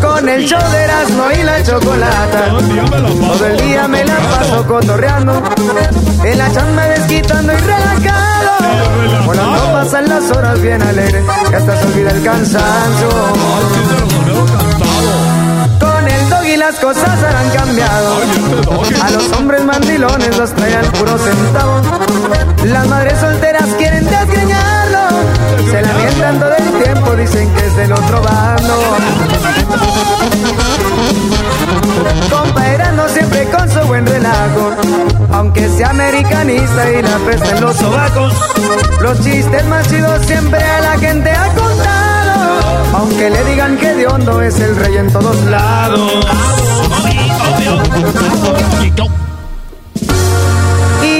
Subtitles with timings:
[0.00, 2.48] Con el show de Erasmo y la chocolata.
[3.20, 5.42] Todo el día me la paso cotorreando.
[6.24, 9.26] En la chamba desquitando y relajado.
[9.26, 11.24] Volando pasan las horas bien alegres.
[11.50, 13.08] Y hasta se olvida el cansancio.
[15.80, 18.16] Con el dog y las cosas han cambiado.
[19.02, 21.80] A los hombres mandilones los traen puro centavo.
[22.64, 24.47] Las madres solteras quieren desgreñarlo.
[25.70, 28.74] Se lamentan todo el tiempo, dicen que es del otro bando.
[32.30, 34.72] Comparando siempre con su buen relajo.
[35.32, 38.34] Aunque sea americanista y la peste en los sobacos.
[39.00, 42.60] Los chistes más chidos siempre a la gente ha contado.
[42.94, 46.26] Aunque le digan que de hondo es el rey en todos lados.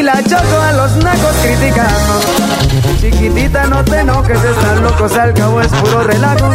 [0.08, 2.20] La choco a los nacos criticando.
[2.98, 6.50] Chiquitita, no te enojes, están locos, al cabo es puro relajo.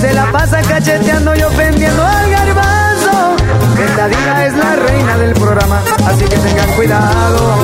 [0.00, 3.36] Se la pasa cacheteando y ofendiendo al garbanzo.
[3.78, 7.58] Esta diva es la reina del programa, así que tengan cuidado.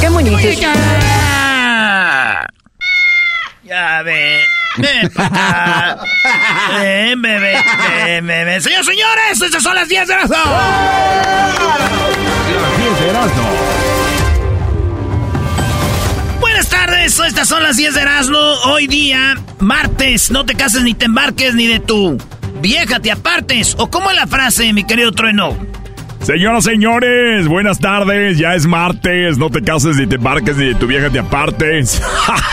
[0.00, 0.60] Qué bonitos.
[3.64, 4.53] Ya ve.
[6.80, 7.64] Ven, bebé.
[8.04, 8.60] Ven, bebé.
[8.60, 10.30] Señores, señores, estas son las 10 de las
[16.40, 18.38] Buenas tardes, estas son las 10 de Erasmo.
[18.64, 22.18] Hoy día, martes, no te cases ni te embarques ni de tu
[22.60, 23.74] vieja te apartes.
[23.78, 25.56] ¿O cómo es la frase, mi querido Trueno?
[26.24, 28.38] Señoras, señores, buenas tardes.
[28.38, 29.36] Ya es martes.
[29.36, 32.00] No te cases ni te embarques ni tu vieja te apartes.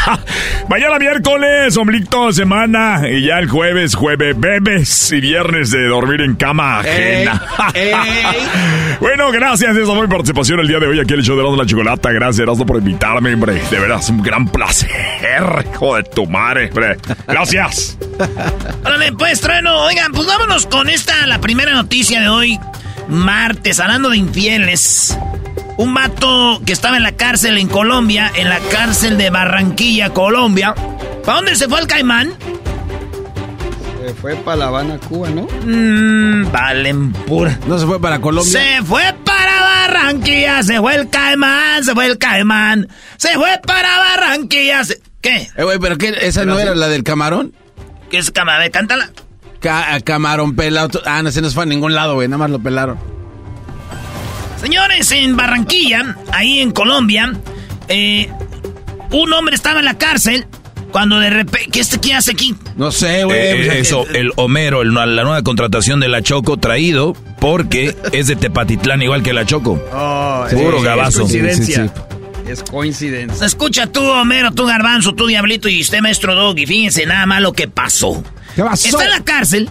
[0.70, 3.10] Mañana miércoles, omblito de semana.
[3.10, 5.14] Y ya el jueves, jueves, bebes.
[5.14, 7.42] Y viernes de dormir en cama ajena.
[9.00, 9.78] bueno, gracias.
[9.78, 12.12] Esa fue mi participación el día de hoy aquí en el show de la Chocolata.
[12.12, 13.54] Gracias, Erasmo, por invitarme, hombre.
[13.54, 15.66] De verdad, es un gran placer.
[15.74, 16.98] Hijo de tu madre, hombre.
[17.26, 17.98] Gracias.
[18.86, 19.86] Órale, pues, Trueno.
[19.86, 22.60] Oigan, pues vámonos con esta, la primera noticia de hoy.
[23.12, 25.18] Martes, hablando de infieles.
[25.78, 30.74] Un vato que estaba en la cárcel en Colombia, en la cárcel de Barranquilla, Colombia.
[31.26, 32.34] ¿Para dónde se fue el caimán?
[34.06, 35.48] Se fue para La Habana, Cuba, ¿no?
[35.66, 37.60] Mmm, valen pura.
[37.68, 38.52] No se fue para Colombia.
[38.52, 42.88] Se fue para Barranquilla, se fue el caimán, se fue el caimán.
[43.18, 44.84] Se fue para Barranquilla.
[44.86, 45.50] se- ¿Qué?
[45.56, 47.54] Eh, güey, pero qué, esa no era la del camarón.
[48.10, 48.70] ¿Qué es camarón?
[48.72, 49.12] Cántala.
[49.62, 51.02] Ca- camarón pelado.
[51.06, 52.28] Ah, no, ese no se fue a ningún lado, güey.
[52.28, 52.98] Nada más lo pelaron.
[54.60, 57.34] Señores, en Barranquilla, ahí en Colombia,
[57.88, 58.30] eh,
[59.12, 60.46] un hombre estaba en la cárcel
[60.92, 61.70] cuando de repente...
[61.72, 62.56] ¿Qué, este, ¿Qué hace aquí?
[62.76, 63.40] No sé, güey.
[63.40, 68.28] Eh, pues, eso, el Homero, el- la nueva contratación de la Choco traído porque es
[68.28, 69.82] de Tepatitlán igual que la Choco.
[69.92, 71.10] oh, Puro sí, gabazo.
[71.24, 71.84] Es coincidencia.
[71.86, 71.92] Sí,
[72.46, 73.46] sí, Es coincidencia.
[73.48, 77.42] Escucha tú, Homero, tú, Garbanzo, tú, Diablito y usted, Maestro Dog, y fíjense nada más
[77.42, 78.24] lo que pasó.
[78.56, 78.88] ¿Qué pasó?
[78.88, 79.70] Está en la cárcel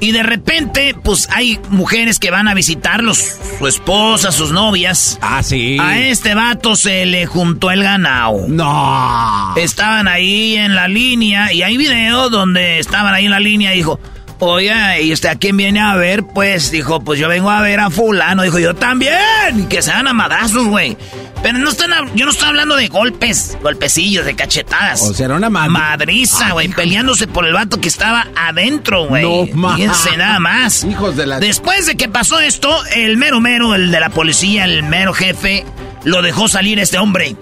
[0.00, 3.18] y de repente, pues hay mujeres que van a visitarlos,
[3.58, 5.18] su esposa, sus novias.
[5.22, 5.78] Ah, sí.
[5.80, 8.46] A este vato se le juntó el ganado.
[8.48, 9.54] No.
[9.56, 13.78] Estaban ahí en la línea y hay video donde estaban ahí en la línea y
[13.78, 13.98] dijo,
[14.40, 16.24] Oiga, ¿y usted a quién viene a ver?
[16.24, 18.42] Pues dijo, pues yo vengo a ver a fulano.
[18.42, 19.14] Dijo, yo también.
[19.56, 20.96] Y que se dan a madrazos, güey.
[21.42, 25.02] Pero no están, yo no estoy hablando de golpes, golpecillos, de cachetadas.
[25.02, 29.52] O sea, era una madriza, güey, peleándose por el vato que estaba adentro, güey.
[29.52, 30.84] No Fíjense nada más.
[30.84, 31.40] Hijos de la...
[31.40, 35.66] Después de que pasó esto, el mero mero, el de la policía, el mero jefe,
[36.04, 37.36] lo dejó salir este hombre.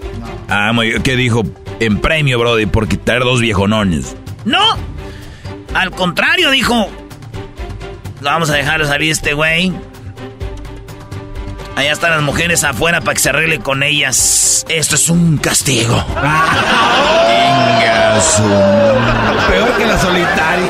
[0.49, 0.73] Ah,
[1.03, 1.43] ¿qué dijo?
[1.79, 4.17] En premio, Brody, por quitar dos viejonones.
[4.43, 4.77] No,
[5.73, 6.89] al contrario, dijo,
[8.21, 9.73] vamos a dejarlo salir este güey.
[11.75, 14.65] Allá están las mujeres afuera para que se arregle con ellas.
[14.69, 16.05] Esto es un castigo.
[19.49, 20.69] Peor que la solitaria.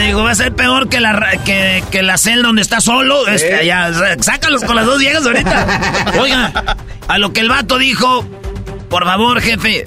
[0.00, 3.26] Y digo, va a ser peor que la, que, que la celda donde está solo.
[3.26, 3.90] Este, allá,
[4.20, 5.66] sácalos con las dos viejas ahorita.
[6.20, 6.76] Oiga,
[7.08, 8.24] a lo que el vato dijo,
[8.88, 9.86] por favor, jefe,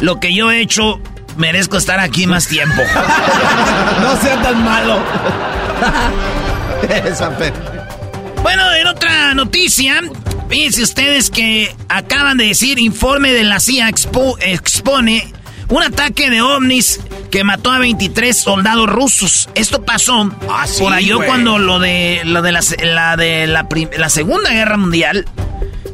[0.00, 1.00] lo que yo he hecho
[1.36, 2.82] merezco estar aquí más tiempo.
[4.00, 4.98] no sea tan malo.
[8.42, 10.02] bueno, en otra noticia,
[10.48, 15.32] fíjense ustedes que acaban de decir, informe de la CIA expone
[15.68, 17.00] un ataque de ovnis
[17.30, 19.48] que mató a 23 soldados rusos.
[19.54, 24.76] Esto pasó ah, por ahí cuando lo de, lo de, la, de la, Segunda Guerra
[24.76, 25.26] Mundial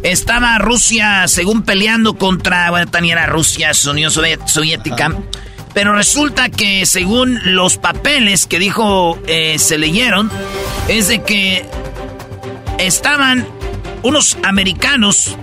[0.02, 5.12] estaba Rusia, según peleando contra, bueno, también era Rusia, Unión Soviética.
[5.72, 10.30] Pero resulta que según los papeles que dijo, eh, se leyeron,
[10.88, 11.64] es de que
[12.78, 13.46] estaban
[14.02, 15.36] unos americanos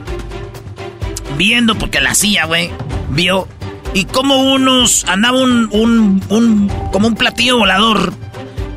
[1.37, 2.71] viendo, porque la CIA, güey,
[3.09, 3.47] vio,
[3.93, 8.13] y como unos, andaba un, un, un, como un platillo volador,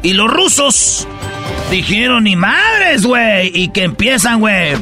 [0.02, 1.08] y los rusos
[1.70, 4.76] dijeron, ni madres, güey, y que empiezan, güey.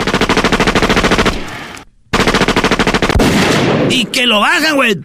[3.90, 4.98] Y que lo bajan, güey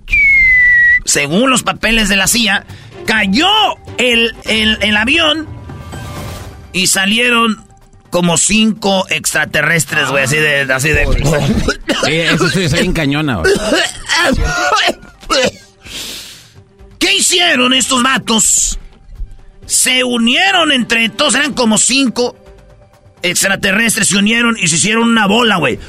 [1.06, 2.66] según los papeles de la CIA,
[3.06, 3.50] cayó
[3.98, 5.48] el, el, avión
[6.72, 7.64] y salieron
[8.10, 10.62] como cinco extraterrestres, güey, así de...
[10.74, 11.06] Así de...
[12.04, 13.54] Sí, eso sí, es en cañona, güey.
[17.00, 18.78] ¿Qué hicieron estos vatos?
[19.66, 22.36] Se unieron entre todos, eran como cinco
[23.24, 25.80] extraterrestres, se unieron y se hicieron una bola, güey.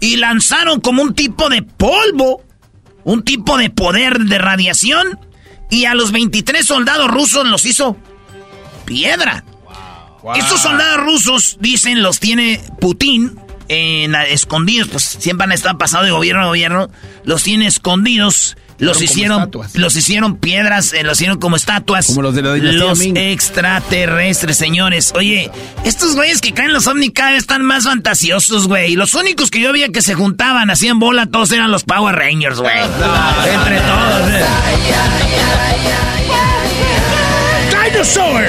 [0.00, 2.42] Y lanzaron como un tipo de polvo
[3.06, 5.20] un tipo de poder de radiación
[5.70, 7.96] y a los 23 soldados rusos los hizo
[8.84, 9.44] piedra.
[10.34, 16.10] Estos soldados rusos, dicen, los tiene Putin en, escondidos, pues siempre han estado pasado de
[16.10, 16.90] gobierno a gobierno,
[17.22, 22.06] los tiene escondidos los hicieron, los hicieron piedras, eh, los hicieron como estatuas.
[22.06, 25.12] Como los de la Los extraterrestres, señores.
[25.14, 25.50] Oye,
[25.84, 28.94] estos güeyes que caen los ovni cada vez están más fantasiosos, güey.
[28.94, 32.58] Los únicos que yo veía que se juntaban, hacían bola, todos eran los Power Rangers,
[32.60, 32.76] güey.
[32.76, 34.30] Entre todos.
[34.30, 34.44] Eh.
[37.90, 38.44] Dinosaur.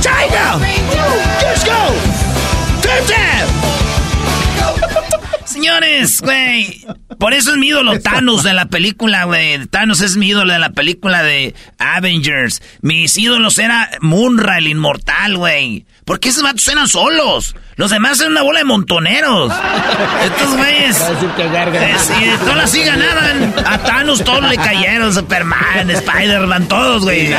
[0.00, 0.58] China.
[1.42, 3.61] Let's go.
[5.62, 6.84] Señores, güey.
[7.20, 9.64] Por eso es mi ídolo Thanos de la película, güey.
[9.68, 12.60] Thanos es mi ídolo de la película de Avengers.
[12.80, 15.86] Mis ídolos era Munra, el inmortal, güey.
[16.04, 17.54] Porque esos vatos eran solos.
[17.76, 19.52] Los demás eran una bola de montoneros.
[20.24, 21.00] Estos güeyes.
[21.00, 23.54] Eh, sí, todos así ganaban.
[23.64, 25.14] A Thanos todos le cayeron.
[25.14, 27.32] Superman, Spider-Man, todos, güey.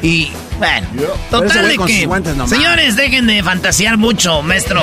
[0.00, 0.86] Y bueno,
[1.30, 2.08] total de que...
[2.46, 4.82] Señores, dejen de fantasear mucho, maestro.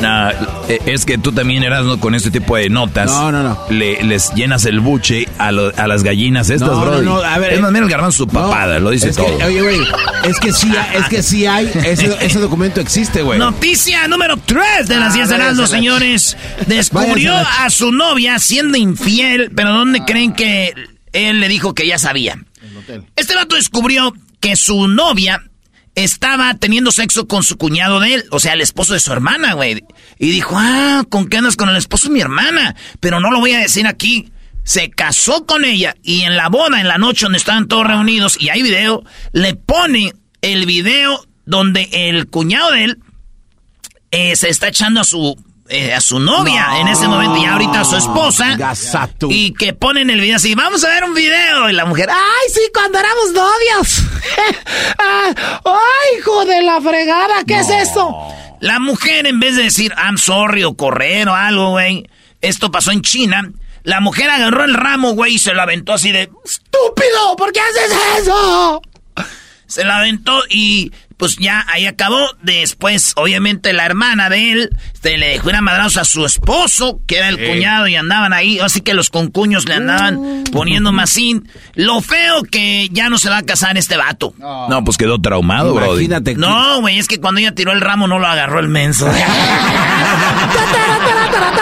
[0.00, 0.30] No,
[0.68, 3.10] e, es que tú también eras con este tipo de notas.
[3.10, 3.58] No, no, no.
[3.70, 7.02] Le, les llenas el buche a, a las gallinas estas, no, bro.
[7.02, 7.54] No, no, a ver.
[7.54, 9.26] Es más, mira el garbanzo su papada, lo dice todo.
[9.46, 9.80] oye, güey,
[10.24, 13.38] es que sí, es que sí hay, ese, ese documento existe, güey.
[13.38, 16.36] Noticia número 3 de las 10 de los señores.
[16.66, 20.74] Descubrió a su novia siendo infiel, pero ¿dónde creen que
[21.12, 22.38] él le dijo que ya sabía?
[23.16, 25.42] Este vato descubrió que su novia
[25.94, 29.54] estaba teniendo sexo con su cuñado de él, o sea, el esposo de su hermana,
[29.54, 29.84] güey.
[30.18, 32.76] Y dijo, ah, ¿con qué andas con el esposo de mi hermana?
[33.00, 34.30] Pero no lo voy a decir aquí.
[34.62, 38.36] Se casó con ella y en la boda, en la noche donde estaban todos reunidos
[38.38, 39.02] y hay video,
[39.32, 42.98] le pone el video donde el cuñado de él
[44.10, 45.36] eh, se está echando a su
[45.70, 48.56] eh, a su novia en ese momento y ahorita a su esposa.
[49.28, 51.68] Y que ponen el video así, vamos a ver un video.
[51.68, 54.02] Y la mujer, ay, sí, cuando éramos novios.
[55.00, 55.32] Ah,
[55.64, 58.16] ay, hijo de la fregada, ¿qué es eso?
[58.60, 62.08] La mujer, en vez de decir, I'm sorry, o correr o algo, güey,
[62.40, 63.50] esto pasó en China.
[63.84, 67.60] La mujer agarró el ramo, güey, y se lo aventó así de, estúpido, ¿por qué
[67.60, 68.82] haces eso?
[69.66, 72.18] Se la aventó y pues ya ahí acabó.
[72.42, 77.18] Después, obviamente, la hermana de él este, le dejó una madrazo a su esposo, que
[77.18, 78.58] era el cuñado, y andaban ahí.
[78.60, 81.48] Así que los concuños le andaban poniendo masín.
[81.74, 84.32] Lo feo que ya no se va a casar este vato.
[84.38, 85.92] No, pues quedó traumado, bro.
[85.92, 86.34] Imagínate.
[86.34, 89.10] que- No, güey, es que cuando ella tiró el ramo no lo agarró el menso.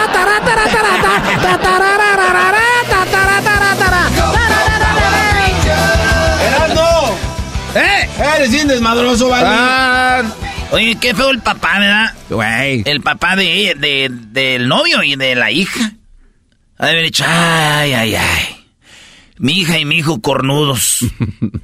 [8.47, 9.45] ¡Eres bien desmadroso, vale!
[9.49, 10.23] Ah,
[10.71, 12.13] Oye, qué feo el papá, ¿verdad?
[12.29, 12.81] Güey.
[12.85, 15.91] El papá de, de, del novio y de la hija.
[16.77, 18.65] Ha de haber dicho, ay, ay, ay.
[19.37, 20.99] Mi hija y mi hijo cornudos.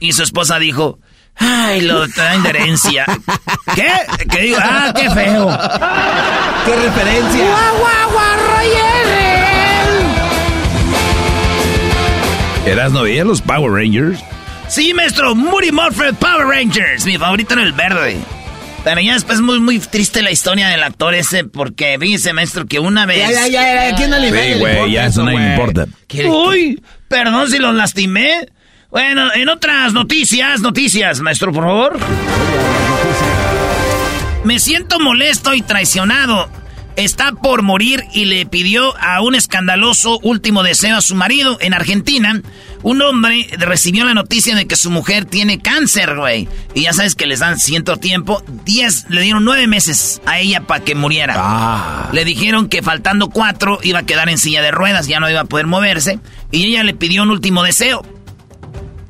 [0.01, 0.99] Y su esposa dijo,
[1.37, 3.05] ay, lo traen de herencia.
[3.75, 3.89] ¿Qué?
[4.29, 4.57] ¿Qué digo?
[4.61, 5.47] Ah, qué feo.
[6.65, 7.45] ¡Qué referencia!
[12.65, 14.19] ¿Eras no veía los Power Rangers?
[14.67, 17.05] Sí, maestro, Moody Morphin Power Rangers.
[17.05, 18.17] Mi favorito era el verde.
[18.83, 22.79] Pero ya después muy, muy triste la historia del actor ese, porque dice, maestro, que
[22.79, 23.29] una vez...
[23.29, 25.87] Ya, ya, ya, ya, ¿quién no le Sí, güey, ya eso le importa.
[26.27, 28.47] Uy, perdón si los lastimé.
[28.89, 31.99] Bueno, en otras noticias, noticias, maestro, por favor.
[34.43, 36.49] Me siento molesto y traicionado.
[36.95, 41.73] Está por morir y le pidió a un escandaloso último deseo a su marido en
[41.73, 42.41] Argentina.
[42.83, 46.49] Un hombre recibió la noticia de que su mujer tiene cáncer, güey.
[46.73, 48.43] Y ya sabes que les dan cierto tiempo.
[48.65, 51.35] Diez, le dieron nueve meses a ella para que muriera.
[51.37, 52.09] Ah.
[52.11, 55.39] Le dijeron que faltando cuatro iba a quedar en silla de ruedas, ya no iba
[55.39, 56.19] a poder moverse.
[56.51, 58.05] Y ella le pidió un último deseo.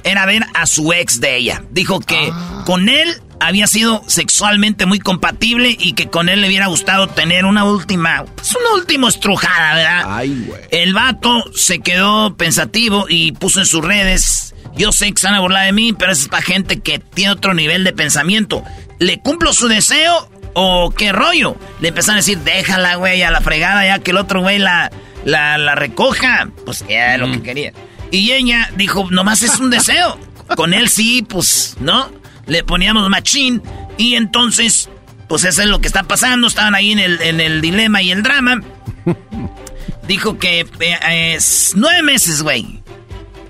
[0.04, 1.64] Era ver a su ex de ella.
[1.72, 2.32] Dijo que
[2.66, 7.46] con él había sido sexualmente muy compatible y que con él le hubiera gustado tener
[7.46, 10.04] una última, pues una última estrujada, ¿verdad?
[10.08, 10.62] Ay, güey.
[10.72, 15.36] El vato se quedó pensativo y puso en sus redes, yo sé que se van
[15.36, 18.64] a burlar de mí, pero es para gente que tiene otro nivel de pensamiento.
[19.00, 21.58] ¿Le cumplo su deseo o qué rollo?
[21.82, 24.92] Le empezaron a decir, déjala, güey, a la fregada, ya que el otro güey la,
[25.26, 26.50] la, la recoja.
[26.66, 27.74] Pues ya lo que quería.
[28.12, 30.18] Y ella dijo, nomás es un deseo.
[30.56, 32.10] Con él sí, pues, ¿no?
[32.46, 33.62] Le poníamos machín
[33.98, 34.90] y entonces,
[35.28, 36.48] pues eso es lo que está pasando.
[36.48, 38.62] Estaban ahí en el, en el dilema y el drama.
[40.08, 42.82] Dijo que eh, es nueve meses, güey,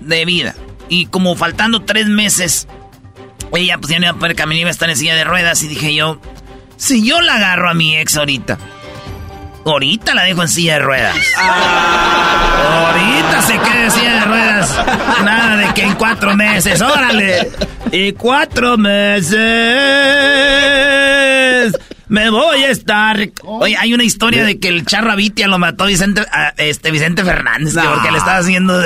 [0.00, 0.54] de vida.
[0.88, 2.68] Y como faltando tres meses,
[3.52, 5.62] ella pues ya no iba a poder caminar, iba a estar en silla de ruedas.
[5.62, 6.20] Y dije yo,
[6.76, 8.58] si yo la agarro a mi ex ahorita,
[9.64, 11.16] ahorita la dejo en silla de ruedas.
[11.36, 14.84] Ahorita se queda en silla de ruedas.
[15.24, 17.50] Nada de que en cuatro meses, órale.
[17.92, 19.34] Y cuatro meses.
[22.08, 23.18] Me voy a estar.
[23.44, 27.24] Oye, hay una historia de que el charro Vitia lo mató Vicente, a, este, Vicente
[27.24, 28.80] Fernández, que porque le estaba haciendo.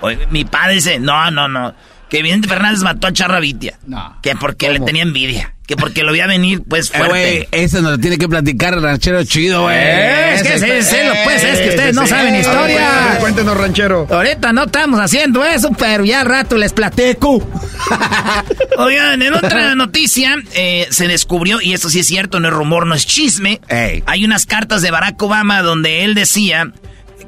[0.00, 1.74] Oye, mi padre dice: No, no, no.
[2.08, 3.78] Que Vicente Fernández mató a Charra Vitia.
[3.86, 4.18] No.
[4.22, 5.53] Que porque le tenía envidia.
[5.66, 7.08] Que porque lo veía venir, pues Eh, fuerte.
[7.08, 9.74] güey, eso nos lo tiene que platicar el ranchero chido, güey.
[9.78, 10.66] Eh, es que Ese-
[11.24, 13.16] pues, es que ustedes no saben historia.
[13.18, 14.06] Cuéntenos, ranchero.
[14.10, 17.42] Ahorita no estamos haciendo eso, pero ya al rato les platico.
[18.78, 22.86] Oigan, en otra noticia eh, se descubrió, y esto sí es cierto, no es rumor,
[22.86, 23.60] no es chisme.
[23.68, 24.02] Ey.
[24.06, 26.72] Hay unas cartas de Barack Obama donde él decía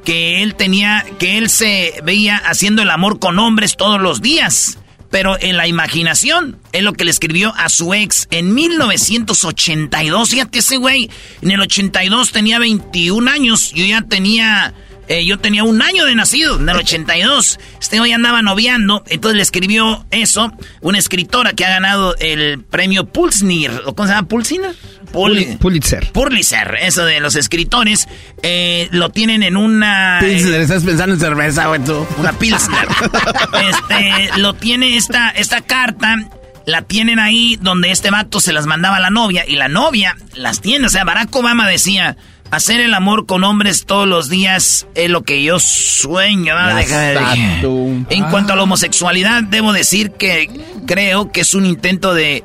[0.05, 4.79] que él tenía, que él se veía haciendo el amor con hombres todos los días.
[5.17, 10.29] Pero en la imaginación, es lo que le escribió a su ex en 1982.
[10.29, 11.09] Fíjate, ese güey
[11.41, 13.73] en el 82 tenía 21 años.
[13.75, 14.75] Yo ya tenía,
[15.09, 17.59] eh, yo tenía un año de nacido, en el 82.
[17.81, 20.53] Este güey andaba noviando, entonces le escribió eso.
[20.83, 23.71] Una escritora que ha ganado el premio Pulsnir.
[23.87, 24.29] ¿o ¿Cómo se llama?
[24.29, 24.77] ¿Pulsnir?
[25.17, 26.13] Pul- Pulitzer.
[26.13, 28.07] Pulitzer, eso de los escritores,
[28.43, 30.19] eh, lo tienen en una...
[30.21, 32.07] Pilsner, estás pensando en cerveza, güey, tú.
[32.19, 32.87] Una Pilsner.
[33.71, 36.29] este, lo tiene esta, esta carta,
[36.67, 40.17] la tienen ahí donde este vato se las mandaba a la novia y la novia
[40.35, 40.87] las tiene.
[40.87, 42.17] O sea, Barack Obama decía,
[42.51, 46.55] hacer el amor con hombres todos los días es lo que yo sueño.
[46.57, 47.35] Ah.
[48.11, 50.51] En cuanto a la homosexualidad, debo decir que
[50.87, 52.45] creo que es un intento de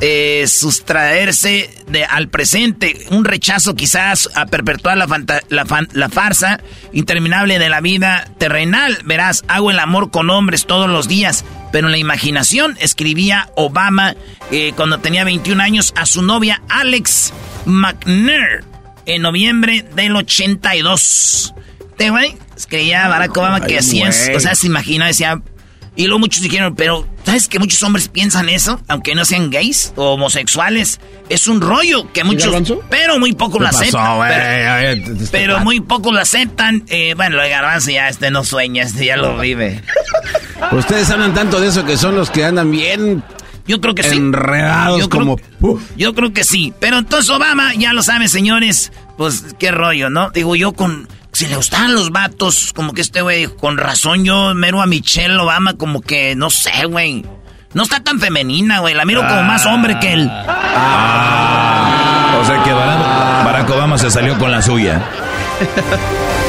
[0.00, 6.08] eh, sustraerse de, al presente, un rechazo quizás a perpetuar la, fanta- la, fan- la
[6.08, 6.60] farsa
[6.92, 8.98] interminable de la vida terrenal.
[9.04, 14.14] Verás, hago el amor con hombres todos los días, pero en la imaginación escribía Obama
[14.50, 17.32] eh, cuando tenía 21 años a su novia Alex
[17.64, 18.64] McNair
[19.06, 21.54] en noviembre del 82.
[21.90, 25.40] Este güey escribía Barack Obama que hacía, o sea, se imagina, decía,
[25.96, 28.80] y luego muchos dijeron, pero ¿sabes que muchos hombres piensan eso?
[28.86, 31.00] Aunque no sean gays o homosexuales.
[31.28, 32.54] Es un rollo que muchos...
[32.90, 34.00] Pero muy pocos lo ¿Qué aceptan.
[34.04, 34.78] pasó, pero-
[35.14, 35.64] este pero vato.
[35.64, 36.84] muy pocos lo aceptan.
[36.88, 39.80] Eh, bueno, lo de Garbanzo ya este no sueña, este ya lo vive.
[40.72, 43.22] Ustedes hablan tanto de eso que son los que andan bien
[43.66, 44.16] Yo creo que sí.
[44.16, 45.80] Enredados yo creo, como...
[45.96, 46.72] Yo creo que sí.
[46.80, 50.30] Pero entonces Obama, ya lo saben, señores, pues qué rollo, ¿no?
[50.30, 51.08] Digo, yo con...
[51.32, 55.36] Si le gustaban los vatos, como que este güey, con razón yo mero a Michelle
[55.36, 57.26] Obama como que, no sé, güey.
[57.74, 58.94] No está tan femenina, güey.
[58.94, 60.30] La miro como más hombre que él.
[60.30, 62.38] Ah.
[62.40, 65.02] O sea que Barack Obama se salió con la suya.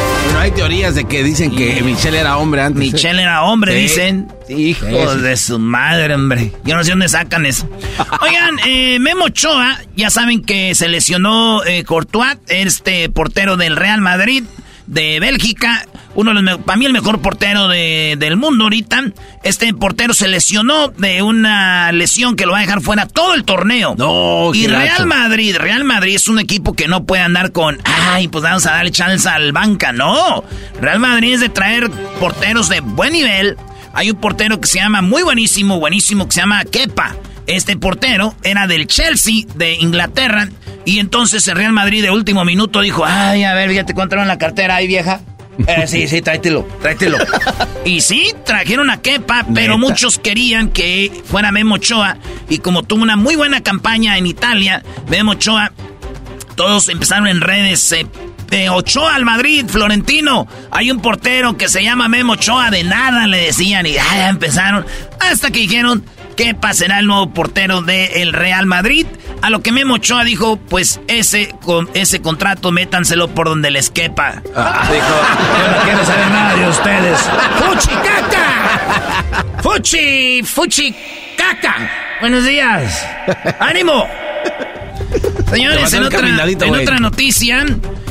[0.48, 2.82] Hay teorías de que dicen que Michelle era hombre antes.
[2.82, 2.92] ¿eh?
[2.94, 4.32] Michelle era hombre, dicen.
[4.48, 6.54] Hijos de su madre, hombre.
[6.64, 7.70] Yo no sé dónde sacan eso.
[8.22, 14.00] Oigan, eh, Memo Ochoa, ya saben que se lesionó eh, Courtois, este portero del Real
[14.00, 14.46] Madrid
[14.88, 19.04] de Bélgica, uno de los, para mí el mejor portero del mundo ahorita.
[19.44, 23.44] Este portero se lesionó de una lesión que lo va a dejar fuera todo el
[23.44, 23.96] torneo.
[23.98, 28.28] No, y Real Madrid, Real Madrid es un equipo que no puede andar con, ay,
[28.28, 29.92] pues vamos a darle chance al banca.
[29.92, 30.44] No,
[30.82, 33.58] Real Madrid es de traer porteros de buen nivel.
[33.94, 37.16] Hay un portero que se llama muy buenísimo, buenísimo, que se llama Kepa.
[37.48, 40.50] Este portero era del Chelsea de Inglaterra
[40.86, 44.28] y entonces el Real Madrid de último minuto dijo, ay, a ver, fíjate cuánto en
[44.28, 45.22] la cartera ahí, vieja.
[45.66, 47.18] Eh, sí, sí, tráetelo, tráetelo.
[47.86, 52.18] y sí, trajeron a Kepa, pero muchos querían que fuera Memo Ochoa.
[52.50, 55.72] Y como tuvo una muy buena campaña en Italia, Memo Ochoa,
[56.56, 57.92] todos empezaron en redes.
[57.92, 58.06] Eh,
[58.50, 60.48] de Ochoa al Madrid, Florentino.
[60.72, 63.86] Hay un portero que se llama Memo Ochoa, de nada le decían.
[63.86, 64.86] Y ya empezaron.
[65.20, 66.06] Hasta que dijeron,
[66.38, 69.08] ¿Qué pasará el nuevo portero del Real Madrid?
[69.42, 73.90] A lo que Memo Ochoa dijo, pues ese, con, ese contrato métanselo por donde les
[73.90, 74.44] quepa.
[74.56, 74.88] Ah.
[74.92, 77.20] Dijo, yo no quiero saber nada de ustedes.
[77.58, 79.62] ¡Fuchi caca!
[79.64, 80.44] ¡Fuchi!
[80.44, 80.96] ¡Fuchi
[81.36, 81.92] caca!
[82.20, 83.04] Buenos días.
[83.60, 84.08] ¡Ánimo!
[85.50, 87.66] Señores, en otra, en otra noticia,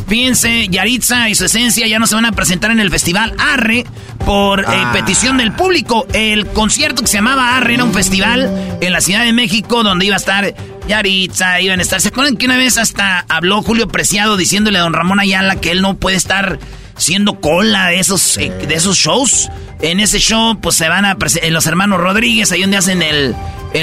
[0.06, 3.84] fíjense, Yaritza y su esencia ya no se van a presentar en el festival Arre
[4.24, 4.90] por eh, ah.
[4.92, 6.06] petición del público.
[6.12, 10.06] El concierto que se llamaba Arre era un festival en la Ciudad de México donde
[10.06, 10.54] iba a estar
[10.88, 12.00] Yaritza, iban a estar.
[12.00, 15.70] ¿Se acuerdan que una vez hasta habló Julio Preciado diciéndole a don Ramón Ayala que
[15.70, 16.58] él no puede estar
[16.96, 19.48] siendo cola de esos, eh, de esos shows?
[19.82, 23.36] En ese show, pues se van a presentar los hermanos Rodríguez, ahí donde hacen el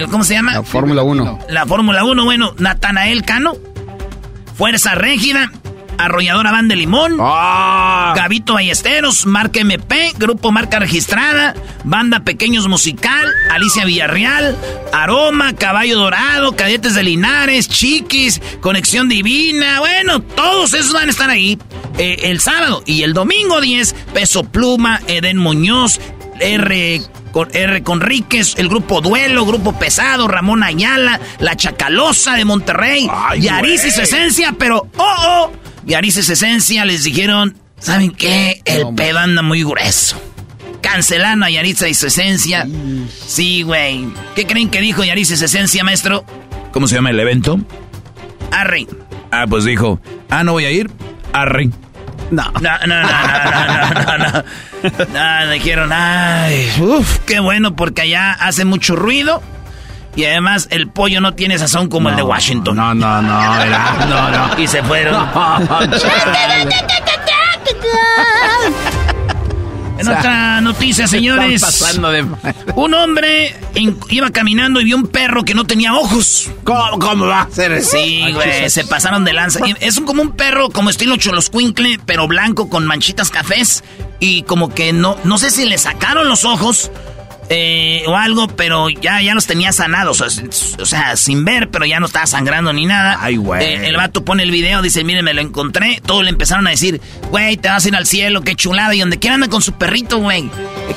[0.09, 0.53] ¿cómo se llama?
[0.53, 1.39] La Fórmula 1.
[1.49, 3.53] La Fórmula 1, bueno, Natanael Cano,
[4.55, 5.51] Fuerza Régida,
[5.97, 8.13] Arrolladora Van de Limón, ah.
[8.15, 14.57] Gavito Ballesteros, Marca MP, Grupo Marca Registrada, Banda Pequeños Musical, Alicia Villarreal,
[14.91, 21.29] Aroma, Caballo Dorado, Cadetes de Linares, Chiquis, Conexión Divina, bueno, todos esos van a estar
[21.29, 21.57] ahí
[21.97, 25.99] eh, el sábado y el domingo 10, Peso Pluma, Eden Muñoz,
[26.39, 27.01] R
[27.33, 27.83] con R.
[27.83, 34.01] Conríquez, el grupo Duelo, Grupo Pesado, Ramón Ayala, La Chacalosa de Monterrey, Yaris y su
[34.01, 35.51] esencia, pero oh, oh,
[35.87, 38.61] Su esencia les dijeron, ¿saben qué?
[38.65, 40.21] El pedo anda muy grueso.
[40.81, 42.67] Cancelando a Yaritza y su esencia.
[43.25, 44.07] Sí, güey.
[44.35, 46.25] ¿Qué creen que dijo Yaritza y su esencia, maestro?
[46.71, 47.59] ¿Cómo se llama el evento?
[48.51, 48.87] Arre.
[49.31, 50.89] Ah, pues dijo, ah, no voy a ir.
[51.33, 51.69] Arre.
[52.31, 52.51] No.
[52.61, 55.45] No, no, no, no, no, no.
[55.45, 55.51] no.
[55.53, 59.41] dijeron, ay, uf, qué bueno, porque allá hace mucho ruido.
[60.15, 62.75] Y además el pollo no tiene sazón como el de Washington.
[62.75, 64.61] No, no, no, era, no, no.
[64.61, 65.27] Y se fueron.
[69.97, 71.63] En otra noticia, señores.
[72.75, 73.55] Un hombre
[74.09, 76.51] iba caminando y vio un perro que no tenía ojos.
[76.63, 79.59] ¿Cómo, va a ser Sí, güey, se pasaron de lanza.
[79.79, 83.83] Es como un perro como estilo Choloscuincle, pero blanco con manchitas cafés.
[84.19, 86.91] Y como que no, no sé si le sacaron los ojos
[87.49, 90.21] eh, o algo, pero ya, ya los tenía sanados.
[90.21, 93.17] O sea, sin ver, pero ya no estaba sangrando ni nada.
[93.19, 93.63] Ay, güey.
[93.63, 96.01] Eh, el vato pone el video, dice, miren, me lo encontré.
[96.05, 98.95] Todos le empezaron a decir, güey, te vas a ir al cielo, qué chulada.
[98.95, 100.49] Y donde quiera anda con su perrito, güey.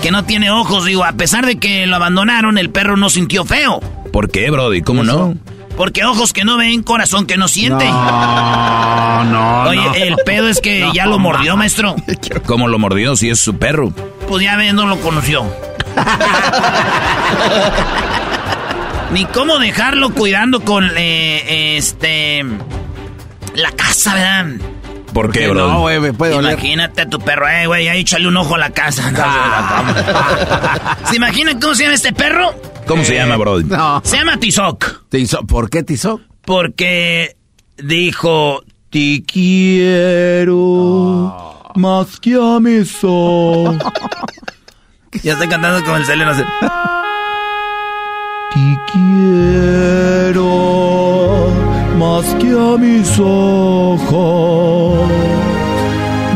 [0.03, 3.45] Que no tiene ojos, digo, a pesar de que lo abandonaron, el perro no sintió
[3.45, 3.81] feo.
[4.13, 4.83] ¿Por qué, Brody?
[4.83, 5.37] ¿Cómo no?
[5.77, 7.85] Porque ojos que no ven, corazón que no siente.
[7.85, 9.63] No, no.
[9.69, 11.97] Oye, el pedo es que ya lo mordió, maestro.
[12.47, 13.93] ¿Cómo lo mordió si es su perro?
[14.29, 15.45] Pues ya no lo conoció.
[19.13, 22.43] Ni cómo dejarlo cuidando con eh, este
[23.55, 24.47] la casa, ¿verdad?
[25.13, 25.69] ¿Por qué, bro?
[25.69, 28.59] No, güey, me puede Imagínate a tu perro, eh, güey, ahí échale un ojo a
[28.59, 29.11] la casa.
[31.09, 32.55] ¿Se imaginan cómo se llama este perro?
[32.87, 33.63] ¿Cómo se llama, bro?
[33.63, 34.03] No.
[34.05, 35.05] Se llama Tizoc.
[35.49, 36.21] ¿Por qué Tizoc?
[36.45, 37.35] Porque
[37.79, 40.55] dijo, te quiero
[41.77, 43.79] más que a mis ojos.
[45.23, 46.33] Ya estoy cantando con el celero.
[46.35, 46.45] Te
[48.93, 50.47] quiero
[51.99, 55.11] más que a mis ojos,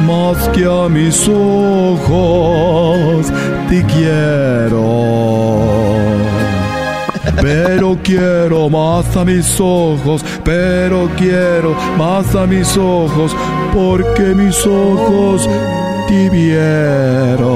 [0.07, 3.27] más que a mis ojos,
[3.69, 5.21] te quiero.
[7.41, 13.35] pero quiero más a mis ojos, pero quiero más a mis ojos,
[13.73, 15.49] porque mis ojos
[16.11, 17.51] te vieron.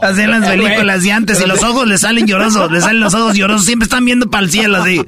[0.00, 3.14] Así en las películas de antes y los ojos le salen llorosos, le salen los
[3.14, 5.04] ojos llorosos, siempre están viendo para el cielo así.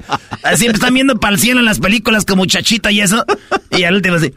[0.55, 3.25] Siempre están viendo para el cielo en las películas como muchachita y eso.
[3.71, 4.31] Y al último así.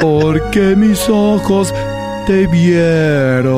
[0.00, 1.72] Porque mis ojos
[2.26, 3.54] te vieron.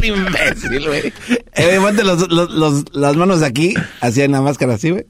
[0.00, 1.12] Bien imbécil, güey.
[1.54, 5.06] Eh, ponte los, los, los, las manos aquí, así en la máscara así, güey.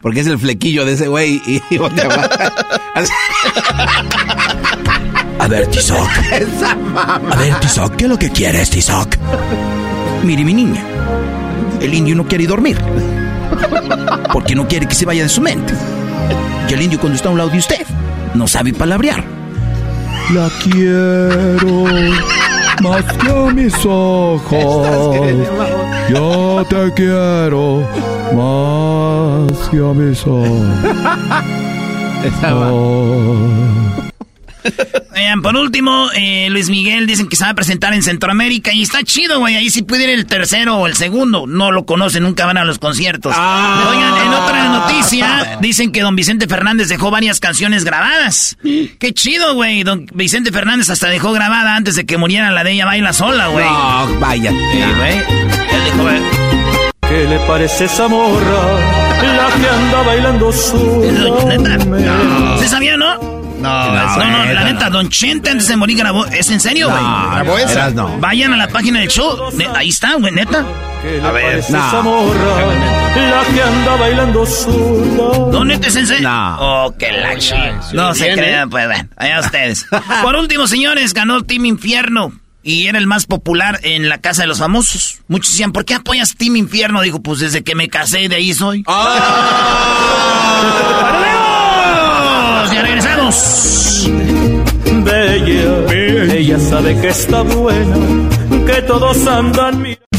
[0.00, 2.02] Porque es el flequillo de ese güey y, y ponte.
[5.38, 6.08] A ver, Tizoc.
[6.32, 7.20] Esa mamá.
[7.30, 9.16] A ver, Tizoc, ¿qué es lo que quieres, Tizoc?
[10.22, 10.84] Mire, mi niña.
[11.80, 12.78] El indio no quiere dormir.
[14.32, 15.72] Porque no quiere que se vaya de su mente.
[16.68, 17.86] Y el indio cuando está a un lado de usted
[18.34, 19.24] no sabe palabrear.
[20.32, 21.58] La quiero
[22.82, 25.16] más que a mis ojos.
[26.10, 27.86] Yo te quiero
[28.34, 30.46] más que a mis ojos.
[35.14, 38.82] Oigan, por último, eh, Luis Miguel dicen que se va a presentar en Centroamérica y
[38.82, 39.56] está chido, güey.
[39.56, 41.46] Ahí sí puede ir el tercero o el segundo.
[41.46, 43.34] No lo conocen, nunca van a los conciertos.
[43.36, 48.56] Oigan, en otra noticia, dicen que don Vicente Fernández dejó varias canciones grabadas.
[48.62, 49.82] Qué chido, güey.
[49.82, 53.48] Don Vicente Fernández hasta dejó grabada antes de que muriera la de ella baila sola,
[53.48, 53.64] güey.
[53.64, 54.50] No, vaya.
[54.52, 55.22] Güey.
[55.96, 56.20] Güey,
[57.08, 58.99] ¿Qué le parece esa morra?
[59.60, 62.58] La que anda bailando sola.
[62.58, 63.18] ¿Se sabía, no?
[63.60, 66.24] No, No, no, la neta, Don Chente antes de morir grabó.
[66.26, 67.02] ¿Es en serio, güey?
[67.02, 67.90] grabó esa.
[67.90, 68.16] No.
[68.18, 69.50] Vayan a la página del show.
[69.74, 70.64] Ahí está, güey, neta.
[71.02, 71.60] ¿Qué le A ver, no.
[71.60, 72.66] esa morra?
[73.16, 75.50] La que anda bailando sola.
[75.52, 76.22] ¿Dónde te sensei?
[76.22, 76.56] No.
[76.58, 77.54] Oh, qué la chi-
[77.92, 79.86] No se crean, pues, bueno, allá ustedes.
[80.22, 82.32] Por último, señores, ganó Team Infierno.
[82.62, 85.20] Y era el más popular en la casa de los famosos.
[85.28, 87.00] Muchos decían, ¿por qué apoyas Team Infierno?
[87.00, 88.82] Dijo, pues desde que me casé, de ahí soy.
[88.82, 89.00] ¡Volvemos!
[92.72, 94.10] ¡Ya regresamos!
[95.04, 97.96] Bella, ella sabe que está buena,
[98.66, 100.09] que todos andan mirando.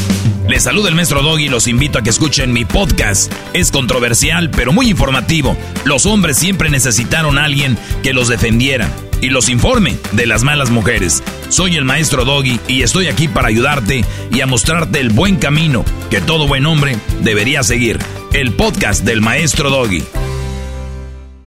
[0.52, 3.32] Les saluda el maestro Doggy y los invito a que escuchen mi podcast.
[3.54, 5.56] Es controversial, pero muy informativo.
[5.86, 10.70] Los hombres siempre necesitaron a alguien que los defendiera y los informe de las malas
[10.70, 11.24] mujeres.
[11.48, 15.86] Soy el maestro Doggy y estoy aquí para ayudarte y a mostrarte el buen camino
[16.10, 17.98] que todo buen hombre debería seguir.
[18.34, 20.04] El podcast del maestro Doggy.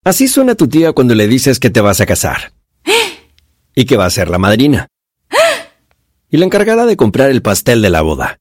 [0.03, 2.53] Así suena tu tía cuando le dices que te vas a casar.
[3.77, 4.89] Y que va a ser la madrina.
[6.31, 8.41] Y la encargada de comprar el pastel de la boda.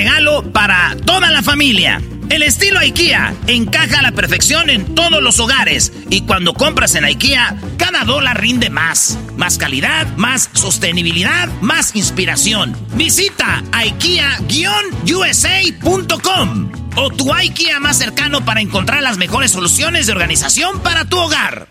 [0.51, 2.01] para toda la familia.
[2.29, 7.03] El estilo IKEA encaja a la perfección en todos los hogares y cuando compras en
[7.05, 9.17] IKEA, cada dólar rinde más.
[9.37, 12.75] Más calidad, más sostenibilidad, más inspiración.
[12.93, 21.05] Visita IKEA-USA.com o tu IKEA más cercano para encontrar las mejores soluciones de organización para
[21.05, 21.67] tu hogar.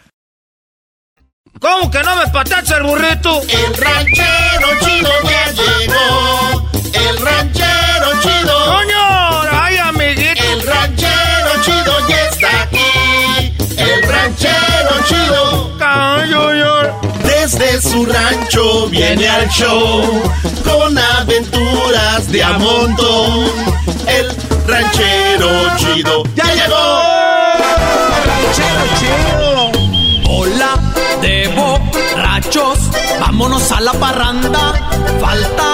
[1.58, 3.42] ¿Cómo que no me patacha el burrito?
[3.42, 6.79] El ranchero chido ya llegó.
[6.92, 8.64] El ranchero chido.
[8.66, 9.50] ¡Coño!
[9.52, 10.42] ¡Ay, amiguito!
[10.52, 13.54] El ranchero chido ya está aquí.
[13.76, 15.78] El ranchero chido.
[15.78, 16.82] ¡Coño, yo!
[17.22, 20.02] De días de su rancho viene al show
[20.64, 23.46] con aventuras de a montón.
[24.06, 27.00] El ranchero chido ya llegó.
[30.28, 30.78] Hola
[31.22, 32.78] de borrachos,
[33.20, 34.74] vámonos a la parranda.
[35.20, 35.69] Falta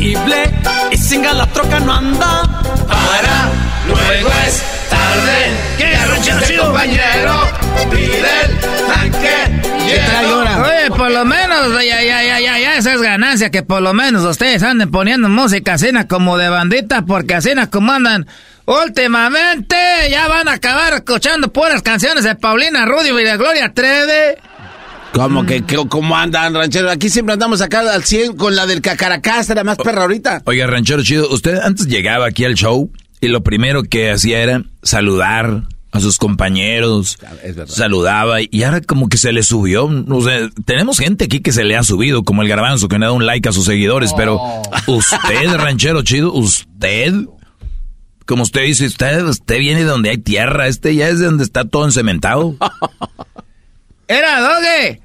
[0.00, 0.50] combustible
[0.90, 2.42] y sin gas la troca no anda.
[2.88, 3.50] Para
[3.86, 5.50] luego es tarde.
[5.78, 6.64] ¿Qué ranchero chido?
[6.64, 7.48] compañero?
[7.90, 9.70] Pide el tanque.
[10.62, 13.92] Oye, por lo menos, ya, ya, ya, ya, ya, esa es ganancia, que por lo
[13.92, 18.26] menos ustedes anden poniendo música así como de bandita, porque así como andan
[18.66, 19.76] últimamente,
[20.10, 24.38] ya van a acabar escuchando puras canciones de Paulina Rubio y de Gloria Trevi.
[25.12, 26.90] ¿Cómo que, que- cómo andan, ranchero?
[26.90, 30.42] Aquí siempre andamos acá al 100 con la del cacaracás, era más perra ahorita.
[30.46, 34.62] Oiga, ranchero chido, usted antes llegaba aquí al show y lo primero que hacía era
[34.82, 37.18] saludar a sus compañeros,
[37.66, 41.64] saludaba y ahora como que se le subió, no sé, tenemos gente aquí que se
[41.64, 44.40] le ha subido, como el garbanzo que le da un like a sus seguidores, pero
[44.86, 47.12] usted, ranchero chido, usted,
[48.24, 51.42] como usted dice, usted, usted viene de donde hay tierra, este ya es de donde
[51.42, 52.54] está todo encementado.
[54.10, 55.00] Era, Doge,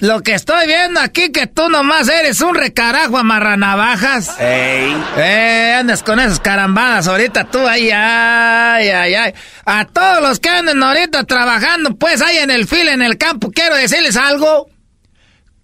[0.00, 4.38] lo que estoy viendo aquí que tú nomás eres un recarajo amarranavajas.
[4.38, 4.94] Ey.
[5.16, 9.34] Eh, andas con esas carambadas ahorita tú ahí, ay, ay, ay.
[9.64, 13.50] A todos los que anden ahorita trabajando, pues ahí en el fil, en el campo,
[13.50, 14.68] quiero decirles algo.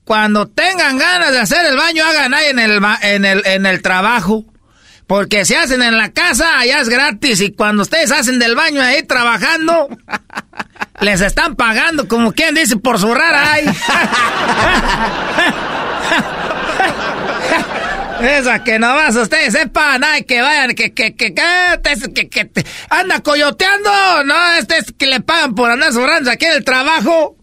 [0.05, 3.83] Cuando tengan ganas de hacer el baño, hagan ahí en el, en el, en el
[3.83, 4.47] trabajo.
[5.09, 7.41] Porque si hacen en la casa, allá es gratis.
[7.41, 9.89] Y cuando ustedes hacen del baño ahí trabajando,
[11.01, 13.67] les están pagando, como quien dice, por su rara ay.
[18.21, 22.67] Esa que no vas, ustedes sepan, ay, que vayan, que, que, que, que, que, que
[22.91, 23.91] anda coyoteando,
[24.25, 27.37] no, este es que le pagan por andar sobrando aquí en el trabajo.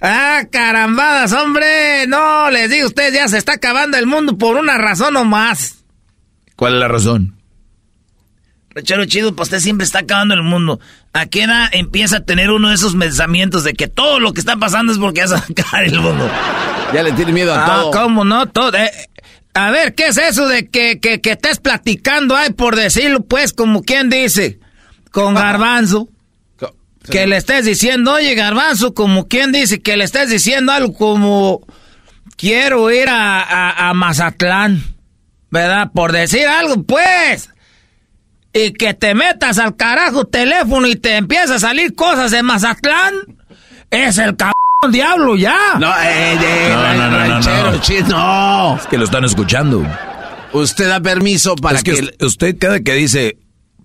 [0.00, 4.78] Ah, carambadas, hombre, no, les digo, ustedes ya se está acabando el mundo por una
[4.78, 5.83] razón o más.
[6.56, 7.34] ¿Cuál es la razón?
[8.70, 10.80] Rechero chido, pues usted siempre está acabando el mundo.
[11.12, 14.40] ¿A qué edad empieza a tener uno de esos pensamientos de que todo lo que
[14.40, 16.28] está pasando es porque vas a acabar el mundo?
[16.92, 17.90] Ya le tiene miedo a Ah, todo.
[17.92, 18.46] ¿cómo no?
[18.46, 18.76] Todo.
[18.76, 18.90] eh,
[19.54, 23.52] a ver, ¿qué es eso de que, que, que estés platicando, ay, por decirlo, pues,
[23.52, 24.58] como quien dice,
[25.12, 26.08] con Garbanzo?
[27.08, 31.60] Que le estés diciendo, oye, Garbanzo, como quien dice, que le estés diciendo algo como,
[32.36, 34.82] quiero ir a, a, a Mazatlán,
[35.54, 35.90] ¿verdad?
[35.94, 37.48] Por decir algo, pues.
[38.52, 43.14] Y que te metas al carajo teléfono y te empieza a salir cosas de Mazatlán.
[43.90, 44.54] Es el cabrón
[44.92, 45.56] diablo ya.
[45.78, 48.08] No, eh, eh, No, no, no, no, ranchero no.
[48.72, 48.76] no.
[48.76, 49.86] Es que lo están escuchando.
[50.52, 52.02] Usted da permiso para Es que, que...
[52.02, 53.36] us- usted cada que dice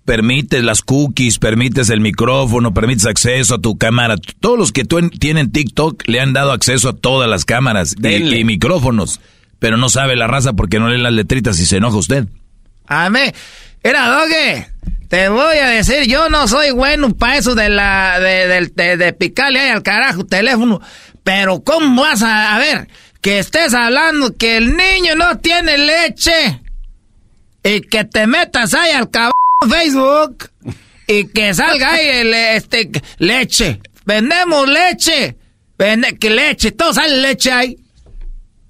[0.04, 5.52] permites las cookies, permites el micrófono, permites acceso a tu cámara, todos los que tienen
[5.52, 9.20] TikTok le han dado acceso a todas las cámaras y micrófonos,
[9.60, 12.24] pero no sabe la raza porque no lee las letritas y se enoja usted.
[12.88, 13.20] A mí,
[13.84, 14.68] era Doge,
[15.08, 19.12] te voy a decir, yo no soy bueno para eso de la, de, de- de
[19.12, 20.80] picarle ahí al carajo teléfono,
[21.22, 22.88] pero ¿cómo vas a, a ver,
[23.20, 26.60] que estés hablando que el niño no tiene leche
[27.62, 29.32] y que te metas ahí al cabrón
[29.68, 30.48] Facebook
[31.06, 35.36] y que salga ahí el, este, leche, vendemos leche,
[35.78, 37.76] vende, que leche, todo sale leche ahí.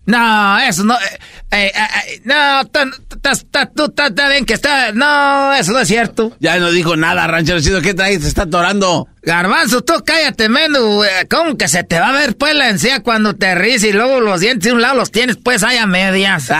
[0.06, 0.94] No, eso no.
[0.98, 1.18] eh,
[1.52, 2.90] eh, eh, no, tan-
[3.22, 4.90] tas- ta- tú estás bien que está.
[4.92, 6.32] No, eso no es cierto.
[6.40, 7.80] Ya no dijo nada, ranchero chido.
[7.80, 8.22] ¿Qué traes?
[8.22, 9.06] Se está atorando.
[9.22, 11.02] Garbanzo, tú cállate, mendo.
[11.30, 14.20] ¿Cómo que se te va a ver pues la encía cuando te ríes y luego
[14.20, 16.48] los dientes de un lado los tienes pues ahí a medias?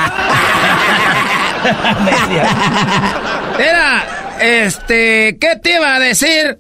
[3.59, 4.05] Era,
[4.40, 6.59] este, ¿qué te iba a decir?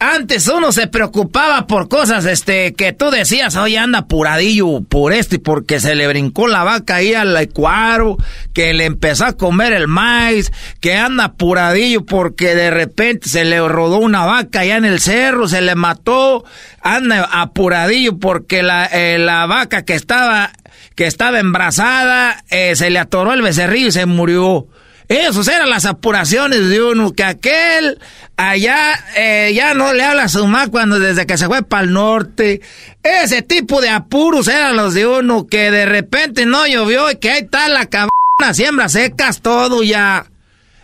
[0.00, 5.40] Antes uno se preocupaba por cosas, este, que tú decías, oye, anda apuradillo por este,
[5.40, 8.16] porque se le brincó la vaca ahí al licuaro,
[8.54, 13.58] que le empezó a comer el maíz, que anda apuradillo porque de repente se le
[13.66, 16.44] rodó una vaca allá en el cerro, se le mató,
[16.80, 20.52] anda apuradillo porque la, eh, la vaca que estaba,
[20.94, 24.68] que estaba embarazada, eh, se le atoró el becerrillo y se murió.
[25.08, 27.98] Esas eran las apuraciones de uno, que aquel
[28.38, 31.82] allá eh, ya no le habla a su mamá cuando desde que se fue para
[31.82, 32.62] el norte.
[33.02, 37.30] Ese tipo de apuros eran los de uno, que de repente no llovió y que
[37.30, 40.26] ahí está la cabrona, siembra secas, todo ya.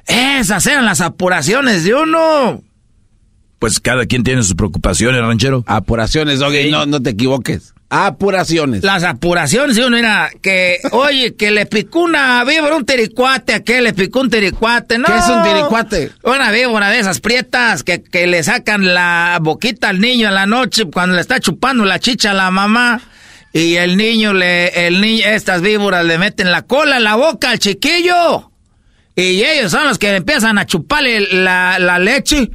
[0.07, 2.63] Esas eran las apuraciones de uno.
[3.59, 5.65] Pues cada quien tiene sus preocupaciones, ranchero.
[5.67, 7.73] Apuraciones, Doggy, no, no te equivoques.
[7.91, 8.83] Apuraciones.
[8.83, 13.93] Las apuraciones uno era que, oye, que le picó una víbora, un tiricuate, que le
[13.93, 15.07] picó un tiricuate, ¿no?
[15.07, 16.11] ¿Qué es un tiricuate?
[16.25, 20.47] Una víbora de esas prietas que, que le sacan la boquita al niño en la
[20.47, 23.01] noche cuando le está chupando la chicha a la mamá.
[23.53, 27.51] Y el niño le, el niño, estas víboras le meten la cola en la boca
[27.51, 28.51] al chiquillo.
[29.15, 32.51] Y ellos son los que empiezan a chuparle la, la leche.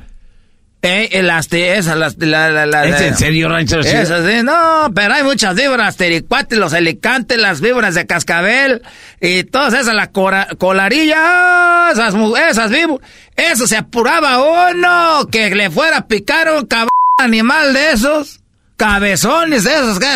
[0.82, 3.82] Eh, las, esas, las, la, la, la, ¿Es en serio, ranchero?
[3.82, 8.82] esas, sí, no, pero hay muchas víboras, tericuates, los helicantes, las víboras de cascabel,
[9.20, 12.16] y todas esas, la cora- colarilla, esas,
[12.50, 17.92] esas víboras, eso se apuraba uno, que le fuera a picar un cabrón animal de
[17.92, 18.40] esos,
[18.78, 20.08] cabezones de esos, que-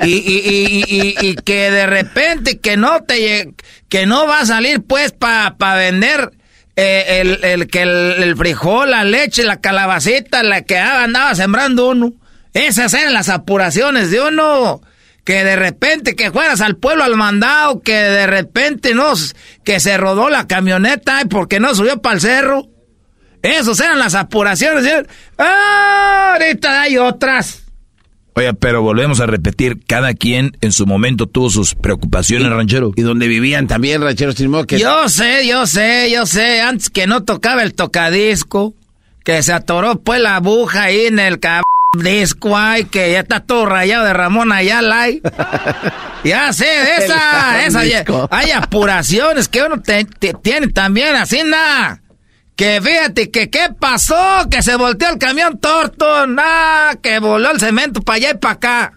[0.06, 3.54] y, y, y, y, y que de repente que no te,
[3.88, 6.30] que no va a salir pues para pa vender,
[6.76, 11.88] eh, el, el que el, el frijol, la leche, la calabacita, la que andaba sembrando
[11.88, 12.12] uno.
[12.54, 14.80] Esas eran las apuraciones de uno.
[15.24, 19.12] Que de repente que fueras al pueblo al mandado, que de repente no,
[19.64, 22.68] que se rodó la camioneta porque no subió para el cerro.
[23.42, 24.84] Esas eran las apuraciones.
[24.84, 25.06] de-
[25.38, 27.62] Ah, ahorita hay otras.
[28.38, 32.92] Oye, pero volvemos a repetir, cada quien en su momento tuvo sus preocupaciones, ranchero.
[32.94, 34.78] Y donde vivían también, rancheros, sin modo que...
[34.78, 38.74] Yo sé, yo sé, yo sé, antes que no tocaba el tocadisco,
[39.24, 41.62] que se atoró pues la aguja ahí en el cab
[41.98, 45.22] disco, ay, que ya está todo rayado de Ramón Ayala, ay.
[46.24, 46.66] Ya sé,
[47.04, 52.02] esa, esa, ya- hay apuraciones que uno te- te- tiene también así, nada.
[52.56, 57.60] Que fíjate que qué pasó, que se volteó el camión Torton, ah, que voló el
[57.60, 58.92] cemento para allá y para acá.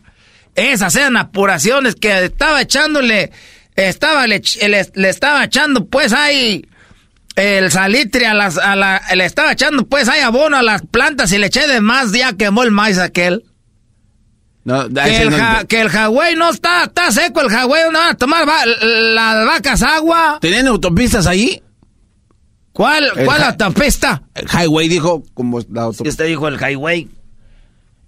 [0.55, 3.31] Esas eran apuraciones que estaba echándole,
[3.75, 6.65] estaba le, le, le estaba echando pues ahí
[7.35, 11.31] el salitre a las, a la, le estaba echando pues ahí abono a las plantas
[11.33, 13.43] y le eché de más ya quemó el maíz aquel.
[14.63, 17.99] No, Que el, no- ja- que el Hawái no está, está seco el Hawái, no
[17.99, 20.37] van a tomar va- las vacas agua.
[20.41, 21.61] ¿Tenían autopistas ahí?
[22.79, 24.21] ¿Cuál, El cuál autopista?
[24.33, 26.07] El highway dijo como la autopista.
[26.07, 27.09] Este dijo el highway.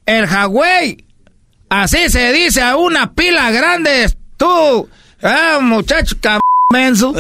[0.06, 1.04] El Hawái.
[1.68, 4.10] Así se dice a una pila grande.
[4.38, 4.88] Tú,
[5.24, 6.16] ah, muchacho
[6.72, 7.14] menso.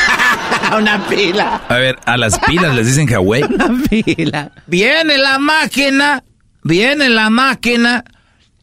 [0.78, 1.60] una pila.
[1.68, 3.42] A ver, a las pilas les dicen Hawái.
[3.54, 4.52] Una pila.
[4.66, 6.24] Viene la máquina,
[6.62, 8.02] viene la máquina,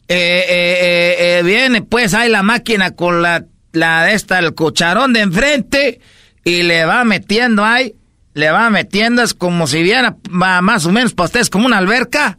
[0.08, 4.56] eh, eh, eh, eh, viene pues ahí la máquina con la, la de esta, el
[4.56, 6.02] cucharón de enfrente
[6.44, 7.94] y le va metiendo ahí,
[8.34, 12.38] le va metiendo, es como si viera más o menos para ustedes como una alberca.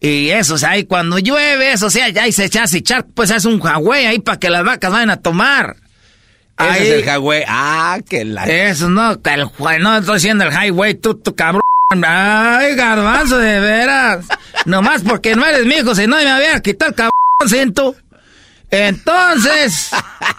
[0.00, 2.66] Y eso, o sea, ahí cuando llueve, eso, o sea, ya ahí se echa a
[2.72, 5.76] echar, pues es un Hawái ahí para que las vacas vayan a tomar.
[6.58, 7.44] Ese Ahí- es el highway.
[7.48, 8.44] Ah, que la...
[8.44, 11.62] eso no, el, no estoy diciendo el highway, tú, tu cabrón.
[12.04, 14.26] Ay, garbanzo, de veras.
[14.66, 17.12] Nomás porque no eres mi hijo, si no me había quitado el cabrón,
[17.48, 17.96] siento.
[18.70, 19.90] Entonces,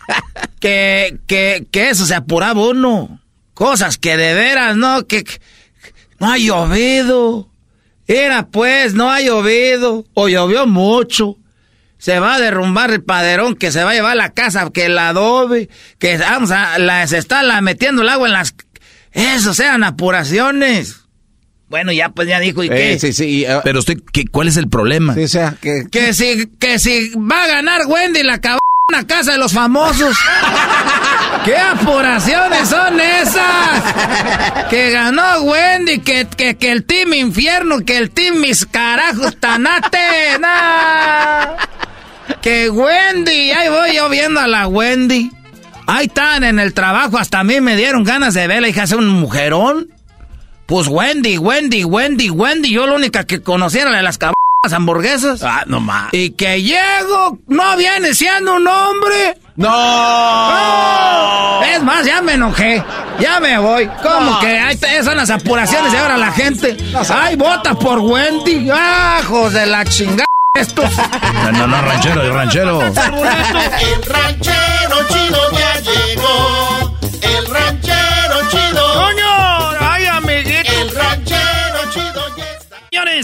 [0.60, 3.20] que, que, que eso se apuraba uno.
[3.60, 5.06] Cosas que de veras, ¿no?
[5.06, 5.42] Que, que
[6.18, 7.50] no ha llovido.
[8.08, 10.06] Era pues, no ha llovido.
[10.14, 11.36] O llovió mucho.
[11.98, 14.98] Se va a derrumbar el paderón que se va a llevar la casa, que el
[14.98, 15.68] adobe,
[15.98, 18.56] que vamos a, la, se está la, metiendo el agua en las...
[19.12, 21.02] Eso sean apuraciones.
[21.68, 22.94] Bueno, ya pues ya dijo, ¿y qué?
[22.94, 23.44] Eh, sí, sí.
[23.44, 25.16] eh, Pero usted, ¿qué, ¿cuál es el problema?
[25.16, 25.84] sí, o sea, que...
[25.92, 30.16] Que si, que si va a ganar Wendy la cabrona casa de los famosos.
[31.46, 34.68] ¿Qué apuraciones son esas?
[34.70, 40.38] Que ganó Wendy, que, que, que el team infierno, que el team mis carajos tanate.
[40.40, 41.56] nah.
[42.42, 45.32] Que Wendy, ahí voy yo viendo a la Wendy.
[45.88, 48.92] Ahí están en el trabajo, hasta a mí me dieron ganas de verla, hija, es
[48.92, 49.90] un mujerón.
[50.68, 54.36] Pues Wendy, Wendy, Wendy, Wendy, yo la única que conocía era la de las cabronas
[54.70, 55.42] hamburguesas.
[55.44, 56.10] Ah, no más.
[56.14, 59.38] Y que llego, no viene siendo un hombre.
[59.56, 59.72] ¡No!
[61.64, 62.84] Es más, ya me enojé.
[63.20, 63.90] Ya me voy.
[64.04, 64.40] ¿Cómo No.
[64.40, 66.76] que ahí te- son las apuraciones y ahora la gente?
[67.10, 68.70] ¡Ay, vota por Wendy!
[68.70, 70.26] ¡Ajos de la chingada!
[70.56, 70.90] Estos.
[71.44, 72.82] No, no, no, ranchero, ranchero.
[72.82, 72.94] El
[74.06, 76.69] ranchero chido ya llegó.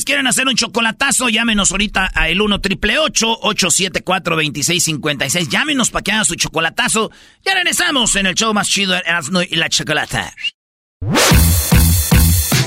[0.04, 1.30] ¿Quieren hacer un chocolatazo?
[1.30, 7.12] Llámenos ahorita a el 1 triple 874 2656 Llámenos para que hagan su chocolatazo.
[7.46, 10.34] Ya regresamos en el show más chido, Erasmo y la Chocolata.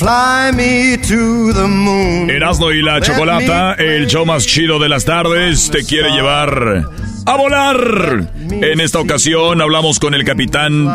[0.00, 2.30] Fly me to the moon.
[2.30, 6.86] Erasmo y la Chocolata, el show más chido de las tardes, te quiere llevar
[7.26, 8.32] a volar.
[8.50, 10.88] En esta ocasión hablamos con el capitán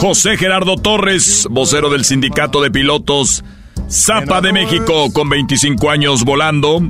[0.00, 3.44] José Gerardo Torres, vocero del sindicato de pilotos
[3.90, 6.80] Zapa de México, con 25 años volando.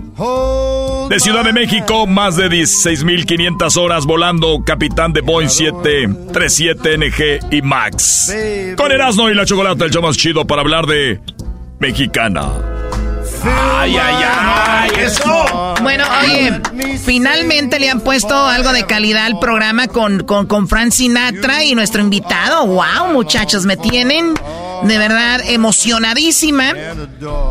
[1.09, 8.34] De Ciudad de México, más de 16.500 horas volando, capitán de Boeing 737NG y Max.
[8.76, 11.20] Con Erasmo y la Chocolata, el show más chido para hablar de
[11.78, 12.51] mexicana.
[13.45, 14.90] ¡Ay, ay, ay!
[14.99, 15.74] ¡Eso!
[15.82, 16.53] Bueno, oye,
[16.99, 21.74] finalmente le han puesto algo de calidad al programa con, con, con Frank Sinatra y
[21.74, 22.66] nuestro invitado.
[22.66, 23.66] ¡Wow, muchachos!
[23.66, 24.32] Me tienen
[24.85, 26.72] de verdad emocionadísima.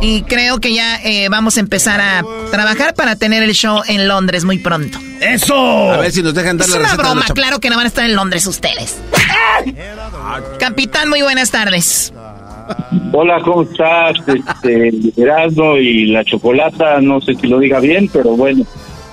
[0.02, 4.08] Y creo que ya eh, vamos a empezar a trabajar para tener el show en
[4.08, 5.00] Londres muy pronto.
[5.20, 5.92] ¡Eso!
[5.92, 8.06] A ver si nos dejan dar es una broma, claro que no van a estar
[8.06, 8.98] en Londres ustedes.
[10.60, 12.14] Capitán, muy buenas tardes.
[13.12, 14.16] Hola, ¿cómo estás?
[14.28, 18.66] Este, Erasmo y la Chocolata, no sé si lo diga bien, pero bueno,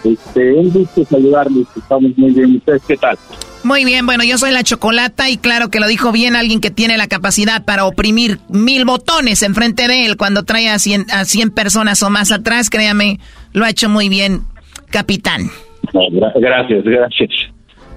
[0.04, 2.56] este, un gusto saludarles, estamos muy bien.
[2.56, 3.18] ¿Ustedes qué tal?
[3.62, 6.70] Muy bien, bueno, yo soy la Chocolata y claro que lo dijo bien alguien que
[6.70, 11.24] tiene la capacidad para oprimir mil botones enfrente de él cuando trae a 100, a
[11.24, 13.20] 100 personas o más atrás, créame,
[13.52, 14.42] lo ha hecho muy bien,
[14.90, 15.50] capitán.
[15.92, 17.30] gracias, gracias.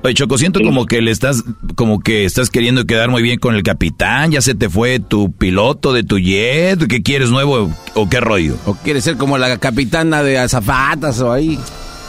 [0.03, 1.41] Oye, Choco, siento como que le estás,
[1.76, 5.32] como que estás queriendo quedar muy bien con el capitán, ya se te fue tu
[5.32, 8.57] piloto de tu jet, ¿qué quieres nuevo o qué rollo?
[8.66, 11.57] ¿O quieres ser como la capitana de azafatas o ahí?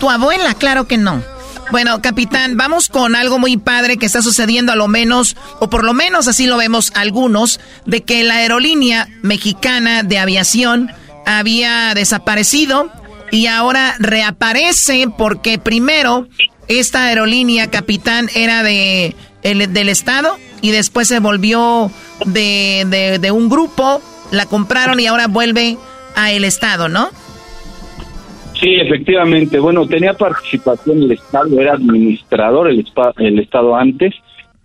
[0.00, 1.22] Tu abuela, claro que no.
[1.70, 5.84] Bueno, capitán, vamos con algo muy padre que está sucediendo a lo menos, o por
[5.84, 10.92] lo menos así lo vemos algunos, de que la aerolínea mexicana de aviación
[11.26, 12.90] había desaparecido
[13.30, 16.28] y ahora reaparece porque primero
[16.68, 21.90] esta aerolínea, capitán, era de, del Estado y después se volvió
[22.26, 24.00] de, de, un grupo,
[24.30, 25.76] la compraron y ahora vuelve
[26.14, 27.10] a el Estado, ¿no?
[28.64, 29.58] Sí, efectivamente.
[29.58, 32.82] Bueno, tenía participación el Estado, era administrador el,
[33.18, 34.14] el Estado antes,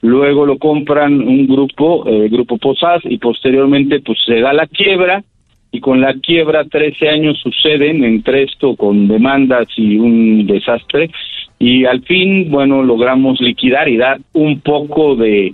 [0.02, 5.22] luego lo compran un grupo, el Grupo Posas, y posteriormente pues se da la quiebra,
[5.74, 11.12] y con la quiebra 13 años suceden entre esto con demandas y un desastre,
[11.60, 15.54] y al fin, bueno, logramos liquidar y dar un poco de,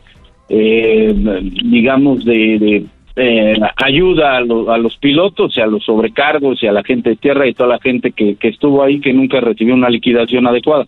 [0.49, 1.15] eh,
[1.63, 2.85] digamos, de,
[3.17, 7.47] eh, ayuda a, los pilotos y a los sobrecargos y a la gente de tierra
[7.47, 10.85] y toda la gente que, estuvo ahí que nunca recibió una liquidación adecuada.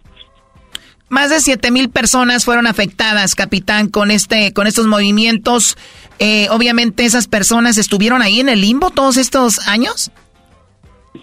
[1.10, 5.78] Más de siete mil personas fueron afectadas, capitán, con este, con estos movimientos.
[6.20, 10.12] Eh, obviamente esas personas estuvieron ahí en el limbo todos estos años.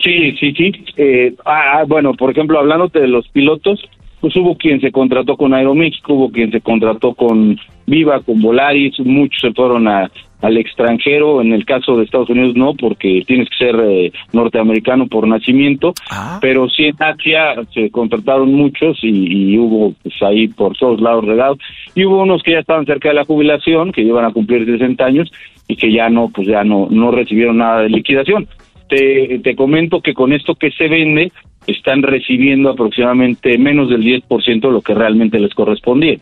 [0.02, 0.72] Sí, sí, sí.
[0.96, 3.78] Eh, ah, ah, bueno, por ejemplo, hablando de los pilotos,
[4.20, 8.98] pues hubo quien se contrató con Aeroméxico, hubo quien se contrató con Viva, con Volaris,
[9.00, 13.48] muchos se fueron a, al extranjero, en el caso de Estados Unidos no, porque tienes
[13.48, 16.38] que ser eh, norteamericano por nacimiento, ah.
[16.40, 21.58] pero sí en Asia se contrataron muchos y, hubo pues ahí por todos lados regados,
[21.94, 25.04] y hubo unos que ya estaban cerca de la jubilación, que iban a cumplir 60
[25.04, 25.32] años
[25.66, 28.46] y que ya no, pues ya no, no recibieron nada de liquidación.
[28.88, 31.32] Te, te comento que con esto que se vende,
[31.66, 36.18] están recibiendo aproximadamente menos del 10% de lo que realmente les correspondía.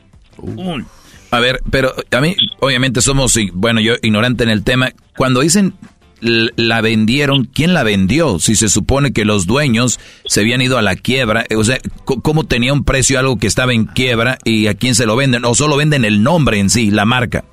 [1.33, 4.91] A ver, pero a mí, obviamente somos, bueno, yo ignorante en el tema.
[5.17, 5.73] Cuando dicen
[6.21, 8.39] la vendieron, ¿quién la vendió?
[8.39, 12.45] Si se supone que los dueños se habían ido a la quiebra, o sea, ¿cómo
[12.45, 15.47] tenía un precio algo que estaba en quiebra y a quién se lo venden?
[15.47, 17.45] ¿O solo venden el nombre en sí, la marca?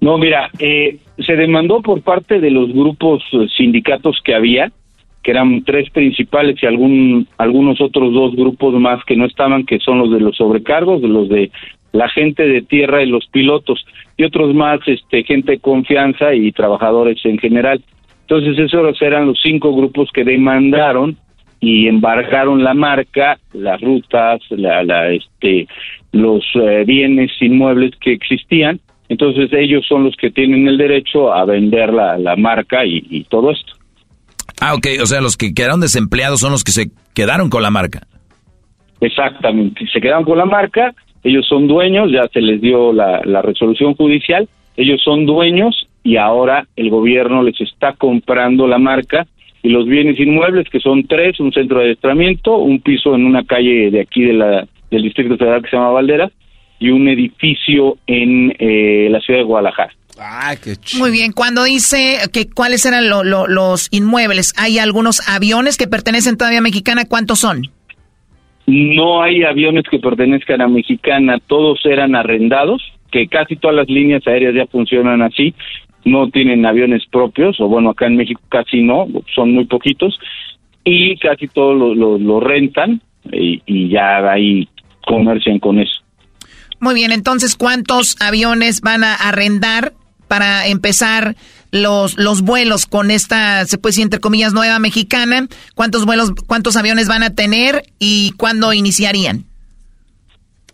[0.00, 4.70] No, mira, eh, se demandó por parte de los grupos eh, sindicatos que había,
[5.24, 9.80] que eran tres principales y algún, algunos otros dos grupos más que no estaban, que
[9.80, 11.50] son los de los sobrecargos, de los de
[11.94, 13.86] la gente de tierra y los pilotos.
[14.16, 17.82] y otros más este, gente de confianza y trabajadores en general.
[18.22, 21.16] Entonces esos eran los cinco grupos que demandaron
[21.60, 25.68] y embargaron la marca, las rutas, la, la, este,
[26.12, 28.80] los eh, bienes inmuebles que existían.
[29.08, 33.24] Entonces ellos son los que tienen el derecho a vender la, la marca y, y
[33.24, 33.72] todo esto.
[34.60, 37.70] Ah, ok, o sea, los que quedaron desempleados son los que se quedaron con la
[37.70, 38.06] marca.
[39.00, 40.94] Exactamente, se quedaron con la marca,
[41.24, 46.16] ellos son dueños, ya se les dio la, la resolución judicial, ellos son dueños y
[46.16, 49.26] ahora el gobierno les está comprando la marca
[49.62, 53.44] y los bienes inmuebles, que son tres, un centro de adiestramiento, un piso en una
[53.44, 56.30] calle de aquí de la, del Distrito Federal que se llama Valdera
[56.78, 59.92] y un edificio en eh, la ciudad de Guadalajara.
[60.20, 65.26] Ah, qué Muy bien, cuando dice que cuáles eran lo- lo- los inmuebles, ¿hay algunos
[65.28, 67.04] aviones que pertenecen todavía a Mexicana?
[67.08, 67.62] ¿Cuántos son?
[68.66, 74.26] No hay aviones que pertenezcan a Mexicana, todos eran arrendados, que casi todas las líneas
[74.26, 75.54] aéreas ya funcionan así,
[76.04, 80.18] no tienen aviones propios, o bueno, acá en México casi no, son muy poquitos,
[80.84, 83.00] y casi todos lo, rentan
[83.32, 84.68] y, y ya ahí
[85.06, 86.02] comercian con eso.
[86.80, 89.92] Muy bien, entonces, ¿cuántos aviones van a arrendar
[90.28, 91.36] para empezar
[91.74, 95.48] los, los vuelos con esta, se puede decir, entre comillas, nueva mexicana?
[95.74, 99.42] ¿Cuántos vuelos, cuántos aviones van a tener y cuándo iniciarían?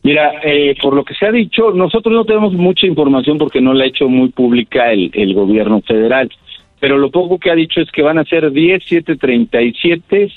[0.02, 3.72] Mira, eh, por lo que se ha dicho, nosotros no tenemos mucha información porque no
[3.72, 6.30] la ha hecho muy pública el, el gobierno federal,
[6.78, 10.32] pero lo poco que ha dicho es que van a ser 10, 737,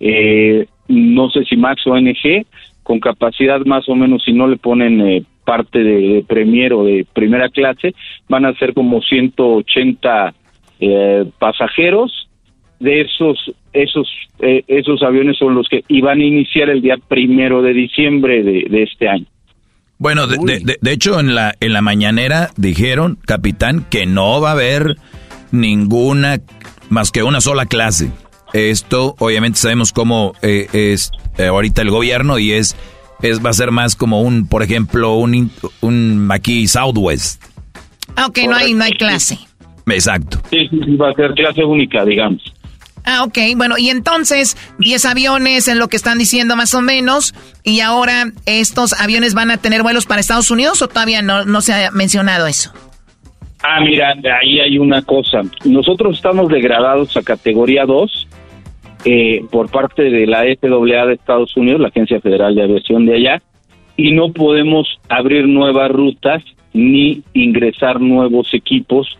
[0.00, 2.44] eh, no sé si Max o NG,
[2.82, 6.84] con capacidad más o menos, si no le ponen eh, parte de, de Premier o
[6.84, 7.94] de primera clase,
[8.28, 10.34] van a ser como 180
[10.80, 12.28] eh, pasajeros.
[12.80, 13.38] De esos,
[13.72, 14.08] esos,
[14.40, 18.66] eh, esos aviones son los que iban a iniciar el día primero de diciembre de,
[18.68, 19.26] de este año.
[19.96, 24.40] Bueno, de, de- de- de hecho en la, en la mañanera dijeron, capitán, que no
[24.40, 24.96] va a haber
[25.52, 26.38] ninguna,
[26.90, 28.10] más que una sola clase.
[28.52, 32.76] Esto, obviamente sabemos cómo eh, es eh, ahorita el gobierno y es,
[33.30, 35.50] es, va a ser más como un, por ejemplo, un,
[35.80, 37.42] un aquí Southwest.
[38.16, 39.38] Ah, ok, no hay, no hay clase.
[39.86, 40.40] Exacto.
[40.50, 42.42] Sí, sí, sí, va a ser clase única, digamos.
[43.04, 47.34] Ah, ok, bueno, y entonces 10 aviones en lo que están diciendo más o menos,
[47.62, 51.60] y ahora estos aviones van a tener vuelos para Estados Unidos o todavía no, no
[51.60, 52.72] se ha mencionado eso.
[53.62, 55.40] Ah, mira, ahí hay una cosa.
[55.64, 58.28] Nosotros estamos degradados a categoría 2
[59.04, 63.14] eh, por parte de la FAA de Estados Unidos, la Agencia Federal de Aviación de
[63.16, 63.42] allá,
[63.96, 66.42] y no podemos abrir nuevas rutas
[66.72, 69.16] ni ingresar nuevos equipos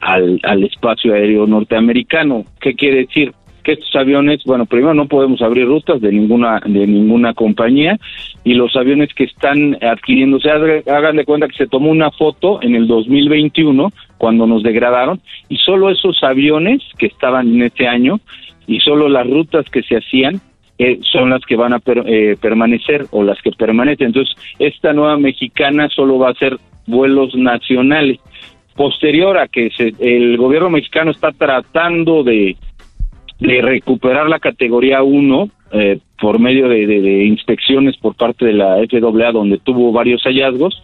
[0.00, 2.44] al, al espacio aéreo norteamericano.
[2.60, 3.32] ¿Qué quiere decir?
[3.62, 7.98] Que estos aviones, bueno, primero no podemos abrir rutas de ninguna de ninguna compañía
[8.44, 12.62] y los aviones que están adquiriéndose, haga- hagan de cuenta que se tomó una foto
[12.62, 18.20] en el 2021 cuando nos degradaron y solo esos aviones que estaban en ese año
[18.66, 20.40] y solo las rutas que se hacían
[20.78, 24.08] eh, son las que van a per- eh, permanecer o las que permanecen.
[24.08, 28.18] Entonces, esta nueva mexicana solo va a ser vuelos nacionales.
[28.74, 32.56] Posterior a que se- el gobierno mexicano está tratando de,
[33.40, 38.76] de recuperar la categoría 1 eh, por medio de, de- inspecciones por parte de la
[38.90, 40.82] FAA, donde tuvo varios hallazgos,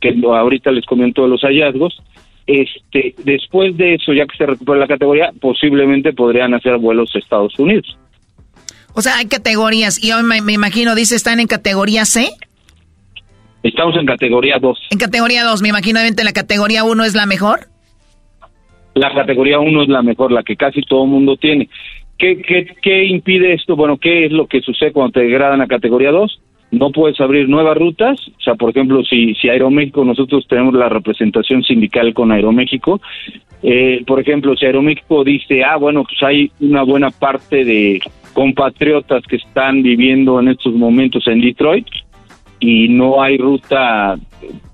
[0.00, 2.00] que ahorita les comento de los hallazgos.
[2.46, 7.18] Este, después de eso, ya que se recupera la categoría, posiblemente podrían hacer vuelos a
[7.18, 7.96] Estados Unidos.
[8.94, 12.28] O sea, hay categorías, y yo me, me imagino, dice, están en categoría C.
[13.62, 14.78] Estamos en categoría 2.
[14.90, 17.60] En categoría 2, me imagino, obviamente la categoría 1 es la mejor.
[18.94, 21.68] La categoría 1 es la mejor, la que casi todo el mundo tiene.
[22.18, 23.74] ¿Qué, qué, ¿Qué impide esto?
[23.74, 26.40] Bueno, ¿qué es lo que sucede cuando te degradan a categoría 2?
[26.74, 28.18] No puedes abrir nuevas rutas.
[28.28, 33.00] O sea, por ejemplo, si, si Aeroméxico, nosotros tenemos la representación sindical con Aeroméxico.
[33.62, 38.00] Eh, por ejemplo, si Aeroméxico dice, ah, bueno, pues hay una buena parte de
[38.34, 41.86] compatriotas que están viviendo en estos momentos en Detroit
[42.60, 44.16] y no hay ruta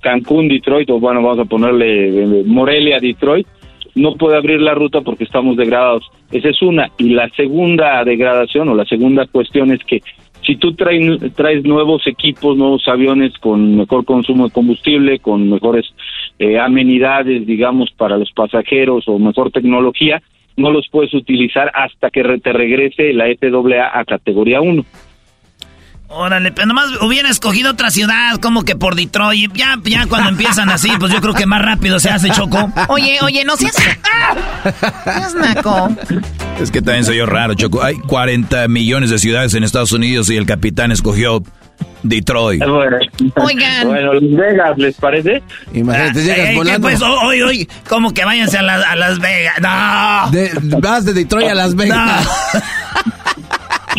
[0.00, 3.46] Cancún-Detroit, o bueno, vamos a ponerle eh, Morelia-Detroit,
[3.94, 6.10] no puede abrir la ruta porque estamos degradados.
[6.30, 6.90] Esa es una.
[6.98, 10.00] Y la segunda degradación o la segunda cuestión es que
[10.44, 15.92] si tú traes, traes nuevos equipos, nuevos aviones con mejor consumo de combustible, con mejores
[16.38, 20.22] eh, amenidades, digamos, para los pasajeros o mejor tecnología,
[20.56, 24.84] no los puedes utilizar hasta que te regrese la FAA a categoría 1.
[26.12, 29.52] Órale, pero nomás hubiera escogido otra ciudad, como que por Detroit.
[29.54, 32.70] Ya, ya cuando empiezan así, pues yo creo que más rápido se hace choco.
[32.88, 33.76] Oye, oye, no seas...
[34.12, 34.34] ¡Ah!
[35.04, 35.88] Seas naco.
[36.60, 37.82] Es que también soy yo raro, Choco.
[37.82, 41.42] Hay 40 millones de ciudades en Estados Unidos y el capitán escogió
[42.02, 42.60] Detroit.
[42.66, 42.96] Bueno,
[43.36, 43.86] Oigan.
[43.88, 45.42] Bueno, Las Vegas, ¿les parece?
[45.72, 46.88] Imagínate, llegas Eh, ¿qué volando.
[46.88, 49.54] pues, hoy, hoy, como que váyanse a, la- a Las Vegas.
[49.60, 50.30] No.
[50.32, 50.50] De-
[50.80, 52.28] vas de Detroit a Las Vegas.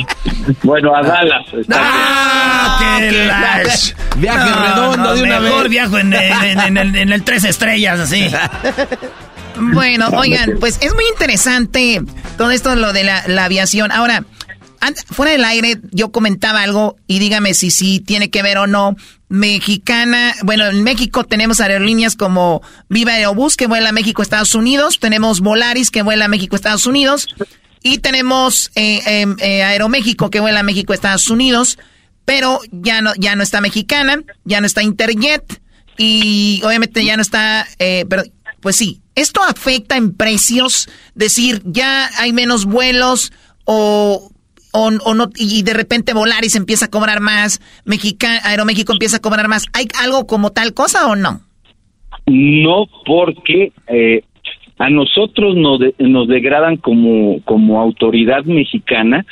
[0.64, 1.45] Bueno, a Dallas.
[1.72, 3.64] Ah, la-
[4.18, 5.70] Viaje No, redondo no, de una mejor vez.
[5.72, 8.28] viajo en, en- en el, en el tres estrellas, así.
[9.58, 12.02] Bueno, oigan, pues es muy interesante
[12.38, 13.91] todo esto lo de la, la aviación.
[13.91, 14.24] Ahora,
[15.12, 18.95] fuera del aire, yo comentaba algo y dígame si sí tiene que ver o no.
[19.28, 24.99] Mexicana, bueno, en México tenemos aerolíneas como Viva Aerobús que vuela a México, Estados Unidos,
[24.99, 27.28] tenemos Volaris que vuela a México, Estados Unidos,
[27.84, 31.77] y tenemos eh, eh, eh, Aeroméxico que vuela a México, Estados Unidos,
[32.25, 35.61] pero ya no, ya no está Mexicana, ya no está Interjet,
[35.97, 38.23] y obviamente ya no está, eh, pero
[38.59, 43.32] pues sí, esto afecta en precios, decir, ya hay menos vuelos
[43.65, 44.32] o,
[44.71, 49.21] o, o no, y de repente Volaris empieza a cobrar más, Mexica, Aeroméxico empieza a
[49.21, 49.65] cobrar más.
[49.73, 51.41] ¿Hay algo como tal cosa o no?
[52.27, 54.23] No, porque eh,
[54.86, 59.25] a nosotros nos, de- nos degradan como, como autoridad mexicana,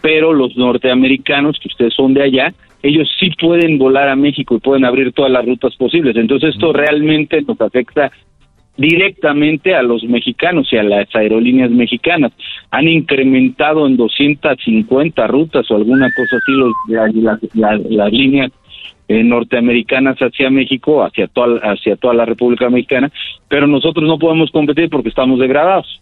[0.00, 4.60] pero los norteamericanos, que ustedes son de allá, ellos sí pueden volar a México y
[4.60, 6.14] pueden abrir todas las rutas posibles.
[6.16, 8.10] Entonces esto realmente nos afecta
[8.76, 12.32] directamente a los mexicanos y a las aerolíneas mexicanas.
[12.70, 18.50] Han incrementado en 250 rutas o alguna cosa así los, la- la- la- las líneas
[19.08, 23.10] eh, norteamericanas hacia México, hacia toda, hacia toda la República Mexicana,
[23.48, 26.01] pero nosotros no podemos competir porque estamos degradados.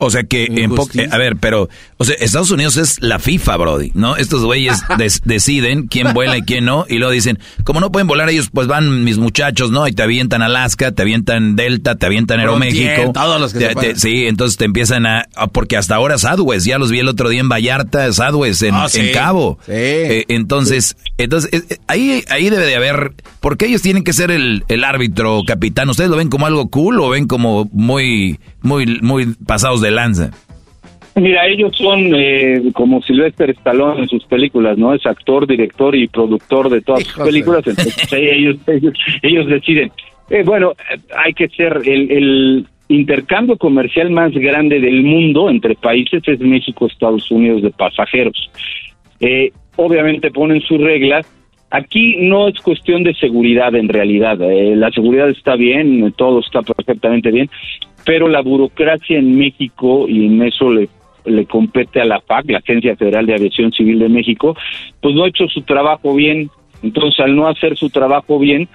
[0.00, 3.56] O sea que, en eh, a ver, pero, o sea, Estados Unidos es la FIFA,
[3.56, 4.16] Brody, ¿no?
[4.16, 8.06] Estos güeyes des- deciden quién vuela y quién no, y luego dicen, como no pueden
[8.06, 9.88] volar ellos, pues van mis muchachos, ¿no?
[9.88, 13.12] Y te avientan Alaska, te avientan Delta, te avientan Aeroméxico.
[13.12, 13.96] Todos los que Te- se te- puedan.
[13.98, 17.28] Sí, entonces te empiezan a, a- porque hasta ahora Sadwest, ya los vi el otro
[17.28, 19.00] día en Vallarta, Sadwest, en, Ah, sí.
[19.00, 19.58] en Cabo.
[19.66, 19.72] Sí.
[19.74, 24.64] Eh, entonces, entonces eh, ahí, ahí debe de haber, porque ellos tienen que ser el,
[24.68, 25.88] el árbitro capitán.
[25.90, 28.38] ¿Ustedes lo ven como algo cool o ven como muy,
[28.68, 30.30] muy, muy pasados de lanza?
[31.14, 34.94] Mira, ellos son eh, como Sylvester Stallone en sus películas, ¿no?
[34.94, 39.90] Es actor, director y productor de todas sus películas, entonces ellos, ellos, ellos deciden.
[40.30, 40.74] Eh, bueno,
[41.16, 47.30] hay que ser el, el intercambio comercial más grande del mundo entre países es México-Estados
[47.30, 48.50] Unidos de pasajeros.
[49.20, 51.26] Eh, obviamente ponen sus reglas.
[51.70, 54.40] Aquí no es cuestión de seguridad en realidad.
[54.40, 57.50] eh, la seguridad está bien, todo está perfectamente bien,
[58.08, 60.88] pero la burocracia en México, y en eso le,
[61.26, 64.56] le compete a la FAC, la Agencia Federal de Aviación Civil de México,
[65.02, 66.48] pues no ha hecho su trabajo bien.
[66.82, 68.66] Entonces, al no hacer su trabajo bien,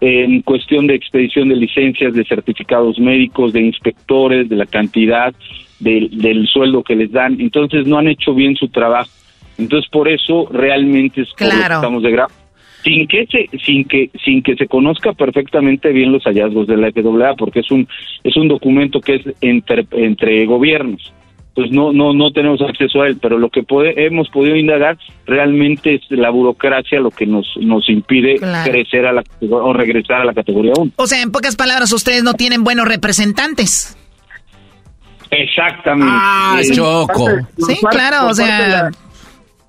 [0.00, 5.32] en cuestión de expedición de licencias, de certificados médicos, de inspectores, de la cantidad,
[5.78, 7.40] del- del sueldo que les dan.
[7.40, 9.08] Entonces no han hecho bien su trabajo.
[9.56, 11.76] Entonces por eso realmente es Claro.
[11.76, 12.26] estamos de gra-
[12.84, 16.92] sin que se sin que sin que se conozca perfectamente bien los hallazgos de la
[16.92, 17.88] FAA porque es un
[18.22, 21.12] es un documento que es entre entre gobiernos
[21.54, 24.98] pues no no no tenemos acceso a él pero lo que pode- hemos podido indagar
[25.24, 28.70] realmente es la burocracia lo que nos nos impide Claro.
[28.70, 32.22] crecer a la o regresar a la categoría 1 O sea, en pocas palabras, ustedes
[32.24, 33.96] no tienen buenos representantes.
[35.30, 37.24] exactamente Ah, Eh, Choco.
[37.26, 38.90] parte- Sí, claro, o sea-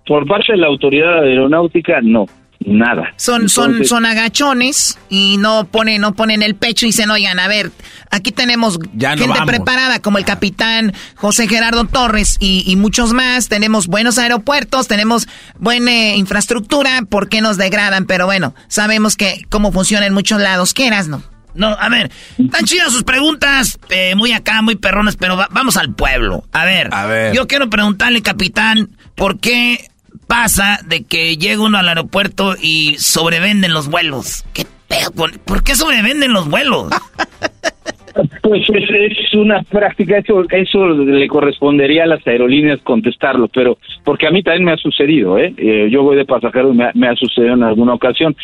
[0.08, 2.26] por parte de la autoridad aeronáutica no
[2.66, 7.10] nada Son, son, Entonces, son agachones y no ponen, no ponen el pecho y dicen,
[7.12, 7.72] oigan, a ver,
[8.12, 9.46] aquí tenemos Ya gente vamos.
[9.46, 13.48] preparada como el capitán José Gerardo Torres y, y muchos más.
[13.50, 15.28] Tenemos buenos aeropuertos, tenemos
[15.60, 18.06] buena eh, infraestructura, ¿por qué nos degradan?
[18.06, 20.74] Pero bueno, sabemos que cómo funciona en muchos lados.
[20.74, 21.22] ¿Qué eras, no?
[21.54, 25.78] No, a ver, están chidas sus preguntas, eh, muy acá, muy perronas, pero va- vamos
[25.78, 26.44] al pueblo.
[26.52, 27.34] A ver, A ver.
[27.34, 29.88] yo quiero preguntarle, capitán, ¿por qué
[30.28, 34.44] pasa de que llega uno al aeropuerto y sobrevenden los vuelos?
[34.54, 35.12] ¿Qué pedo?
[35.46, 36.90] ¿Por qué sobrevenden los vuelos?
[38.42, 44.28] Pues es, es una práctica, eso, eso le correspondería a las aerolíneas contestarlo, pero porque
[44.28, 45.54] a mí también me ha sucedido, ¿eh?
[45.58, 48.36] Eh, yo voy de pasajero y me, me ha sucedido en alguna ocasión.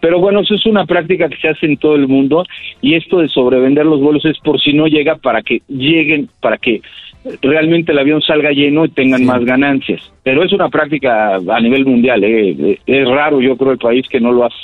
[0.00, 2.44] Pero bueno, eso es una práctica que se hace en todo el mundo
[2.80, 6.58] y esto de sobrevender los vuelos es por si no llega para que lleguen, para
[6.58, 6.82] que
[7.42, 10.00] realmente el avión salga lleno y tengan más ganancias.
[10.22, 12.78] Pero es una práctica a nivel mundial, ¿eh?
[12.86, 14.56] Es raro, yo creo, el país que no lo hace.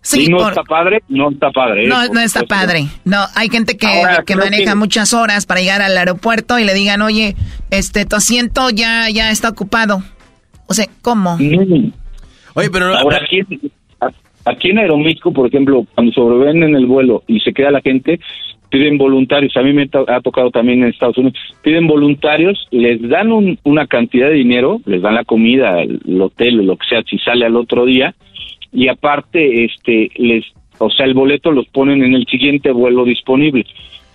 [0.00, 1.84] Sí, y no por- está padre, no está padre.
[1.84, 1.88] ¿eh?
[1.88, 2.46] No, no está supuesto.
[2.66, 2.84] padre.
[3.04, 6.64] No, hay gente que, Ahora, que maneja que- muchas horas para llegar al aeropuerto y
[6.64, 7.34] le digan, oye,
[7.70, 10.02] este, tu asiento ya, ya está ocupado.
[10.66, 11.36] O sea, ¿cómo?
[11.38, 11.92] Mm.
[12.54, 13.40] Oye, pero Ahora, aquí,
[14.44, 18.18] aquí en Aeroméxico, por ejemplo, cuando sobrevenden el vuelo y se queda la gente,
[18.70, 23.30] piden voluntarios, a mí me ha tocado también en Estados Unidos, piden voluntarios, les dan
[23.64, 27.46] una cantidad de dinero, les dan la comida, el hotel, lo que sea, si sale
[27.46, 28.14] al otro día,
[28.72, 30.44] y aparte, este, les,
[30.78, 33.64] o sea, el boleto los ponen en el siguiente vuelo disponible.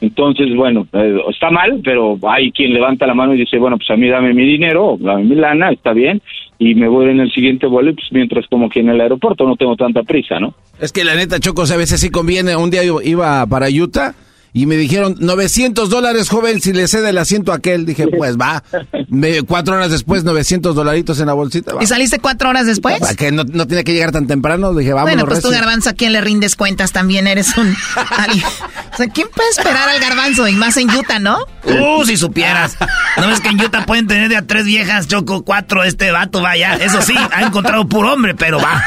[0.02, 3.90] Entonces, bueno, eh, está mal, pero hay quien levanta la mano y dice, bueno, pues
[3.90, 6.22] a mí dame mi dinero, dame mi lana, está bien,
[6.60, 9.56] y me voy en el siguiente vuelo, pues mientras como que en el aeropuerto no
[9.56, 10.54] tengo tanta prisa, ¿no?
[10.80, 12.56] Es que la neta, Choco, a veces sí conviene.
[12.56, 14.14] Un día iba para Utah
[14.56, 17.88] y me dijeron 900 dólares, joven, si le cede el asiento a aquel.
[17.88, 18.64] Dije, pues va.
[19.10, 21.74] Me, cuatro horas después, 900 dolaritos en la bolsita.
[21.82, 23.00] ¿Y saliste cuatro horas después?
[23.00, 24.74] ¿Para que no, no tiene que llegar tan temprano?
[24.76, 25.10] Dije, vamos.
[25.10, 26.92] Bueno, pues tú, Garbanzo, ¿a quién le rindes cuentas?
[26.92, 27.70] También eres un...
[28.94, 30.48] o sea, ¿quién puede esperar al Garbanzo?
[30.48, 31.40] Y más en Utah, ¿no?
[31.66, 32.78] Uh, si supieras.
[33.18, 36.42] ¿No ves que en Utah pueden tener de a tres viejas, Choco, cuatro, este vato,
[36.42, 36.76] vaya.
[36.76, 38.84] Eso sí, ha encontrado puro hombre, pero va.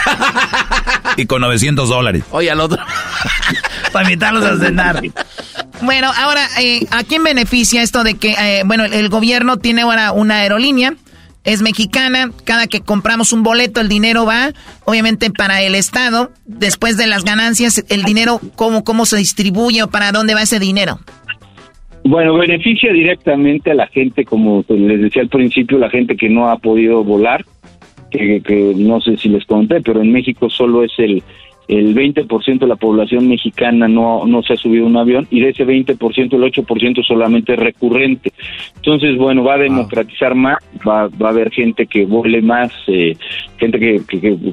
[1.17, 2.23] Y con 900 dólares.
[2.31, 2.79] Oye, al otro.
[3.93, 5.03] Para invitarlos a cenar.
[5.83, 10.13] Bueno, ahora, eh, ¿a quién beneficia esto de que, eh, bueno, el gobierno tiene ahora
[10.13, 10.95] una aerolínea,
[11.45, 14.53] es mexicana, cada que compramos un boleto el dinero va,
[14.85, 19.89] obviamente, para el Estado, después de las ganancias, el dinero, ¿cómo, cómo se distribuye o
[19.89, 20.99] para dónde va ese dinero?
[22.05, 26.49] Bueno, beneficia directamente a la gente, como les decía al principio, la gente que no
[26.49, 27.45] ha podido volar,
[28.11, 31.23] que, que no sé si les conté, pero en México solo es el
[31.69, 35.51] el 20% de la población mexicana no, no se ha subido un avión y de
[35.51, 38.33] ese 20% el 8% solamente es recurrente.
[38.77, 43.17] Entonces, bueno, va a democratizar más, va, va a haber gente que vuele más, eh,
[43.59, 44.01] gente que,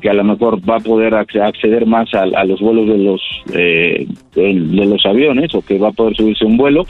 [0.02, 3.22] que, a lo mejor va a poder acceder más a, los vuelos de los,
[3.54, 6.86] eh, de, los aviones o que va a poder subirse un vuelo.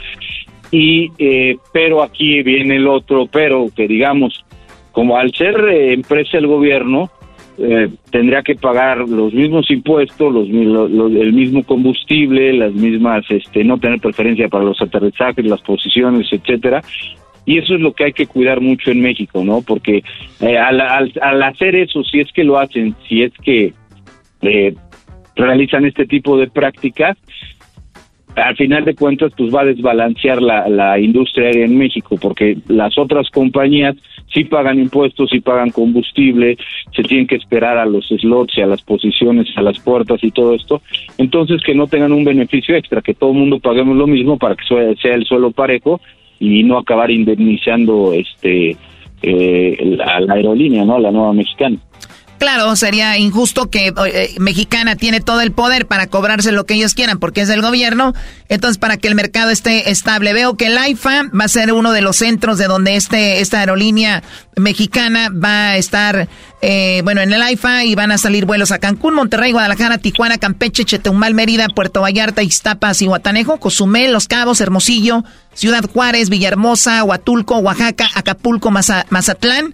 [0.70, 4.44] Y, eh, pero aquí viene el otro, pero que digamos,
[4.92, 7.10] como al ser empresa del gobierno,
[7.58, 13.78] eh, tendría que pagar los mismos impuestos, los, el mismo combustible, las mismas, este, no
[13.78, 16.82] tener preferencia para los aterrizajes, las posiciones, etcétera.
[17.46, 19.62] Y eso es lo que hay que cuidar mucho en México, ¿no?
[19.62, 20.02] Porque
[20.40, 23.72] eh, al, al, hacer eso, si es que lo hacen, si es que
[24.42, 24.74] eh,
[25.36, 27.16] realizan este tipo de prácticas,
[28.36, 32.56] al final de cuentas, pues va a desbalancear la, la industria aérea en México, porque
[32.68, 33.96] las otras compañías
[34.32, 36.56] sí pagan impuestos, sí pagan combustible,
[36.94, 40.30] se tienen que esperar a los slots y a las posiciones, a las puertas y
[40.30, 40.82] todo esto.
[41.18, 44.56] Entonces, que no tengan un beneficio extra, que todo el mundo paguemos lo mismo para
[44.56, 44.64] que
[45.00, 46.00] sea el suelo parejo
[46.40, 48.76] y no acabar indemnizando este
[49.22, 50.98] eh, la, la aerolínea, ¿no?
[50.98, 51.78] La nueva mexicana.
[52.44, 56.92] Claro, sería injusto que eh, Mexicana tiene todo el poder para cobrarse lo que ellos
[56.92, 58.12] quieran porque es el gobierno.
[58.50, 61.90] Entonces, para que el mercado esté estable, veo que el AIFA va a ser uno
[61.90, 64.22] de los centros de donde este, esta aerolínea
[64.56, 66.28] mexicana va a estar,
[66.60, 70.36] eh, bueno, en el AIFA y van a salir vuelos a Cancún, Monterrey, Guadalajara, Tijuana,
[70.36, 75.24] Campeche, Chetumal, Mérida, Puerto Vallarta, Iztapas y Guatanejo, Cozumel, Los Cabos, Hermosillo,
[75.54, 79.72] Ciudad Juárez, Villahermosa, Huatulco, Oaxaca, Acapulco, Mazatlán.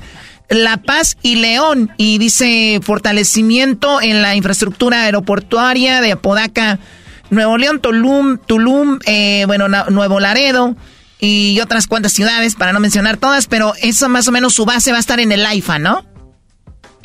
[0.51, 1.91] La Paz y León.
[1.97, 6.79] Y dice fortalecimiento en la infraestructura aeroportuaria de Apodaca,
[7.31, 10.75] Nuevo León, Tulum, Tulum, eh, bueno, Nuevo Laredo
[11.21, 14.91] y otras cuantas ciudades, para no mencionar todas, pero eso más o menos su base
[14.91, 16.03] va a estar en el AIFA, ¿no?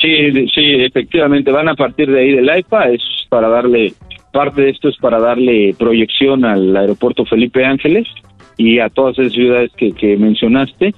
[0.00, 3.92] Sí, sí, efectivamente, van a partir de ahí del AIFA, es para darle,
[4.32, 8.06] parte de esto es para darle proyección al aeropuerto Felipe Ángeles
[8.56, 10.94] y a todas esas ciudades que, que mencionaste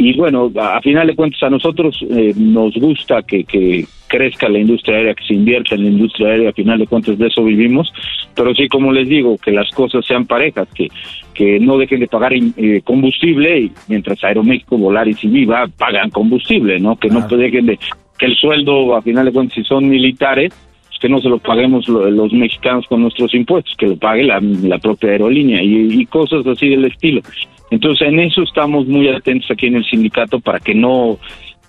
[0.00, 4.58] y bueno, a final de cuentas a nosotros eh, nos gusta que, que, crezca la
[4.58, 7.44] industria aérea, que se invierta en la industria aérea, a final de cuentas de eso
[7.44, 7.92] vivimos,
[8.34, 10.88] pero sí, como les digo, que las cosas sean parejas, que,
[11.32, 16.80] que no dejen de pagar eh, combustible, y mientras Aeroméxico, Volaris y Viva pagan combustible,
[16.80, 16.96] ¿no?
[16.96, 17.78] Que no dejen de,
[18.18, 20.52] que el sueldo, a final de cuentas, si son militares,
[20.88, 24.40] pues que no se lo paguemos los mexicanos con nuestros impuestos, que lo pague la,
[24.40, 27.20] la propia aerolínea y, y cosas así del estilo.
[27.70, 31.18] Entonces, en eso estamos muy atentos aquí en el sindicato para que no,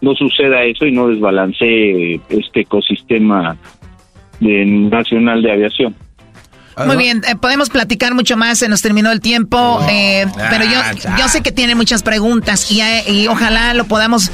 [0.02, 3.56] no suceda eso y no desbalancee este ecosistema
[4.40, 5.96] nacional de aviación.
[6.86, 10.80] Muy bien, eh, podemos platicar mucho más, se nos terminó el tiempo, eh, pero yo,
[11.20, 14.32] yo sé que tiene muchas preguntas y, eh, y ojalá lo podamos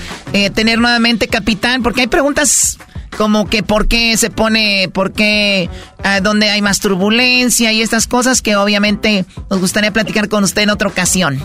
[0.53, 2.77] tener nuevamente, capitán, porque hay preguntas
[3.17, 8.07] como que por qué se pone, por qué, uh, dónde hay más turbulencia y estas
[8.07, 11.39] cosas que obviamente nos gustaría platicar con usted en otra ocasión.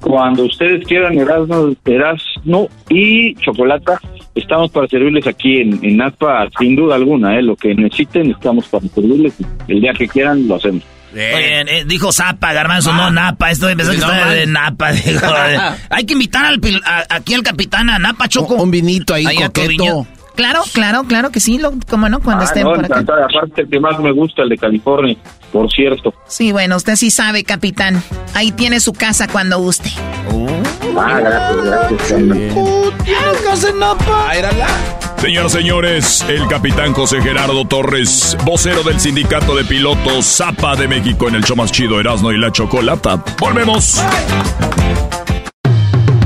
[0.00, 4.00] Cuando ustedes quieran, Erasmo, Erasmo y Chocolata,
[4.34, 7.42] estamos para servirles aquí en, en APA, sin duda alguna, ¿eh?
[7.42, 9.34] lo que necesiten, estamos para servirles.
[9.66, 10.82] El día que quieran, lo hacemos.
[11.14, 13.10] Eh, dijo Zapa, Garbanzo, no ah.
[13.10, 13.50] Napa.
[13.50, 14.90] Esto empezó de Napa.
[15.90, 16.60] Hay que invitar al,
[17.08, 18.54] aquí al capitán a Napa Choco.
[18.54, 20.06] Un, vinito ahí, coqueto.
[20.38, 23.00] Claro, claro, claro que sí, lo, como no, cuando Ah, estén no, por acá.
[23.00, 25.16] Aparte, el que más me gusta, el de California,
[25.52, 26.14] por cierto.
[26.28, 28.00] Sí, bueno, usted sí sabe, capitán.
[28.34, 29.90] Ahí tiene su casa cuando guste.
[30.96, 32.10] Ah, gracias, gracias.
[35.20, 40.86] Señoras y señores, el capitán José Gerardo Torres, vocero del sindicato de pilotos Zapa de
[40.86, 43.22] México en el show más chido Erasmo y la Chocolata.
[43.40, 44.00] Volvemos.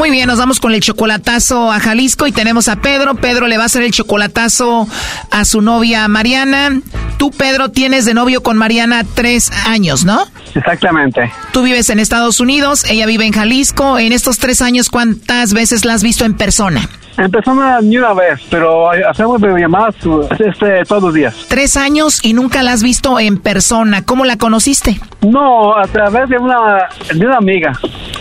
[0.00, 3.16] Muy bien, nos vamos con el chocolatazo a Jalisco y tenemos a Pedro.
[3.16, 4.88] Pedro le va a hacer el chocolatazo
[5.30, 6.80] a su novia Mariana.
[7.18, 10.26] Tú, Pedro, tienes de novio con Mariana tres años, ¿no?
[10.54, 11.30] Exactamente.
[11.52, 13.98] Tú vives en Estados Unidos, ella vive en Jalisco.
[13.98, 16.88] En estos tres años, ¿cuántas veces la has visto en persona?
[17.16, 19.94] En persona ni una vez, pero hacemos videollamadas
[20.38, 21.34] este, todos los días.
[21.48, 24.04] Tres años y nunca la has visto en persona.
[24.04, 25.00] ¿Cómo la conociste?
[25.22, 27.72] No, a través de una, de una amiga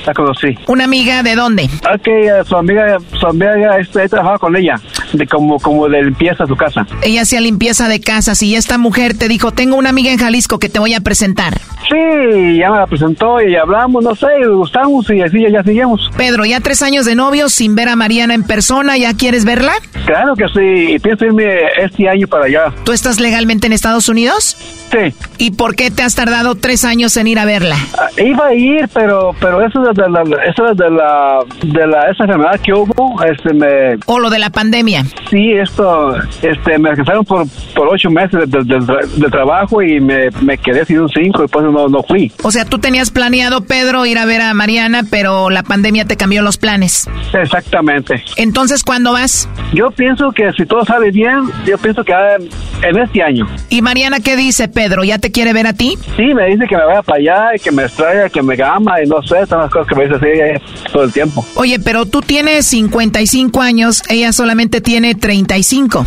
[0.05, 0.57] la conocí.
[0.67, 1.69] ¿Una amiga de dónde?
[1.93, 4.75] Ok, eh, su amiga, su amiga este, he trabajado con ella,
[5.13, 6.85] de como, como de limpieza de su casa.
[7.01, 10.59] Ella hacía limpieza de casas y esta mujer te dijo, tengo una amiga en Jalisco
[10.59, 11.59] que te voy a presentar.
[11.89, 16.11] Sí, ya me la presentó y hablamos, no sé, y gustamos y así ya seguimos.
[16.15, 19.73] Pedro, ya tres años de novios sin ver a Mariana en persona, ¿ya quieres verla?
[20.05, 21.45] Claro que sí, pienso irme
[21.83, 22.73] este año para allá.
[22.83, 24.57] ¿Tú estás legalmente en Estados Unidos?
[24.91, 25.13] Sí.
[25.37, 27.75] ¿Y por qué te has tardado tres años en ir a verla?
[27.97, 31.87] Ah, Iba a ir, pero pero eso es de la, eso es de la de
[31.87, 35.03] la esa enfermedad que hubo, este me ¿O lo de la pandemia?
[35.29, 39.99] sí esto este me alcanzaron por por ocho meses de, de- de- de trabajo y
[40.01, 42.31] me, me quedé sin un cinco y pues no no fui.
[42.43, 46.17] O sea, tú tenías planeado, Pedro, ir a ver a Mariana, pero la pandemia te
[46.17, 47.07] cambió los planes.
[47.33, 48.23] Exactamente.
[48.37, 49.49] Entonces, ¿cuándo vas?
[49.73, 52.13] Yo pienso que si todo sale bien, yo pienso que
[52.81, 53.47] en este año.
[53.69, 55.03] ¿Y Mariana qué dice, Pedro?
[55.03, 55.97] ¿Ya te quiere ver a ti?
[56.15, 59.01] Sí, me dice que me vaya para allá y que me extraiga, que me ama
[59.03, 60.61] y no sé, son las cosas que me dice así eh,
[60.91, 61.45] todo el tiempo.
[61.55, 66.05] Oye, pero tú tienes 55 años, ella solamente tiene 35.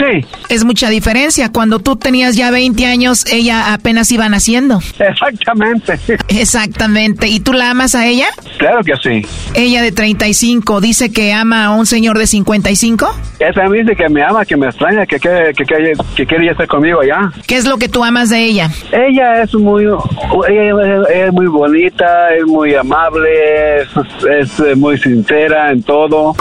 [0.00, 0.26] Sí.
[0.48, 1.52] Es mucha diferencia.
[1.52, 4.80] Cuando tú tenías ya 20 años, ella apenas iba naciendo.
[4.98, 5.98] Exactamente.
[6.28, 7.28] Exactamente.
[7.28, 8.26] ¿Y tú la amas a ella?
[8.58, 9.26] Claro que sí.
[9.54, 13.14] Ella de 35 dice que ama a un señor de 55.
[13.40, 16.46] Esa me dice que me ama, que me extraña, que, que, que, que, que quiere
[16.46, 17.30] ya estar conmigo allá.
[17.46, 18.70] ¿Qué es lo que tú amas de ella?
[18.90, 23.88] Ella es muy, ella es, es muy bonita, es muy amable, es,
[24.30, 26.34] es, muy sincera en todo.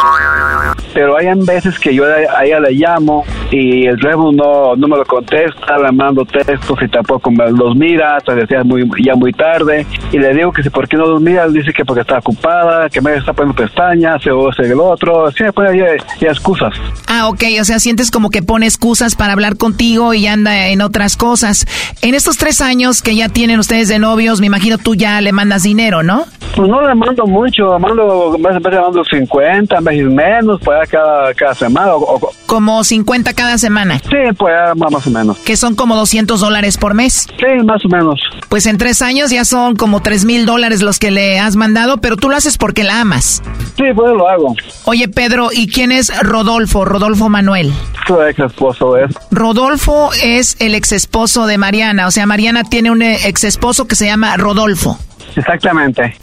[0.94, 4.96] Pero hay veces que yo a ella le llamo y el teléfono no, no me
[4.96, 9.34] lo contesta, le mando textos y tampoco me los mira, hasta decía muy, ya muy
[9.34, 9.86] tarde.
[10.14, 12.90] Y le digo que si por qué no los mira, dice que porque está ocupada,
[12.90, 15.86] que me está poniendo pestañas, o ese el otro, sí me pone ya,
[16.22, 16.74] ya excusas.
[17.08, 20.82] Ah, ok, o sea, sientes como que pone excusas para hablar contigo y anda en
[20.82, 21.66] otras cosas.
[22.02, 25.32] En estos tres años que ya tienen ustedes de novios, me imagino tú ya le
[25.32, 26.26] mandas dinero, ¿no?
[26.56, 31.34] Pues no le mando mucho, mando, a veces mando 50, a veces menos, pues cada,
[31.34, 31.94] cada semana.
[31.96, 34.00] O, o- Como 50 cada semana.
[34.00, 35.38] sí, pues más o menos.
[35.40, 37.28] Que son como 200 dólares por mes.
[37.38, 38.20] Sí, más o menos.
[38.50, 41.98] Pues en tres años ya son como 3 mil dólares los que le has mandado,
[41.98, 43.42] pero tú lo haces porque la amas.
[43.78, 44.56] Sí, pues lo hago.
[44.86, 46.86] Oye, Pedro, ¿y quién es Rodolfo?
[46.86, 47.74] Rodolfo Manuel.
[48.06, 49.16] Su ex esposo es.
[49.32, 52.08] Rodolfo es el ex esposo de Mariana.
[52.08, 55.00] O sea, Mariana tiene un ex esposo que se llama Rodolfo.
[55.36, 56.16] Exactamente.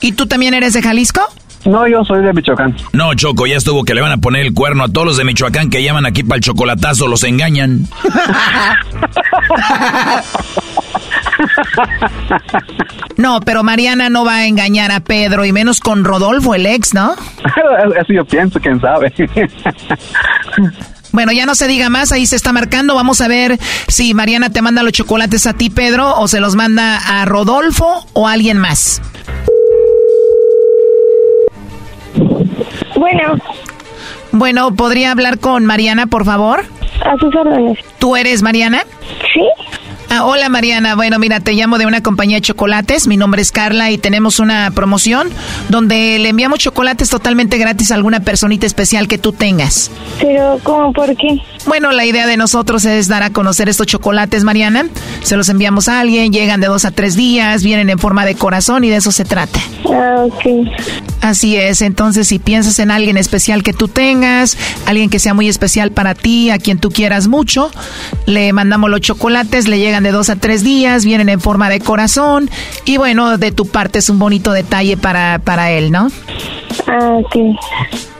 [0.00, 1.20] ¿Y tú también eres de Jalisco?
[1.64, 2.76] No, yo soy de Michoacán.
[2.92, 5.24] No, Choco, ya estuvo que le van a poner el cuerno a todos los de
[5.24, 7.88] Michoacán que llaman aquí para el chocolatazo, los engañan.
[13.16, 16.92] No, pero Mariana no va a engañar a Pedro y menos con Rodolfo, el ex,
[16.92, 17.14] ¿no?
[17.96, 19.10] Eso yo pienso, quién sabe.
[21.12, 22.94] Bueno, ya no se diga más, ahí se está marcando.
[22.94, 23.58] Vamos a ver
[23.88, 28.06] si Mariana te manda los chocolates a ti, Pedro, o se los manda a Rodolfo
[28.12, 29.00] o a alguien más.
[32.96, 33.38] Bueno.
[34.32, 36.64] Bueno, ¿podría hablar con Mariana, por favor?
[37.02, 37.78] A sus órdenes.
[37.98, 38.84] ¿Tú eres Mariana?
[39.32, 39.48] Sí.
[40.08, 43.50] Ah, hola Mariana, bueno mira, te llamo de una compañía de chocolates, mi nombre es
[43.50, 45.28] Carla y tenemos una promoción
[45.68, 49.90] donde le enviamos chocolates totalmente gratis a alguna personita especial que tú tengas.
[50.20, 50.92] Pero, ¿cómo?
[50.92, 51.40] ¿Por qué?
[51.66, 54.86] Bueno, la idea de nosotros es dar a conocer estos chocolates, Mariana.
[55.22, 58.36] Se los enviamos a alguien, llegan de dos a tres días, vienen en forma de
[58.36, 59.58] corazón y de eso se trata.
[59.86, 60.68] Ah, ok.
[61.20, 65.48] Así es, entonces si piensas en alguien especial que tú tengas, alguien que sea muy
[65.48, 67.72] especial para ti, a quien tú quieras mucho,
[68.26, 71.80] le mandamos los chocolates, le llegan de dos a tres días, vienen en forma de
[71.80, 72.50] corazón
[72.84, 76.08] y bueno, de tu parte es un bonito detalle para, para él, ¿no?
[76.86, 77.36] Ah, ok.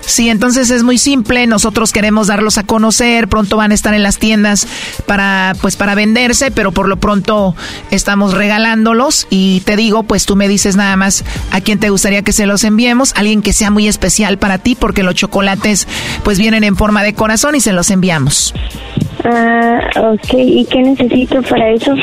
[0.06, 4.04] Sí, entonces es muy simple, nosotros queremos darlos a conocer, pronto van a estar en
[4.04, 4.68] las tiendas
[5.04, 7.56] para pues para venderse, pero por lo pronto
[7.90, 12.22] estamos regalándolos y te digo, pues tú me dices nada más a quién te gustaría
[12.22, 15.88] que se los enviemos, alguien que sea muy especial para ti porque los chocolates
[16.22, 18.54] pues vienen en forma de corazón y se los enviamos.
[19.24, 19.80] Ah,
[20.12, 20.34] ok.
[20.34, 21.94] ¿Y qué necesito para eso?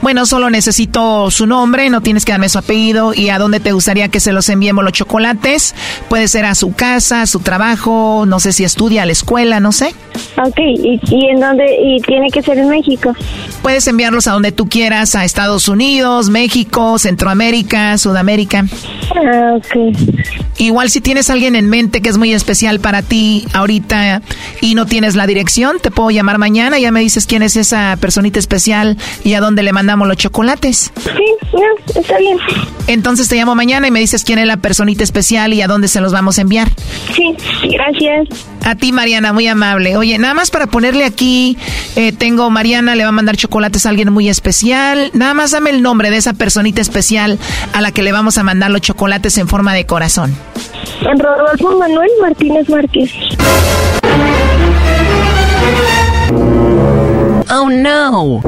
[0.00, 3.72] Bueno, solo necesito su nombre, no tienes que darme su apellido y a dónde te
[3.72, 5.74] gustaría que se los enviemos los chocolates.
[6.08, 9.60] Puede ser a su casa, a su trabajo, no sé si estudia, a la escuela,
[9.60, 9.94] no sé.
[10.44, 11.64] Ok, ¿y, y en dónde?
[11.80, 13.14] ¿Y tiene que ser en México?
[13.62, 18.66] Puedes enviarlos a donde tú quieras, a Estados Unidos, México, Centroamérica, Sudamérica.
[19.14, 19.96] Ah, ok.
[20.58, 24.22] Igual si tienes a alguien en mente que es muy especial para ti ahorita
[24.60, 27.96] y no tienes la dirección, te puedo llamar mañana, ya me dices quién es esa
[28.00, 30.92] personita especial y a dónde le mandamos los chocolates.
[30.96, 32.36] Sí, no, está bien.
[32.88, 35.86] Entonces te llamo mañana y me dices quién es la personita especial y a dónde
[35.86, 36.68] se los vamos a enviar.
[37.14, 37.36] Sí,
[37.70, 38.44] gracias.
[38.64, 39.96] A ti, Mariana, muy amable.
[39.96, 41.56] Oye, nada más para ponerle aquí,
[41.94, 45.12] eh, tengo Mariana, le va a mandar chocolates a alguien muy especial.
[45.14, 47.38] Nada más dame el nombre de esa personita especial
[47.72, 50.34] a la que le vamos a mandar los chocolates en forma de corazón.
[51.02, 53.12] Rodolfo Manuel Martínez Márquez.
[57.54, 58.40] Oh, no.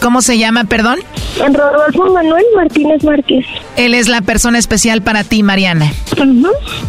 [0.00, 1.00] ¿Cómo se llama, perdón?
[1.38, 3.44] Rodolfo Manuel Martínez Márquez.
[3.76, 5.92] Él es la persona especial para ti, Mariana.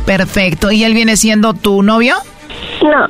[0.05, 0.71] Perfecto.
[0.71, 2.15] ¿Y él viene siendo tu novio?
[2.83, 3.07] No,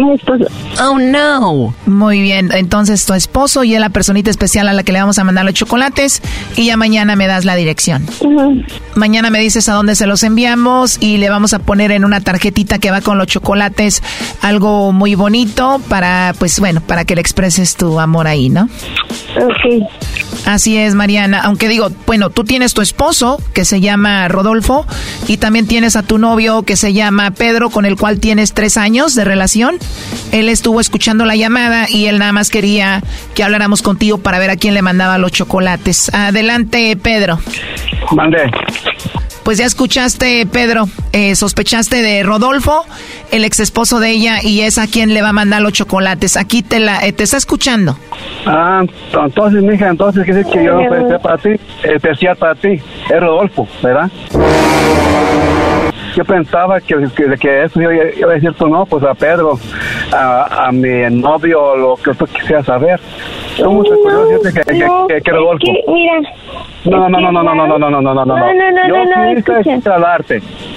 [0.00, 0.44] mi esposo.
[0.80, 1.74] Oh, no.
[1.86, 5.18] Muy bien, entonces tu esposo y es la personita especial a la que le vamos
[5.18, 6.22] a mandar los chocolates
[6.56, 8.06] y ya mañana me das la dirección.
[8.94, 12.20] Mañana me dices a dónde se los enviamos y le vamos a poner en una
[12.20, 14.02] tarjetita que va con los chocolates
[14.40, 18.68] algo muy bonito para, pues bueno, para que le expreses tu amor ahí, ¿no?
[19.36, 19.88] Ok.
[20.46, 21.40] Así es, Mariana.
[21.40, 24.86] Aunque digo, bueno, tú tienes tu esposo que se llama Rodolfo
[25.26, 28.76] y también tienes a tu novio que se llama Pedro con el cual tienes tres
[28.76, 29.76] años de relación.
[30.32, 33.02] Él estuvo escuchando la llamada y él nada más quería
[33.34, 36.12] que habláramos contigo para ver a quién le mandaba los chocolates.
[36.12, 37.38] Adelante, Pedro.
[38.12, 38.50] Mandé.
[39.48, 42.84] Pues ya escuchaste, Pedro, eh, sospechaste de Rodolfo,
[43.30, 46.36] el ex esposo de ella, y es a quien le va a mandar los chocolates.
[46.36, 47.96] Aquí te la eh, te está escuchando.
[48.44, 48.82] Ah,
[49.14, 51.50] entonces, mija, entonces quiere decir que yo puede ser para ti,
[51.82, 52.72] especial para ti.
[53.08, 54.10] Es Rodolfo, ¿verdad?
[56.18, 59.56] Yo pensaba que, que, que eso yo iba a decir tú no, pues a Pedro,
[60.12, 62.98] a, a mi novio, lo que tú quisieras saber.
[63.62, 65.66] ¿Cómo se puede decir que, que, que, que Rodolfo?
[65.86, 66.14] Mira.
[66.86, 68.88] No, no, no, no, no, no, no, no, no, no, no, no, No, no, no,
[68.88, 69.76] Yo no, no, escucha.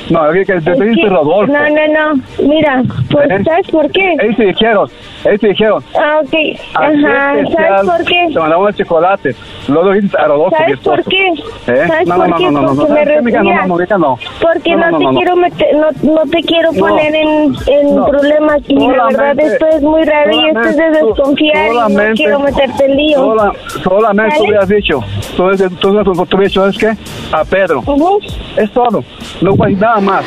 [0.09, 1.53] No, que te que- Rodolfo.
[1.53, 2.23] No, no, no.
[2.47, 3.43] Mira, pues, ¿Eh?
[3.43, 4.13] ¿sabes por qué?
[4.21, 4.89] Ellos te dijeron,
[5.25, 5.83] ellos te dijeron.
[5.95, 6.33] Ah, ok.
[6.73, 8.27] Ajá, ¿sabes por qué?
[8.33, 9.35] Te mandamos chocolates.
[9.67, 11.27] Luego dijiste a Rodolfo, ¿Sabes por qué?
[11.67, 11.83] ¿Eh?
[11.87, 12.43] ¿Sabes no, por no, qué?
[12.45, 14.17] no, no, no, no, Porque no, me no, amiga, no, refería- no, amiga, no.
[14.41, 15.19] Porque no, no, te no, no.
[15.31, 16.79] Quiero meter, no, no te quiero No.
[16.79, 18.05] poner en, en No.
[18.07, 22.03] problemas y la verdad esto es muy raro y esto es de desconfiar y no
[22.15, 23.17] quiero meterte en lío.
[23.17, 23.51] Sola-
[23.83, 25.03] solamente tú hubieras dicho.
[25.37, 26.95] Tú, tú, dicho, ¿sabes qué?
[27.31, 27.83] A Pedro.
[28.57, 29.03] Es todo.
[29.41, 30.25] No hay nada más.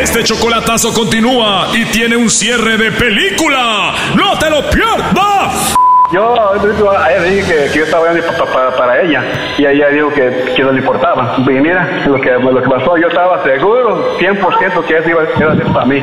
[0.00, 3.92] Este chocolatazo continúa y tiene un cierre de película.
[4.16, 5.74] ¡No te lo pierdas!
[6.12, 8.06] Yo a ella dije que, yo estaba
[8.52, 9.22] para, para, ella
[9.56, 11.36] y ella dijo que, que no le importaba.
[11.38, 15.26] Y mira, lo que, lo que pasó, yo estaba seguro 100% que eso iba a
[15.38, 16.02] ser para mí.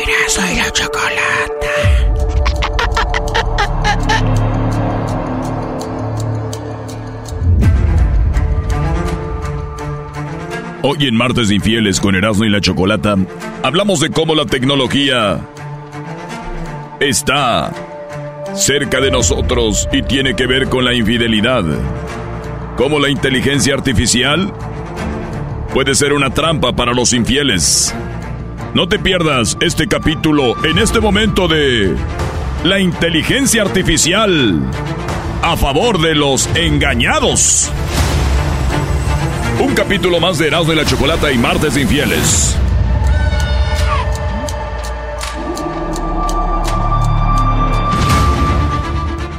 [0.00, 1.66] Mira, soy la chocolata.
[10.82, 13.16] Hoy en Martes de Infieles con Erasmo y la Chocolata,
[13.62, 15.46] hablamos de cómo la tecnología
[17.00, 17.70] está
[18.54, 21.64] cerca de nosotros y tiene que ver con la infidelidad.
[22.78, 24.50] Cómo la inteligencia artificial
[25.74, 27.94] puede ser una trampa para los infieles.
[28.72, 31.96] No te pierdas este capítulo en este momento de
[32.62, 34.60] la inteligencia artificial
[35.42, 37.68] a favor de los engañados.
[39.58, 42.54] Un capítulo más de Erasmo y la Chocolata y Martes Infieles.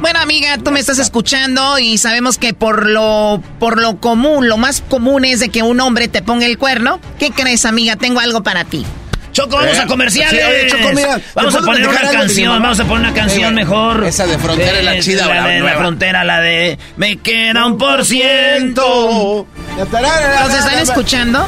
[0.02, 4.58] Bueno, amiga, tú me estás escuchando y sabemos que por lo por lo común, lo
[4.58, 7.00] más común es de que un hombre te ponga el cuerno.
[7.18, 7.96] ¿Qué crees, amiga?
[7.96, 8.84] Tengo algo para ti.
[9.32, 10.40] Choco, vamos a comerciales.
[10.40, 12.80] Sí, oye, Choco, mira, vamos ¿te a poner una platicar algo de mi canción, vamos
[12.80, 14.04] a poner una canción Eh, mejor.
[14.04, 17.64] esa de Frontera es la chida, La la de la frontera, la de Me queda
[17.66, 19.46] un por ciento.
[19.78, 21.46] ¿Nos están escuchando?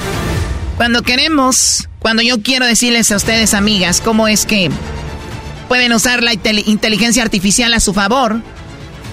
[0.79, 4.71] Cuando queremos, cuando yo quiero decirles a ustedes, amigas, cómo es que
[5.69, 8.41] pueden usar la intel- inteligencia artificial a su favor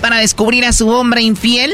[0.02, 1.72] para descubrir a su hombre infiel.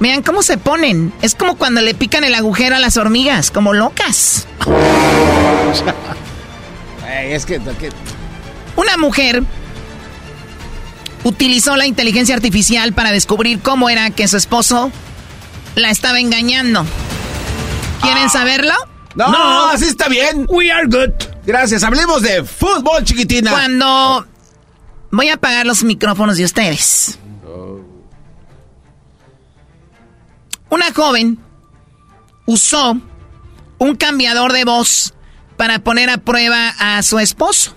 [0.00, 1.12] Vean cómo se ponen.
[1.22, 4.46] Es como cuando le pican el agujero a las hormigas, como locas.
[7.08, 7.90] Es que, que-
[8.76, 9.42] Una mujer
[11.24, 14.90] utilizó la inteligencia artificial para descubrir cómo era que su esposo
[15.74, 16.84] la estaba engañando.
[18.02, 18.72] ¿Quieren saberlo?
[19.14, 19.68] No, No.
[19.68, 20.46] así está bien.
[20.48, 21.12] We are good.
[21.44, 21.82] Gracias.
[21.82, 23.50] Hablemos de fútbol, chiquitina.
[23.50, 24.26] Cuando
[25.10, 27.18] voy a apagar los micrófonos de ustedes.
[30.70, 31.38] Una joven
[32.46, 32.98] usó
[33.78, 35.14] un cambiador de voz
[35.58, 37.76] para poner a prueba a su esposo.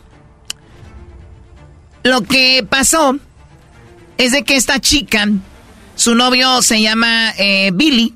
[2.03, 3.17] Lo que pasó
[4.17, 5.27] es de que esta chica,
[5.95, 8.15] su novio se llama eh, Billy.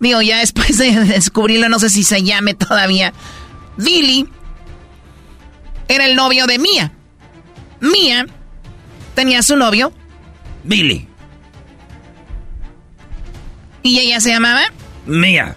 [0.00, 3.12] Digo, ya después de descubrirlo, no sé si se llame todavía.
[3.76, 4.26] Billy
[5.86, 6.90] era el novio de Mía.
[7.80, 8.26] Mía
[9.14, 9.92] tenía su novio
[10.64, 11.06] Billy.
[13.82, 14.62] y ella se llamaba
[15.04, 15.54] Mía.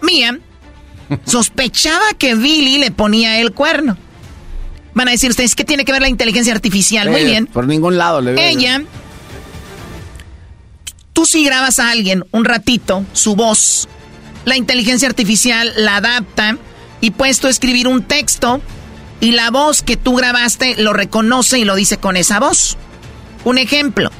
[0.00, 0.38] Mía.
[1.24, 3.96] Sospechaba que Billy le ponía el cuerno.
[4.94, 7.10] Van a decir ustedes, ¿qué tiene que ver la inteligencia artificial?
[7.10, 7.46] Muy bien.
[7.46, 8.44] Por ningún lado le veo.
[8.44, 8.82] Ella,
[11.12, 13.88] tú si grabas a alguien un ratito, su voz,
[14.44, 16.58] la inteligencia artificial la adapta
[17.00, 18.60] y puedes tú escribir un texto
[19.20, 22.76] y la voz que tú grabaste lo reconoce y lo dice con esa voz.
[23.44, 24.10] Un ejemplo,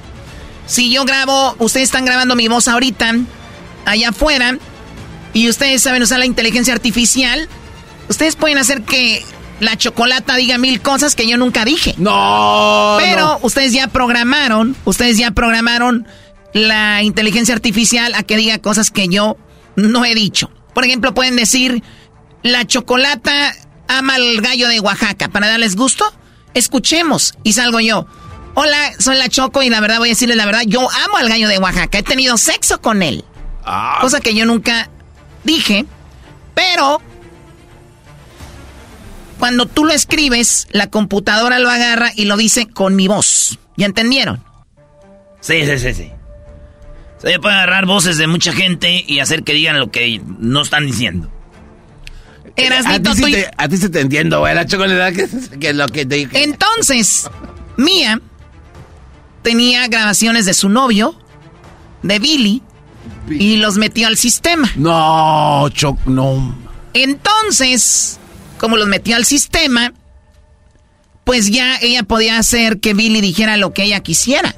[0.66, 3.16] si yo grabo, ustedes están grabando mi voz ahorita,
[3.86, 4.59] allá afuera,
[5.33, 7.49] y ustedes saben usar la inteligencia artificial,
[8.09, 9.24] ustedes pueden hacer que
[9.61, 11.95] la chocolata diga mil cosas que yo nunca dije.
[11.99, 12.97] No.
[12.99, 13.39] Pero no.
[13.43, 16.07] ustedes ya programaron, ustedes ya programaron
[16.53, 19.37] la inteligencia artificial a que diga cosas que yo
[19.76, 20.51] no he dicho.
[20.74, 21.83] Por ejemplo, pueden decir,
[22.43, 23.55] la chocolata
[23.87, 25.28] ama al gallo de Oaxaca.
[25.28, 26.05] Para darles gusto,
[26.55, 27.35] escuchemos.
[27.44, 28.07] Y salgo yo.
[28.55, 31.28] Hola, soy la Choco y la verdad voy a decirles la verdad, yo amo al
[31.28, 31.98] gallo de Oaxaca.
[31.98, 33.24] He tenido sexo con él.
[34.01, 34.90] Cosa que yo nunca
[35.45, 35.87] dije.
[36.55, 37.01] Pero
[39.39, 43.59] Cuando tú lo escribes, la computadora lo agarra y lo dice con mi voz.
[43.79, 44.45] ¿Ya entendieron?
[45.41, 46.11] Sí, sí, sí, sí.
[47.23, 50.85] Se puede agarrar voces de mucha gente y hacer que digan lo que no están
[50.85, 51.31] diciendo.
[52.45, 54.55] a, ti sí te, a ti se te entiendo, güey.
[54.55, 56.43] La chocolate que, que es lo que te dije.
[56.43, 57.31] Entonces,
[57.79, 58.21] Mía
[59.43, 61.19] tenía grabaciones de su novio,
[62.03, 62.62] de Billy,
[63.28, 64.70] y los metió al sistema.
[64.77, 66.55] No, Choc, no.
[66.94, 68.18] Entonces,
[68.59, 69.93] como los metió al sistema,
[71.24, 74.55] pues ya ella podía hacer que Billy dijera lo que ella quisiera.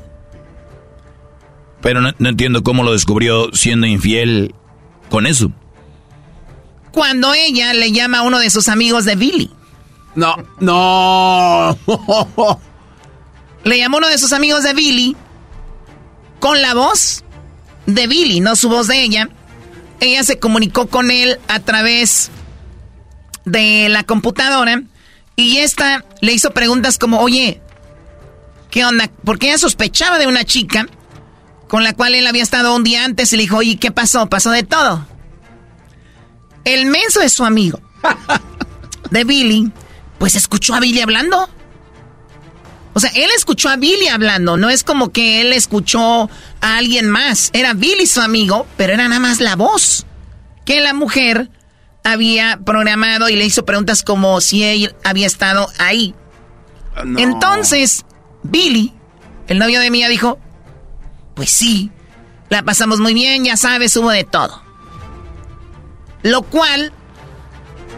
[1.82, 4.55] Pero no, entiendo cómo lo descubrió siendo infiel
[5.10, 5.52] con eso.
[6.93, 9.51] Cuando ella le llama a uno de sus amigos de Billy.
[10.14, 11.77] No, no.
[13.64, 15.16] le llamó a uno de sus amigos de Billy
[16.39, 17.24] con la voz
[17.87, 19.29] de Billy, no su voz de ella.
[20.01, 22.31] Ella se comunicó con él a través
[23.45, 24.83] de la computadora
[25.37, 27.61] y esta le hizo preguntas como, oye,
[28.71, 29.11] ¿qué onda?
[29.25, 30.87] Porque ella sospechaba de una chica
[31.69, 34.29] con la cual él había estado un día antes y le dijo, oye, ¿qué pasó?
[34.29, 35.07] Pasó de todo.
[36.65, 37.81] El menso de su amigo,
[39.11, 39.73] de Billy,
[40.19, 41.49] pues escuchó a Billy hablando.
[42.93, 46.29] O sea, él escuchó a Billy hablando, no es como que él escuchó
[46.62, 47.51] a alguien más.
[47.52, 50.06] Era Billy su amigo, pero era nada más la voz.
[50.64, 51.51] Que la mujer
[52.05, 56.14] había programado y le hizo preguntas como si él había estado ahí.
[56.97, 58.06] Ah, Entonces,
[58.43, 58.94] Billy,
[59.48, 60.39] el novio de Mía, dijo,
[61.34, 61.90] pues sí,
[62.48, 64.62] la pasamos muy bien, ya sabes, hubo de todo.
[66.22, 66.93] Lo cual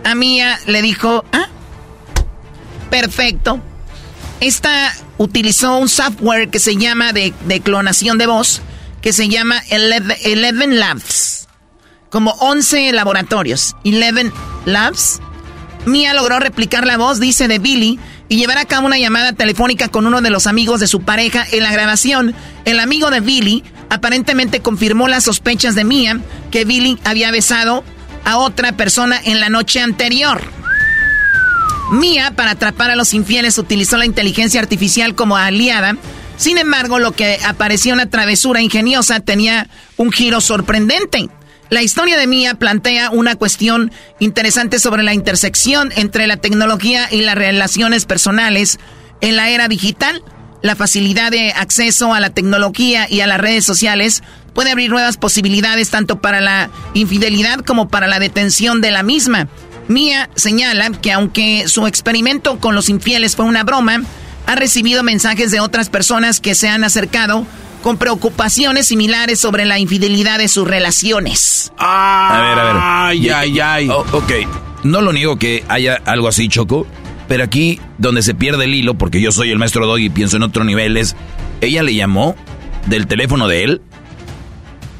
[0.04, 1.48] a Mía le dijo, ah,
[2.90, 3.60] perfecto.
[4.40, 7.32] Esta utilizó un software que se llama de,
[7.62, 8.60] clonación de voz,
[9.00, 11.48] que se llama Eleven Labs.
[12.10, 13.76] Como 11 laboratorios.
[13.84, 14.32] Eleven
[14.66, 15.20] Labs.
[15.86, 17.98] Mia logró replicar la voz, dice, de Billy
[18.28, 21.46] y llevar a cabo una llamada telefónica con uno de los amigos de su pareja.
[21.52, 22.34] En la grabación,
[22.64, 26.20] el amigo de Billy aparentemente confirmó las sospechas de Mia
[26.50, 27.84] que Billy había besado
[28.24, 30.40] a otra persona en la noche anterior.
[31.90, 35.96] Mia, para atrapar a los infieles, utilizó la inteligencia artificial como aliada.
[36.36, 41.28] Sin embargo, lo que aparecía una travesura ingeniosa tenía un giro sorprendente.
[41.70, 47.22] La historia de Mia plantea una cuestión interesante sobre la intersección entre la tecnología y
[47.22, 48.78] las relaciones personales
[49.20, 50.22] en la era digital.
[50.62, 54.22] La facilidad de acceso a la tecnología y a las redes sociales
[54.54, 59.48] puede abrir nuevas posibilidades tanto para la infidelidad como para la detención de la misma.
[59.88, 64.02] Mia señala que aunque su experimento con los infieles fue una broma,
[64.46, 67.46] ha recibido mensajes de otras personas que se han acercado
[67.82, 71.72] con preocupaciones similares sobre la infidelidad de sus relaciones.
[71.78, 72.76] a ver, a ver.
[72.80, 73.88] Ay, ay, ay.
[73.90, 74.32] Oh, ok,
[74.84, 76.86] no lo niego que haya algo así, Choco,
[77.28, 80.36] pero aquí donde se pierde el hilo, porque yo soy el maestro Doggy y pienso
[80.36, 81.14] en otro nivel, es,
[81.60, 82.36] ella le llamó
[82.86, 83.82] del teléfono de él,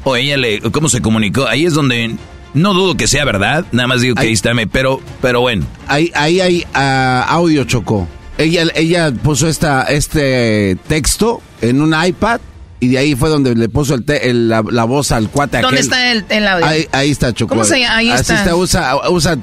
[0.03, 1.47] o ella le, ¿cómo se comunicó?
[1.47, 2.15] Ahí es donde
[2.55, 5.65] no dudo que sea verdad, nada más digo que ahí está, pero, pero bueno.
[5.87, 8.07] Ahí, ahí hay ah, audio, Choco.
[8.37, 12.39] Ella, ella puso esta, este texto en un iPad
[12.79, 16.25] y de ahí fue donde le puso el, la, voz al cuate ¿Dónde está el,
[16.29, 16.65] el audio?
[16.91, 17.49] Ahí, está, Choco.
[17.49, 17.97] ¿Cómo se llama?
[17.97, 18.55] Ahí Así está.
[18.55, 19.37] usa, usa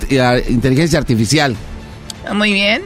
[0.49, 1.57] inteligencia artificial.
[2.29, 2.83] Ah, muy bien.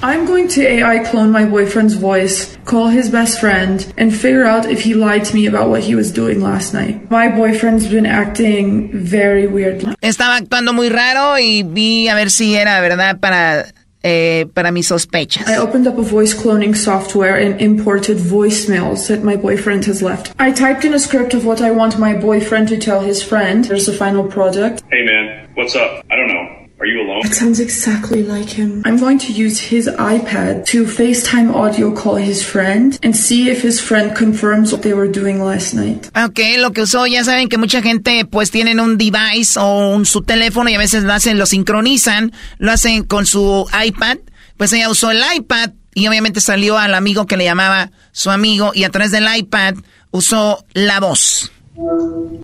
[0.00, 4.64] I'm going to AI clone my boyfriend's voice, call his best friend, and figure out
[4.66, 7.10] if he lied to me about what he was doing last night.
[7.10, 9.82] My boyfriend's been acting very weird.
[10.00, 13.72] Estaba actuando muy raro y vi a ver si era verdad para
[14.04, 15.48] eh, para mis sospechas.
[15.48, 20.32] I opened up a voice cloning software and imported voicemails that my boyfriend has left.
[20.38, 23.64] I typed in a script of what I want my boyfriend to tell his friend.
[23.64, 24.84] There's the final product.
[24.92, 26.04] Hey man, what's up?
[26.08, 26.57] I don't know.
[26.80, 27.22] Are you alone?
[27.24, 28.82] It sounds exactly like him.
[28.84, 33.62] I'm going to use his iPad to FaceTime audio call his friend and see if
[33.62, 36.08] his friend confirms what they were doing last night.
[36.14, 40.06] Ok, lo que usó, ya saben que mucha gente pues tienen un device o un,
[40.06, 44.18] su teléfono y a veces lo hacen, lo sincronizan, lo hacen con su iPad.
[44.56, 48.70] Pues ella usó el iPad y obviamente salió al amigo que le llamaba su amigo
[48.72, 49.74] y a través del iPad
[50.12, 51.50] usó la voz.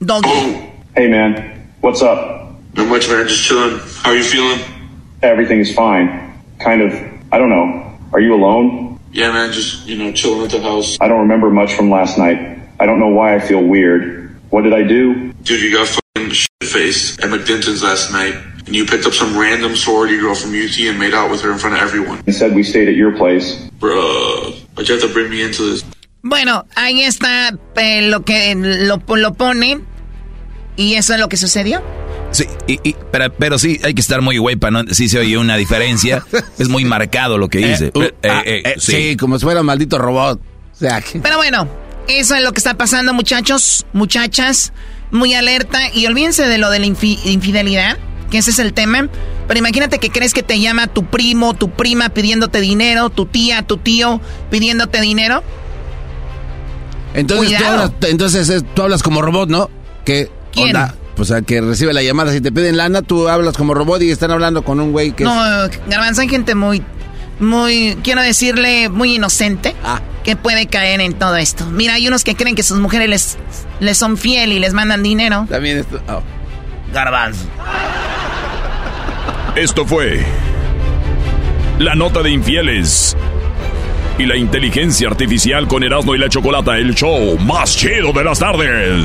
[0.00, 0.28] Doggy.
[0.96, 1.36] Hey man,
[1.80, 2.43] what's up?
[2.76, 3.28] Not much, man.
[3.28, 3.78] Just chilling.
[4.02, 4.60] How are you feeling?
[5.22, 6.40] Everything is fine.
[6.58, 6.92] Kind of.
[7.32, 7.98] I don't know.
[8.12, 8.98] Are you alone?
[9.12, 9.52] Yeah, man.
[9.52, 10.98] Just you know, chilling at the house.
[11.00, 12.58] I don't remember much from last night.
[12.80, 14.36] I don't know why I feel weird.
[14.50, 15.32] What did I do?
[15.42, 18.34] Dude, you got fucking shit faced at McDinton's last night,
[18.66, 21.52] and you picked up some random sorority girl from UT and made out with her
[21.52, 22.22] in front of everyone.
[22.26, 23.56] You said we stayed at your place.
[23.78, 25.84] Bruh, why'd you have to bring me into this?
[26.22, 29.80] Bueno, ahí está eh, lo que lo, lo pone
[30.76, 31.82] y eso es lo que sucedió.
[32.34, 34.92] Sí, y, pero, pero, sí, hay que estar muy güey para no...
[34.92, 36.24] Sí se oye una diferencia.
[36.58, 37.92] es muy marcado lo que eh, dice.
[37.94, 39.16] Uh, ah, eh, sí.
[39.16, 40.40] como si fuera un maldito robot.
[40.72, 41.68] O sea, Pero bueno,
[42.08, 44.72] eso es lo que está pasando, muchachos, muchachas.
[45.12, 45.78] Muy alerta.
[45.94, 47.98] Y olvídense de lo de la infidelidad,
[48.32, 49.08] que ese es el tema.
[49.46, 53.62] Pero imagínate que crees que te llama tu primo, tu prima pidiéndote dinero, tu tía,
[53.62, 54.20] tu tío
[54.50, 55.44] pidiéndote dinero.
[57.14, 59.70] Entonces, tú hablas, entonces tú hablas como robot, ¿no?
[60.04, 60.76] ¿Qué ¿Quién?
[60.76, 60.96] onda?
[61.16, 62.32] Pues a que recibe la llamada.
[62.32, 65.24] Si te piden lana, tú hablas como robot y están hablando con un güey que.
[65.24, 65.34] No,
[65.88, 66.82] Garbanzo, hay gente muy.
[67.38, 67.96] Muy.
[68.02, 69.74] Quiero decirle, muy inocente.
[69.84, 70.00] Ah.
[70.24, 71.66] Que puede caer en todo esto.
[71.66, 73.38] Mira, hay unos que creen que sus mujeres les,
[73.80, 75.46] les son fiel y les mandan dinero.
[75.48, 76.00] También esto.
[76.08, 76.22] Oh.
[76.92, 77.44] Garbanzo.
[79.54, 80.24] Esto fue.
[81.78, 83.16] La nota de infieles
[84.18, 88.38] y la inteligencia artificial con Erasmo y la Chocolata, el show más chido de las
[88.38, 89.04] tardes.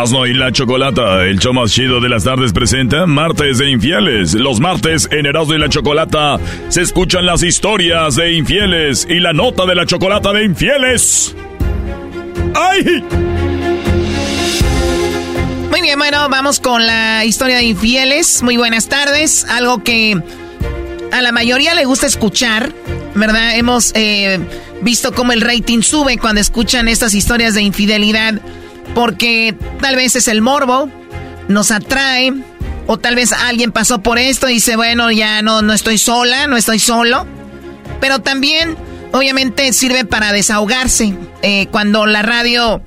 [0.00, 4.32] Erasmo y la Chocolata, el show más chido de las tardes presenta Martes de Infieles.
[4.32, 6.40] Los martes en Erasmo y la Chocolata
[6.70, 11.36] se escuchan las historias de infieles y la nota de la chocolata de infieles.
[12.54, 13.04] ¡Ay!
[15.68, 18.42] Muy bien, bueno, vamos con la historia de infieles.
[18.42, 19.44] Muy buenas tardes.
[19.50, 20.18] Algo que
[21.12, 22.72] a la mayoría le gusta escuchar,
[23.14, 23.54] ¿verdad?
[23.54, 24.40] Hemos eh,
[24.80, 28.40] visto cómo el rating sube cuando escuchan estas historias de infidelidad
[28.94, 30.88] porque tal vez es el morbo,
[31.48, 32.32] nos atrae,
[32.86, 36.46] o tal vez alguien pasó por esto y dice, bueno, ya no, no estoy sola,
[36.46, 37.26] no estoy solo.
[38.00, 38.76] Pero también,
[39.12, 41.14] obviamente, sirve para desahogarse.
[41.42, 42.82] Eh, cuando la radio,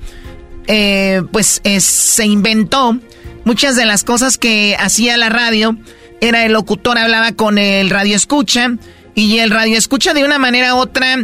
[0.66, 2.98] eh, pues, se inventó,
[3.44, 5.76] muchas de las cosas que hacía la radio,
[6.20, 8.72] era el locutor hablaba con el radio escucha,
[9.14, 11.16] y el radio escucha de una manera u otra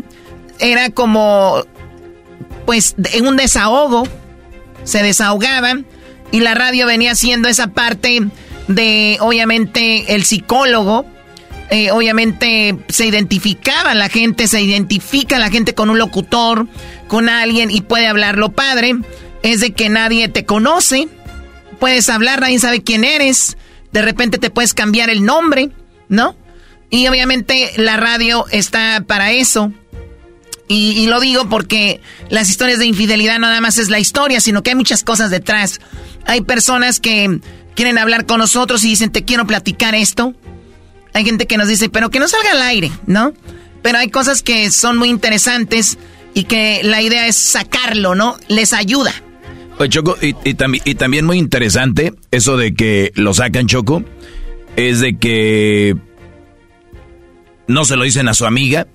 [0.58, 1.64] era como,
[2.64, 4.04] pues, un desahogo
[4.84, 5.86] se desahogaban
[6.32, 8.28] y la radio venía haciendo esa parte
[8.68, 11.06] de, obviamente, el psicólogo.
[11.70, 16.66] Eh, obviamente se identificaba la gente, se identifica la gente con un locutor,
[17.06, 18.96] con alguien y puede hablarlo padre.
[19.42, 21.08] Es de que nadie te conoce,
[21.78, 23.56] puedes hablar, nadie sabe quién eres,
[23.92, 25.70] de repente te puedes cambiar el nombre,
[26.08, 26.36] ¿no?
[26.90, 29.72] Y obviamente la radio está para eso.
[30.72, 34.62] Y, lo digo porque las historias de infidelidad no nada más es la historia, sino
[34.62, 35.80] que hay muchas cosas detrás.
[36.26, 37.40] Hay personas que
[37.74, 40.32] quieren hablar con nosotros y dicen, te quiero platicar esto.
[41.12, 43.32] Hay gente que nos dice, pero que no salga al aire, ¿no?
[43.82, 45.98] Pero hay cosas que son muy interesantes
[46.34, 48.36] y que la idea es sacarlo, ¿no?
[48.46, 49.12] Les ayuda.
[49.80, 54.04] Oye, Choco, y, y, y también muy interesante eso de que lo sacan, Choco,
[54.76, 55.96] es de que
[57.66, 58.86] no se lo dicen a su amiga,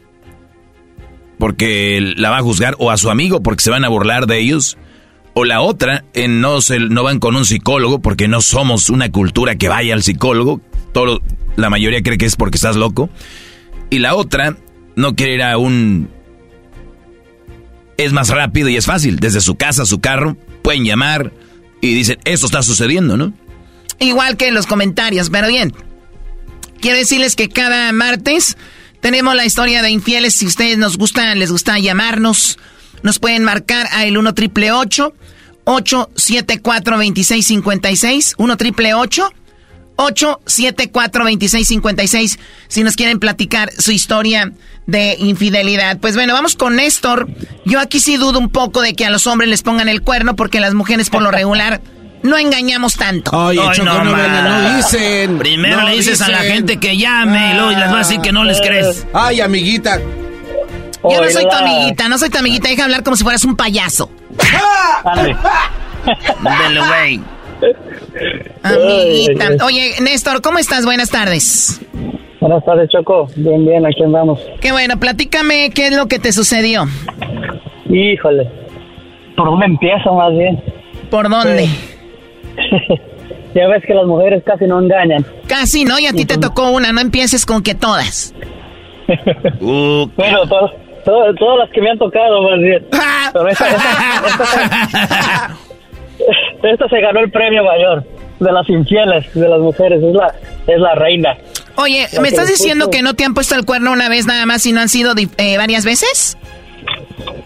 [1.37, 4.39] porque la va a juzgar o a su amigo porque se van a burlar de
[4.39, 4.77] ellos.
[5.33, 9.11] O la otra, en no, se, no van con un psicólogo porque no somos una
[9.11, 10.61] cultura que vaya al psicólogo.
[10.93, 11.21] Todo,
[11.57, 13.09] la mayoría cree que es porque estás loco.
[13.89, 14.55] Y la otra,
[14.95, 16.09] no quiere ir a un...
[17.97, 19.19] Es más rápido y es fácil.
[19.19, 21.33] Desde su casa, su carro, pueden llamar
[21.81, 23.33] y dicen, eso está sucediendo, ¿no?
[23.99, 25.73] Igual que en los comentarios, pero bien.
[26.81, 28.57] Quiero decirles que cada martes
[29.05, 30.33] tenemos la historia de infieles.
[30.33, 32.57] Si ustedes nos gustan, les gusta llamarnos,
[33.03, 42.95] nos pueden marcar a el 1 triple 874 2656 1 triple 874 2656 si nos
[42.95, 44.51] quieren platicar su historia
[44.87, 45.99] de infidelidad.
[45.99, 47.29] Pues bueno, vamos con Néstor.
[47.63, 50.35] Yo aquí sí dudo un poco de que a los hombres les pongan el cuerno
[50.35, 51.79] porque las mujeres por lo regular
[52.25, 53.31] no engañamos tanto.
[53.37, 55.37] Oye, Choco, no, dicen.
[55.37, 58.31] Primero le dices a la gente que llame y luego les va a decir que
[58.31, 59.07] no les crees.
[59.13, 59.99] Ay, amiguita.
[61.03, 62.69] Yo no soy tu amiguita, no soy tu amiguita.
[62.69, 64.09] Deja hablar como si fueras un payaso.
[65.03, 65.35] Dale.
[66.43, 67.21] Dale, güey.
[68.63, 69.65] Amiguita.
[69.65, 70.85] Oye, Néstor, ¿cómo estás?
[70.85, 71.81] Buenas tardes.
[72.41, 73.27] Buenas tardes, Choco.
[73.35, 74.39] Bien, bien, aquí andamos.
[74.61, 76.85] Qué bueno, platícame qué es lo que te sucedió.
[77.89, 78.49] Híjole.
[79.35, 80.63] ¿Por dónde empiezo más bien?
[81.09, 81.69] ¿Por dónde?
[83.55, 85.25] Ya ves que las mujeres casi no engañan.
[85.47, 88.33] Casi no, y a ti te tocó una, no empieces con que todas.
[89.61, 90.71] uh, bueno, todas
[91.59, 92.85] las que me han tocado, más bien.
[92.93, 94.23] Ah, Pero esta, esta-
[94.97, 95.57] esta-
[96.63, 98.03] esta se ganó el premio mayor
[98.39, 100.01] de las infieles, de las mujeres.
[100.03, 100.33] Es la,
[100.67, 101.37] es la reina.
[101.77, 104.45] Oye, La ¿me estás diciendo que no te han puesto el cuerno una vez nada
[104.45, 106.37] más y no han sido eh, varias veces?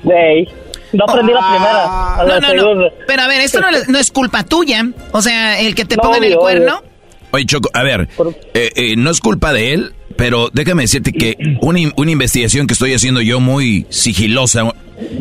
[0.09, 0.47] Ey,
[0.93, 2.15] no aprendí la primera.
[2.15, 2.87] A la No, no, no.
[3.07, 4.85] Pero a ver, esto no, es culpa tuya.
[5.11, 6.83] O sea, el que te No, pongan el obvio, cuerno.
[7.31, 8.09] Oye, Choco, a ver,
[8.55, 12.73] eh, eh, no es culpa de él, pero déjame decirte que una, una investigación que
[12.73, 14.73] estoy haciendo yo muy sigilosa,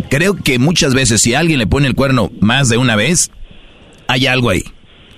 [0.08, 3.30] creo que muchas veces si alguien le pone el cuerno más de una vez,
[4.06, 4.62] hay algo ahí,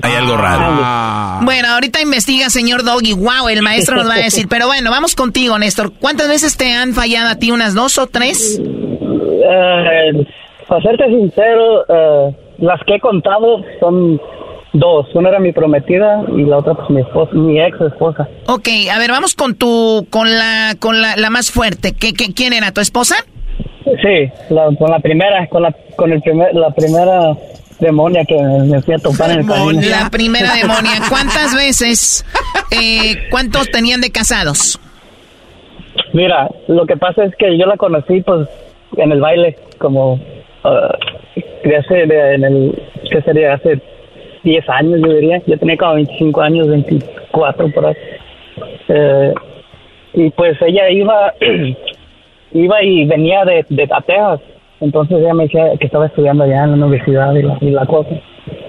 [0.02, 1.44] hay algo raro.
[1.44, 3.12] Bueno, ahorita investiga, señor Doggy.
[3.12, 4.48] Wow, el maestro nos va a decir.
[4.48, 5.92] Pero bueno, vamos contigo, Néstor.
[5.92, 7.52] ¿Cuántas veces te han fallado a ti?
[7.52, 8.60] ¿Unas dos o tres?
[9.52, 10.26] Eh,
[10.68, 14.20] para serte sincero, eh, las que he contado son
[14.72, 15.06] dos.
[15.14, 18.28] Una era mi prometida y la otra pues mi esposa, mi ex esposa.
[18.46, 21.92] Ok, a ver, vamos con tu, con la, con la, la más fuerte.
[21.92, 22.70] ¿Qué, qué, quién era?
[22.72, 23.16] ¿Tu esposa?
[23.84, 27.32] Sí, la- con la primera, con la, con el primer, la primera
[27.80, 29.80] demonia que me fui a topar en el camino.
[29.88, 30.92] La primera demonia.
[31.08, 32.24] ¿Cuántas veces?
[32.70, 34.78] Eh, ¿Cuántos tenían de casados?
[36.12, 38.46] Mira, lo que pasa es que yo la conocí pues
[38.96, 40.18] en el baile, como
[40.64, 40.94] ah,
[41.64, 43.54] de de- en el, ¿qué sería?
[43.54, 43.80] Hace
[44.42, 47.94] 10 años yo diría, yo tenía como 25 años, 24 por ahí.
[48.88, 49.34] Eh,
[50.14, 51.32] y pues ella iba,
[52.52, 54.40] iba y venía de, de a Texas,
[54.80, 57.86] entonces ella me decía que estaba estudiando allá en la universidad y la, y la
[57.86, 58.10] cosa.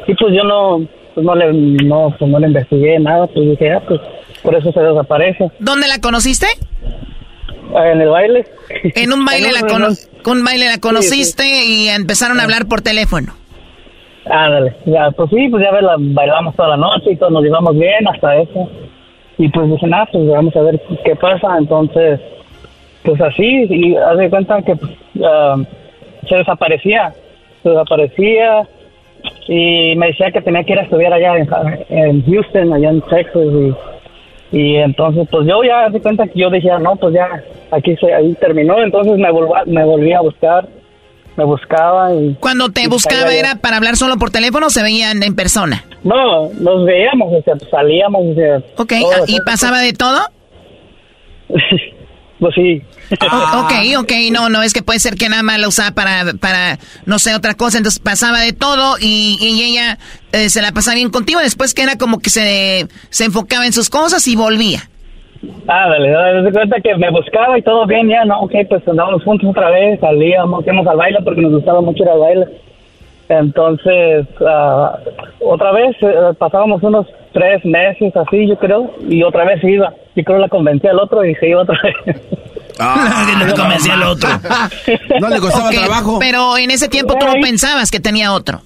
[0.07, 0.85] Y pues yo no,
[1.15, 3.99] pues no le, no, pues no le investigué nada, pues dije, ah, pues
[4.43, 5.49] por eso se desaparece.
[5.59, 6.47] ¿Dónde la conociste?
[7.75, 8.45] En el baile.
[8.83, 9.87] En un baile la cono-
[10.25, 13.33] un- baile la conociste y empezaron a hablar por teléfono.
[14.25, 17.75] Ándale, ya, pues sí, pues ya la, bailamos toda la noche y todos nos llevamos
[17.77, 18.69] bien hasta eso.
[19.37, 21.57] Y pues dije, nada, pues vamos a ver qué pasa.
[21.57, 22.19] Entonces,
[23.03, 24.91] pues así, y haz de cuenta que pues,
[25.25, 25.55] ah,
[26.29, 27.13] se desaparecía,
[27.63, 28.67] se desaparecía
[29.47, 31.49] y me decía que tenía que ir a estudiar allá en,
[31.89, 33.35] en Houston, allá en Texas.
[33.43, 33.73] Y,
[34.51, 37.27] y entonces, pues yo ya de cuenta que yo decía, no, pues ya,
[37.71, 38.81] aquí se, ahí terminó.
[38.81, 40.67] Entonces me, volva- me volví a buscar,
[41.37, 42.35] me buscaba y...
[42.39, 45.85] Cuando te y buscaba era para hablar solo por teléfono o se veían en persona.
[46.03, 49.45] No, nos veíamos, o sea, salíamos, o sea, Ok, todo, ¿y todo.
[49.45, 50.19] pasaba de todo?
[52.39, 52.81] Pues sí.
[53.19, 56.33] O- ok, ok, no, no, es que puede ser que nada más la usaba para,
[56.39, 59.97] para, no sé, otra cosa, entonces pasaba de todo y, y ella
[60.31, 63.73] eh, se la pasaba bien contigo, después que era como que se, se enfocaba en
[63.73, 64.79] sus cosas y volvía.
[65.67, 68.87] Ah, dale, dale, de cuenta que me buscaba y todo bien, ya, no, ok, pues
[68.87, 72.45] andábamos juntos otra vez, salíamos, íbamos al baile porque nos gustaba mucho ir al baile.
[73.29, 74.97] Entonces, ah,
[75.39, 79.93] otra vez eh, pasábamos unos tres meses así, yo creo, y otra vez se iba.
[80.15, 82.17] Yo creo la convencí al otro y se iba otra vez.
[83.39, 84.29] no le convencí al otro.
[85.19, 86.19] No le costaba trabajo.
[86.19, 88.61] Pero en ese tiempo tú no pensabas que tenía otro.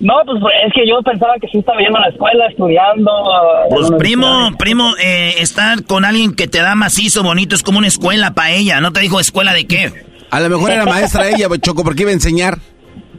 [0.00, 3.10] No, pues es que yo pensaba que sí estaba yendo a la escuela, estudiando.
[3.34, 7.78] ah, Pues primo, primo, eh, estar con alguien que te da macizo, bonito, es como
[7.78, 8.80] una escuela para ella.
[8.80, 9.92] ¿No te dijo escuela de qué?
[10.30, 12.58] A lo mejor era maestra ella, Choco, porque iba a enseñar.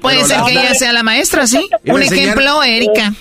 [0.01, 1.69] Puede Pero ser la- que ella sea la maestra, ¿sí?
[1.85, 3.11] Un ejemplo, Erika.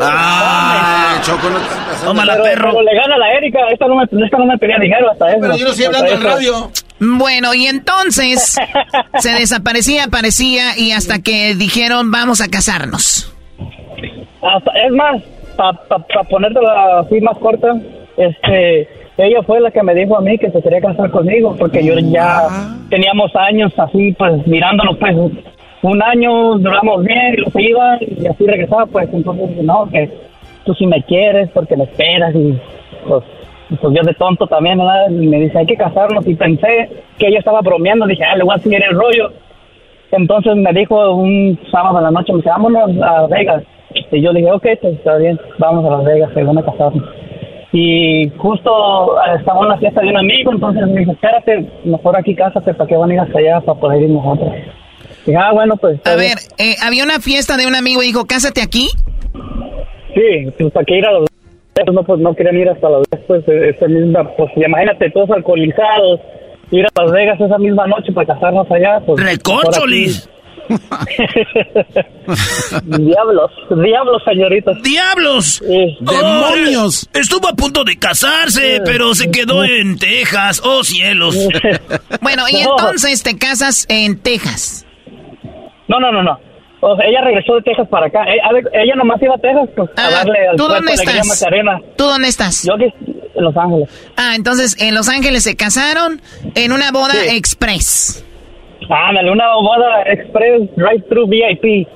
[0.00, 2.02] Ah, Choco, no estás.
[2.04, 2.70] Tómala, pero, perro.
[2.70, 5.30] pero le gana a la Erika, esta no me, esta no me pedía dinero hasta
[5.32, 5.52] eso.
[5.52, 6.70] Hasta eso.
[7.00, 8.56] Bueno, y entonces
[9.18, 13.32] se desaparecía, aparecía y hasta que dijeron vamos a casarnos.
[14.42, 15.22] Hasta- es más,
[15.56, 17.74] para pa, pa ponértela así más corta,
[18.16, 18.88] este,
[19.18, 21.94] ella fue la que me dijo a mí que se quería casar conmigo, porque yo
[21.98, 22.48] ya
[22.90, 25.14] teníamos años así, pues mirándonos, pues
[25.82, 30.10] un año duramos bien, y lo se iba y así regresaba, pues entonces no, que
[30.64, 32.58] tú sí me quieres porque me esperas y
[33.06, 33.24] pues,
[33.80, 35.08] pues yo de tonto también, ¿verdad?
[35.08, 38.54] Me dice hay que casarnos y pensé que ella estaba bromeando, dije, ah, le voy
[38.54, 39.32] a seguir el rollo.
[40.10, 43.62] Entonces me dijo un sábado en la noche, me dice, vámonos a Vegas.
[44.10, 47.04] Y yo dije, ok, pues está bien, vamos a Las Vegas, se van a casarnos.
[47.72, 52.16] Y justo eh, estaba en la fiesta de un amigo, entonces me dijo, espérate, mejor
[52.16, 54.52] aquí cásate, ¿para qué van a ir hasta allá para poder ir nosotros?
[55.34, 56.00] Ah, bueno, pues...
[56.04, 56.34] A bien".
[56.34, 58.88] ver, eh, había una fiesta de un amigo y dijo, cásate aquí.
[60.14, 61.26] Sí, pues para qué ir a los
[61.76, 65.10] Vegas, no, pues no querían ir hasta Las Vegas, pues eh, esa misma, pues imagínate,
[65.10, 66.20] todos alcoholizados,
[66.70, 69.22] ir a Las Vegas esa misma noche para casarnos allá, pues...
[69.22, 70.28] ¡Recorcholis!
[72.84, 74.82] diablos, diablos, señoritas.
[74.82, 75.62] ¡Diablos!
[76.00, 77.08] ¡Demonios!
[77.14, 80.60] Oh, estuvo a punto de casarse, pero se quedó en Texas.
[80.64, 81.36] ¡Oh, cielos!
[82.20, 82.72] Bueno, y No.
[82.78, 84.84] entonces te casas en Texas.
[85.88, 86.38] No, no, no, no.
[86.80, 88.20] O sea, ella regresó de Texas para acá.
[88.24, 91.44] Ella, ver, ella nomás iba a Texas pues, a darle al Ah, ¿tú dónde estás?
[91.96, 92.64] ¿Tú dónde estás?
[92.64, 92.84] Yo aquí
[93.34, 93.88] en Los Ángeles.
[94.16, 96.22] Ah, entonces en Los Ángeles se casaron
[96.54, 98.24] en una boda express.
[98.88, 101.88] Ándale, una boda express drive-thru VIP.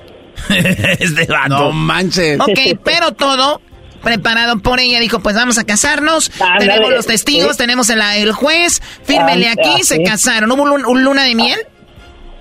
[0.99, 1.49] este vato.
[1.49, 2.39] No manches.
[2.39, 3.61] Ok, pero todo
[4.03, 4.99] preparado por ella.
[4.99, 6.29] Dijo, pues vamos a casarnos.
[6.41, 6.65] Ándale.
[6.73, 7.57] Tenemos los testigos, Sí.
[7.57, 8.81] tenemos el, el juez.
[9.03, 10.03] Fírmele Ah, aquí, ah, se sí.
[10.03, 10.51] casaron.
[10.51, 11.59] ¿Hubo un, un luna de miel?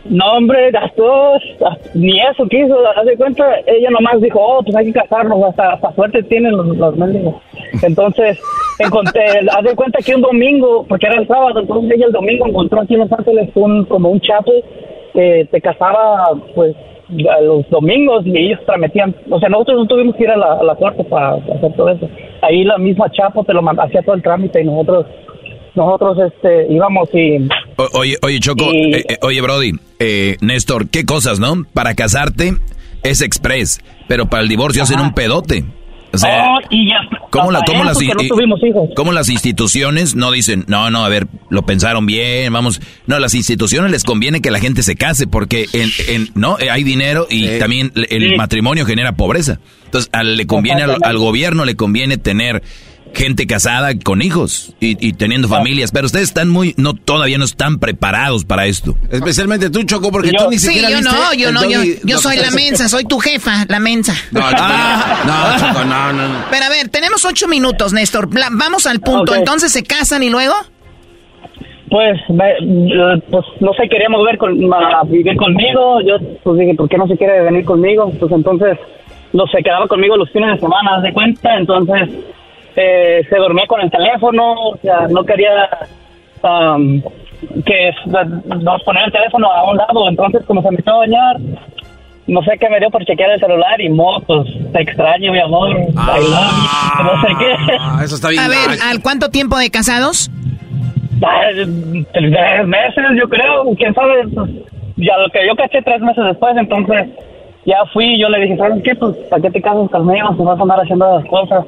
[0.04, 1.34] No, hombre, gastó,
[1.94, 5.92] ni eso quiso, de cuenta, ella nomás dijo, oh, pues hay que casarnos, hasta, hasta
[5.92, 7.36] suerte tienen los, los mendigos.
[7.82, 8.40] Entonces,
[8.80, 12.46] encontré, haz de cuenta que un domingo, porque era el sábado, entonces ella el domingo
[12.46, 14.64] encontró aquí en Los Ángeles un, como un chapel
[15.14, 16.74] que te casaba, pues,
[17.30, 20.54] a los domingos y ellos tramitían, o sea, nosotros no tuvimos que ir a la,
[20.54, 22.08] a la corte para hacer todo eso.
[22.40, 25.06] Ahí la misma chapo te lo hacía todo el trámite y nosotros,
[25.74, 27.48] nosotros, este, íbamos y...
[27.76, 31.64] O- oye, oye, Choco, Y- eh, eh, oye, Brody, eh, Néstor, qué cosas, ¿no?
[31.72, 32.54] Para casarte
[33.02, 35.64] es express, pero para el divorcio hacen un pedote.
[36.14, 36.96] O sea, Oh, y ya,
[37.30, 38.90] ¿cómo, la- las, no i- tuvimos hijos.
[38.94, 42.82] cómo las instituciones no dicen, no, no, a ver, lo pensaron bien, vamos.
[43.06, 46.68] No, las instituciones les conviene que la gente se case porque en, en- no Eh,
[46.70, 48.36] hay dinero y también el Sí.
[48.36, 49.58] matrimonio genera pobreza.
[49.86, 52.62] Entonces, al- le conviene al, al gobierno le conviene tener
[53.14, 57.44] gente casada con hijos y, y teniendo familias, pero ustedes están muy, no, todavía no
[57.44, 58.96] están preparados para esto.
[59.10, 61.80] Especialmente tú, Choco, porque Yo- tú ni Sí, siquiera yo viste no, yo no, yo,
[62.04, 64.14] yo soy la mensa, soy tu jefa, la mensa.
[64.30, 64.62] No, Choco,
[65.26, 66.38] no, Choco, no, no, no.
[66.50, 68.28] Pero a ver, tenemos ocho minutos, Néstor.
[68.52, 69.34] Vamos al punto.
[69.34, 70.54] Entonces se casan y luego.
[71.90, 76.00] Pues, pues no se quería mover con, a vivir conmigo.
[76.00, 78.10] Yo pues dije, ¿por qué no se quiere venir conmigo?
[78.18, 78.78] Pues entonces
[79.34, 81.54] no se quedaba conmigo los fines de semana, haz de cuenta.
[81.58, 82.08] Entonces
[82.76, 85.68] eh, se dormía con el teléfono, o sea, no quería
[86.42, 87.02] am,
[87.64, 90.08] que no poner el teléfono a un lado.
[90.08, 91.36] Entonces, como se me echó a bañar,
[92.26, 95.40] no sé qué me dio por chequear el celular y mo, pues te extraño, mi
[95.40, 95.70] amor.
[95.70, 95.96] I love
[96.98, 97.76] you, no sé qué.
[97.80, 98.42] Ah, eso está bien.
[98.42, 98.78] A ver.
[98.82, 100.30] ¿al cuánto tiempo de casados?
[101.20, 104.50] Tres meses, yo creo, quién sabe, pues,
[104.96, 107.08] ya lo que yo caché tres meses después, entonces
[107.64, 108.94] ya fui y yo le dije, ¿sabes qué?
[108.94, 111.64] Pues, ¿para qué te casas conmigo si vas a andar haciendo las cosas?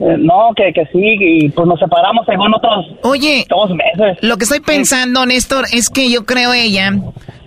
[0.00, 4.18] Eh, no, que, que sí, y pues nos separamos según otros Oye, dos meses.
[4.22, 6.92] lo que estoy pensando, Néstor, es que yo creo ella,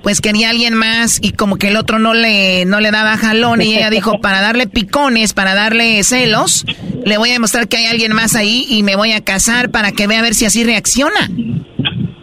[0.01, 3.17] pues quería a alguien más y como que el otro no le, no le daba
[3.17, 6.65] jalón y ella dijo, para darle picones, para darle celos,
[7.03, 9.91] le voy a demostrar que hay alguien más ahí y me voy a casar para
[9.91, 11.29] que vea a ver si así reacciona.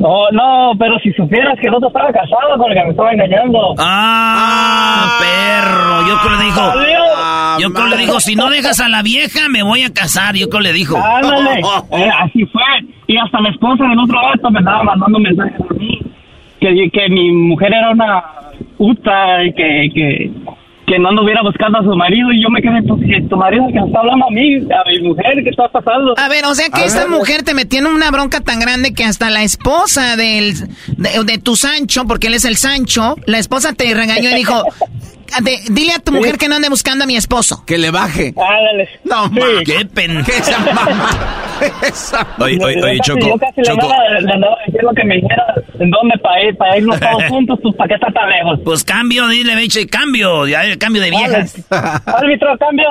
[0.04, 3.12] No, no, pero si supieras que el otro estaba casado con el que me estaba
[3.12, 3.74] engañando.
[3.78, 6.06] Ah, perro.
[6.06, 6.60] Yo creo le dijo.
[6.60, 7.62] Adiós.
[7.62, 10.34] Yo creo le dijo, si no dejas a la vieja, me voy a casar.
[10.36, 10.98] Yo creo le dijo.
[10.98, 11.62] Ándale,
[11.92, 12.62] Eh, así fue.
[13.06, 15.98] Y hasta la esposa del otro vato me estaba mandando mensajes a mí.
[16.60, 18.24] Que, que mi mujer era una
[18.76, 20.30] puta y que, que,
[20.86, 22.30] que no anduviera buscando a su marido.
[22.32, 25.42] Y yo me quedé, pues, tu marido que está hablando a mí, a mi mujer,
[25.42, 26.14] ¿qué está pasando?
[26.16, 27.10] A ver, o sea que A esta ver.
[27.10, 30.54] mujer te metió en una bronca tan grande que hasta la esposa del,
[30.96, 34.62] de, de tu Sancho, porque él es el Sancho, la esposa te regañó y dijo,
[35.42, 37.64] "De- dile a tu mujer que no ande buscando a mi esposo.
[37.66, 38.34] Que le baje.
[38.36, 38.88] Ándale.
[39.04, 39.34] No, Sí.
[39.40, 39.46] ma.
[39.64, 40.22] Qué pen.
[40.24, 41.10] ¿Qué esa mamá?
[41.86, 43.88] Esa- Oye, oye, oye, Choco, Yo casi le Choco,
[44.20, 47.74] le andaba diciendo que me dijera en dónde para ir, para irnos todos juntos, pues,
[47.76, 48.60] ¿para qué está tan lejos?
[48.64, 50.46] Pues cambio, dile, Beche, cambio.
[50.46, 51.54] Ya, cambio de viejas.
[51.70, 52.86] Árbitro, cambio.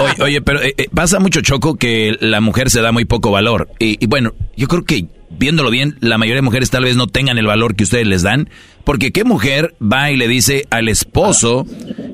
[0.00, 3.30] Oye, oye, pero eh, eh, pasa mucho, Choco, que la mujer se da muy poco
[3.30, 3.68] valor.
[3.78, 5.04] Y, y bueno, yo creo que
[5.38, 8.22] viéndolo bien, la mayoría de mujeres tal vez no tengan el valor que ustedes les
[8.22, 8.48] dan.
[8.84, 11.66] Porque ¿qué mujer va y le dice al esposo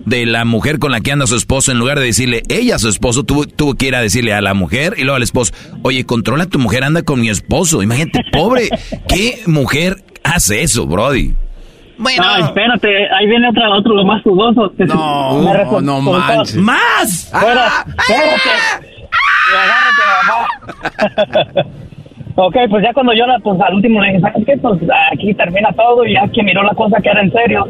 [0.05, 2.79] de la mujer con la que anda su esposo, en lugar de decirle ella a
[2.79, 5.53] su esposo, tuvo, tuvo que ir a decirle a la mujer y luego al esposo,
[5.83, 7.83] oye, controla a tu mujer, anda con mi esposo.
[7.83, 8.69] Imagínate, pobre,
[9.09, 11.35] ¿qué mujer hace eso, Brody?
[11.99, 14.73] Bueno, No, espérate, ahí viene otra, otro lo más dudoso.
[14.79, 16.55] No, no manches.
[16.57, 17.25] ¡Más!
[17.25, 18.51] Espera, espérate.
[19.51, 20.03] Agárrate,
[21.57, 21.67] mamá.
[22.47, 24.57] ok, pues ya cuando yo la, pues al último le dije, ¿sabes qué?
[24.59, 24.81] Pues
[25.13, 27.67] aquí termina todo y ya que miró la cosa que era en serio.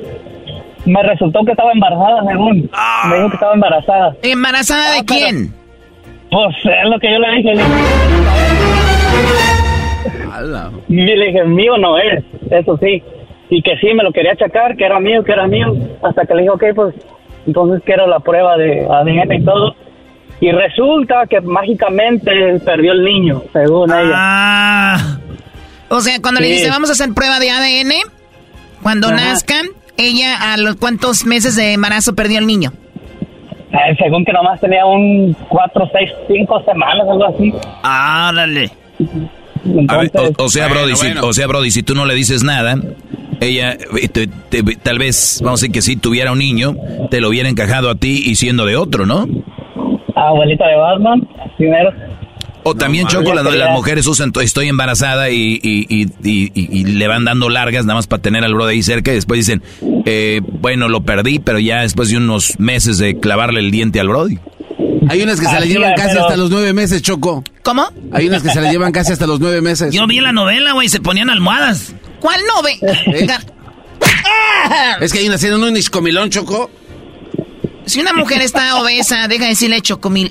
[0.86, 2.70] Me resultó que estaba embarazada, según.
[3.10, 4.14] Me dijo que estaba embarazada.
[4.22, 5.54] ¿embarazada de Ah, pero- quién?
[6.30, 7.54] Pues es lo que yo le dije.
[7.54, 7.62] Le
[11.02, 13.02] dije, le dije, mío no es, eso sí.
[13.50, 15.74] Y que sí, me lo quería achacar, que era mío, que era mío.
[16.02, 16.94] Hasta que le dije, ok, pues
[17.46, 19.74] entonces quiero la prueba de ADN y todo.
[20.40, 22.30] Y resulta que mágicamente
[22.64, 24.12] perdió el niño, según ella.
[24.14, 25.18] Ah.
[25.88, 27.92] O sea, cuando le dice vamos a hacer prueba de ADN,
[28.82, 29.16] cuando Ajá.
[29.16, 29.66] nazcan,
[29.96, 32.72] ella a los cuántos meses de embarazo perdió el niño.
[33.72, 37.52] Eh, según que nomás tenía un cuatro, seis, cinco semanas, algo así.
[37.82, 38.70] Árale.
[39.88, 42.06] A ver, Entonces, o, o sea, Bueno, Brody, si, o sea, Brody, si tú no
[42.06, 42.76] le dices nada,
[43.40, 46.74] ella eh, te- te- tal vez, vamos a decir que si tuviera un niño,
[47.10, 49.26] te lo hubiera encajado a ti y siendo de otro, ¿no?
[50.26, 51.92] Abuelita de Batman, primero.
[52.64, 57.24] O también, Choco, las, las mujeres usan, estoy embarazada y, y, y, y, le van
[57.24, 59.62] dando largas nada más para tener al brother ahí cerca y después dicen,
[60.04, 64.08] eh, bueno, lo perdí, pero ya después de unos meses de clavarle el diente al
[64.08, 64.38] brody.
[65.08, 67.42] Hay unas que se le llevan casi hasta los nueve meses, Choco.
[67.62, 67.86] ¿Cómo?
[68.12, 69.94] Hay unas que se le llevan casi hasta los nueve meses.
[69.94, 71.94] Yo vi la novela, güey, se ponían almohadas.
[72.20, 72.98] ¿Cuál novela?
[75.00, 76.70] es que hay una escena un iscomilón, Choco.
[77.88, 80.30] Si una mujer está obesa, deja de decirle chocomil.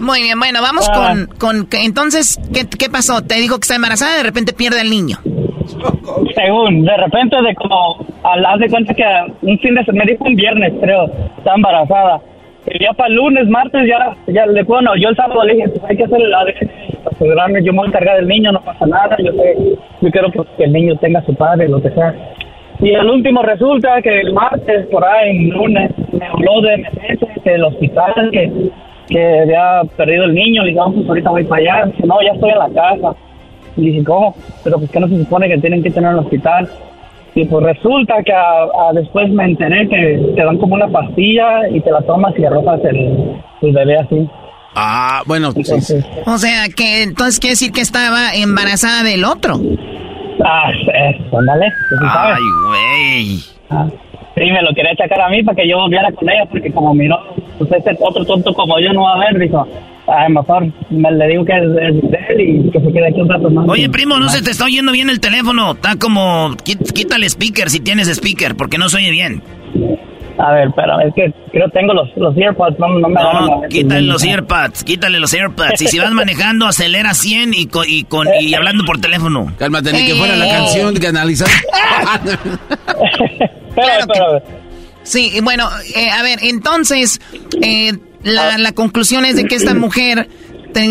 [0.00, 1.68] Muy bien, bueno, vamos con, con...
[1.72, 3.22] Entonces, ¿qué, ¿qué pasó?
[3.22, 5.18] ¿Te dijo que está embarazada y de repente pierde al niño?
[6.34, 9.04] Según, de repente, de como, al haz de cuenta que
[9.42, 11.04] un fin de semana, me dijo un viernes, creo,
[11.38, 12.20] está embarazada.
[12.66, 15.68] Y ya para el lunes, martes, ya, ya le bueno, yo el sábado le dije,
[15.68, 16.44] pues hay que hacer la
[17.12, 19.56] asegurarme, yo me voy a encargar del niño, no pasa nada, yo sé,
[20.00, 22.14] yo quiero que el niño tenga su padre, lo que sea.
[22.82, 27.44] Y el último resulta que el martes, por ahí, el lunes, me habló de MSS,
[27.44, 28.70] del hospital, que,
[29.08, 32.32] que había perdido el niño, le dije, pues ahorita voy para allá, dice, no, ya
[32.32, 33.16] estoy en la casa.
[33.76, 34.34] Y dije, ¿cómo?
[34.64, 36.68] Pero pues que no se supone que tienen que tener en el hospital.
[37.34, 41.80] Y pues resulta que a, después me enteré que te dan como una pastilla y
[41.80, 44.28] te la tomas y arrojas el, el bebé así.
[44.74, 49.60] Ah, bueno, entonces, O sea, que entonces quiere decir que estaba embarazada del otro.
[50.44, 51.72] Ah, eso, ándale.
[52.10, 53.38] Ay, güey.
[53.70, 53.86] Ah,
[54.34, 56.94] sí, me lo quería achacar a mí para que yo volviera con ella, porque como
[56.94, 57.18] miró,
[57.58, 59.66] pues ese otro tonto como yo no va a ver, dijo,
[60.06, 63.20] a lo mejor me le digo que es, de él y que se quede aquí
[63.20, 63.68] un rato más.
[63.68, 65.72] Oye, primo, no se te está oyendo bien el teléfono.
[65.72, 66.56] Está como.
[66.64, 69.42] Quítale speaker si tienes speaker, porque no se oye bien.
[70.38, 73.62] A ver, pero es que creo que tengo los, los earpods, no, no me No,
[73.68, 75.82] quítale los earpods, quítale los earpods.
[75.82, 79.52] Y si vas manejando, acelera 100 y, con, y, con, y hablando por teléfono.
[79.58, 81.48] Cálmate, ni que fuera la canción que analizar.
[83.74, 84.42] claro
[85.02, 87.20] Sí, bueno, eh, a ver, entonces,
[87.62, 90.28] eh, la, la conclusión es de que esta mujer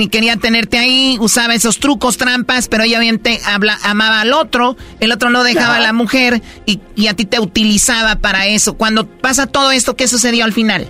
[0.09, 5.11] quería tenerte ahí, usaba esos trucos, trampas, pero ella obviamente habla, amaba al otro, el
[5.11, 8.77] otro no dejaba a la mujer y, y, a ti te utilizaba para eso.
[8.77, 10.87] Cuando pasa todo esto, ¿qué sucedió al final?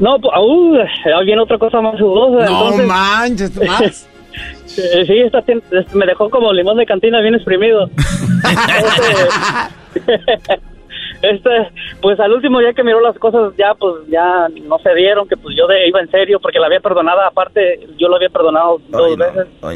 [0.00, 2.46] No, pues, uh, viene otra cosa más jugosa.
[2.46, 4.08] No manches, más.
[4.66, 5.42] sí, esta,
[5.94, 7.90] me dejó como limón de cantina bien exprimido.
[11.22, 11.70] este,
[12.00, 15.36] pues al último ya que miró las cosas ya pues ya no se dieron, que
[15.36, 18.80] pues yo de, iba en serio porque la había perdonado, aparte yo lo había perdonado
[18.88, 19.46] dos veces.
[19.60, 19.68] no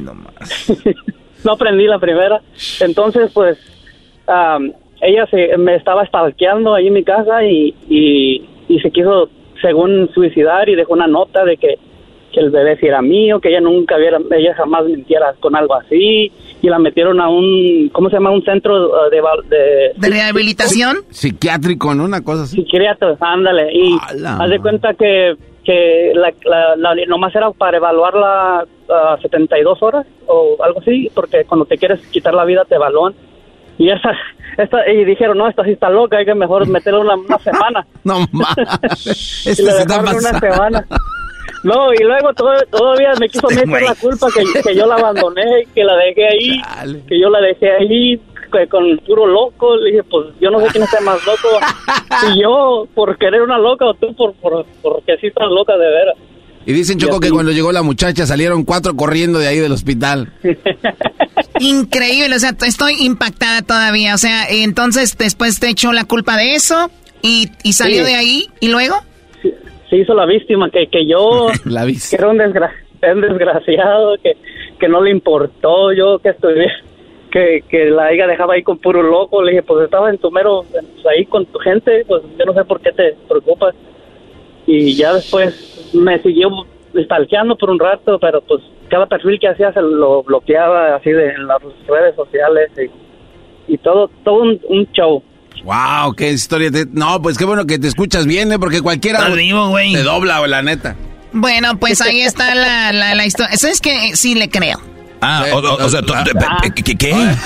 [1.44, 2.40] no aprendí la primera.
[2.80, 3.58] Entonces pues
[5.00, 9.28] ella se me estaba stalkeando ahí en mi casa y, y, y se quiso
[9.60, 11.78] según suicidar y dejó una nota de que
[12.32, 15.74] que el bebé si era mío, que ella nunca hubiera, ella jamás mintiera con algo
[15.74, 16.30] así,
[16.62, 18.30] y la metieron a un, ¿cómo se llama?
[18.30, 19.92] Un centro uh, de...
[19.96, 20.98] ¿De, rehabilitación?
[21.10, 22.04] Psiquiátrico, ¿no?
[22.04, 22.56] Una cosa así.
[22.56, 26.32] Psiquiatra, ándale, y haz de cuenta que, que la,
[26.76, 32.00] la, nomás era para evaluarla a 72 horas o algo así, porque cuando te quieres
[32.08, 33.14] quitar la vida te evalúan.
[33.78, 34.12] Y esa,
[34.58, 37.86] esta, y dijeron, no, esta sí está loca, hay que mejor meterla una, una semana.
[38.04, 39.46] no más.
[39.46, 40.86] y le dejaron una semana.
[41.62, 45.66] No, y luego todavía me quiso este meter la culpa que, que, yo la abandoné,
[45.74, 46.62] que la dejé ahí,
[47.06, 48.20] que yo la dejé ahí
[48.68, 49.76] con el puro loco.
[49.76, 51.48] Le dije, pues yo no sé quién está más loco.
[52.20, 55.86] Si yo por querer una loca o tú por, por porque sí estás loca de
[55.86, 56.16] veras.
[56.66, 60.30] Y dicen, Choco, que cuando llegó la muchacha salieron cuatro corriendo de ahí del hospital.
[61.58, 64.14] Increíble, o sea, estoy impactada todavía.
[64.14, 66.90] O sea, entonces después te echó la culpa de eso
[67.22, 69.02] y, y salió de ahí y luego
[69.90, 74.36] se hizo la víctima, que, que yo, la que era un, desgraciado, que,
[74.78, 76.72] que no le importó yo que estuviera,
[77.30, 80.30] que, que la hija dejaba ahí con puro loco, le dije, pues estaba en tu
[80.30, 83.74] mero, pues, ahí con tu gente, pues yo no sé por qué te preocupas.
[84.66, 86.48] Y ya después me siguió
[86.94, 91.30] stalkeando por un rato, pero pues cada perfil que hacía se lo bloqueaba así de,
[91.30, 95.22] en las redes sociales y, y todo, todo un show.
[95.64, 96.70] Wow, qué historia.
[96.92, 98.58] No, pues qué bueno que te escuchas bien, ¿eh?
[98.58, 100.96] Porque cualquiera te dobla, la neta.
[101.32, 103.54] Bueno, pues ahí está la, la, la historia.
[103.54, 104.80] Eso es que sí le creo.
[105.22, 106.00] Ah, o, sea,
[106.74, 106.96] ¿qué?
[106.96, 107.14] ¿Qué?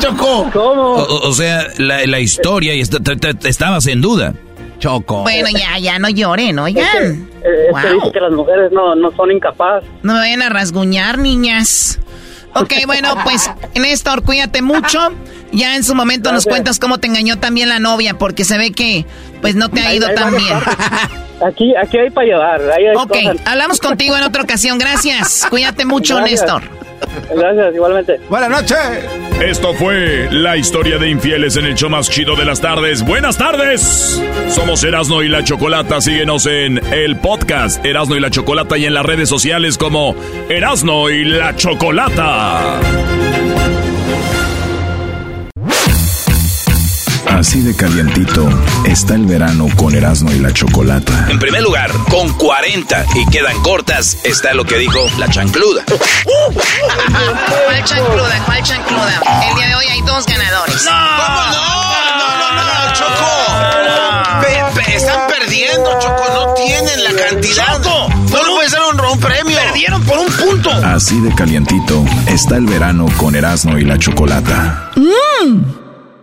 [0.00, 0.48] chocó.
[0.52, 0.94] ¿Cómo?
[0.94, 4.34] O, sea, la, la historia y estabas en duda.
[4.78, 5.22] Choco.
[5.22, 7.28] Bueno, ya, ya no lloren, oigan.
[7.42, 9.88] Es que, dice que las mujeres no, no son incapaces.
[10.02, 11.98] No me vayan a rasguñar, niñas.
[12.54, 15.10] Ok, bueno, pues Néstor, cuídate mucho.
[15.56, 18.72] Ya en su momento nos cuentas cómo te engañó también la novia, porque se ve
[18.72, 19.06] que
[19.40, 20.54] pues no te ha ido tan bien.
[21.46, 22.60] Aquí, hay para llevar.
[22.96, 23.16] ok,
[23.46, 24.78] hablamos contigo en otra ocasión.
[24.78, 25.46] Gracias.
[25.50, 26.62] Cuídate mucho, Néstor.
[27.34, 28.20] Gracias, igualmente.
[28.28, 28.78] Buenas noches.
[29.42, 33.02] Esto fue la historia de infieles en el show más chido de las tardes.
[33.02, 34.22] Buenas tardes.
[34.50, 36.02] Somos Erasno y la Chocolata.
[36.02, 40.14] Síguenos en el podcast Erasno y la Chocolata y en las redes sociales como
[40.50, 42.78] Erasno y la Chocolata.
[47.46, 48.48] Así de calientito
[48.86, 51.26] está el verano con Erasmo y la Chocolata.
[51.30, 55.84] En primer lugar, con 40 y quedan cortas, está lo que dijo la chancluda.
[55.86, 58.42] ¿Cuál chancluda?
[58.46, 59.22] ¿Cuál chancluda?
[59.48, 60.84] El día de hoy hay dos ganadores.
[60.86, 61.52] ¿Cómo no?
[62.18, 63.30] No, no, no, Choco.
[64.42, 66.24] Pe- pe- están perdiendo, Choco.
[66.34, 67.64] No tienen la cantidad.
[67.80, 69.56] Choco, no le puedes dar un, un premio.
[69.56, 70.72] Perdieron por un punto.
[70.84, 74.90] Así de calientito está el verano con Erasmo y la Chocolata.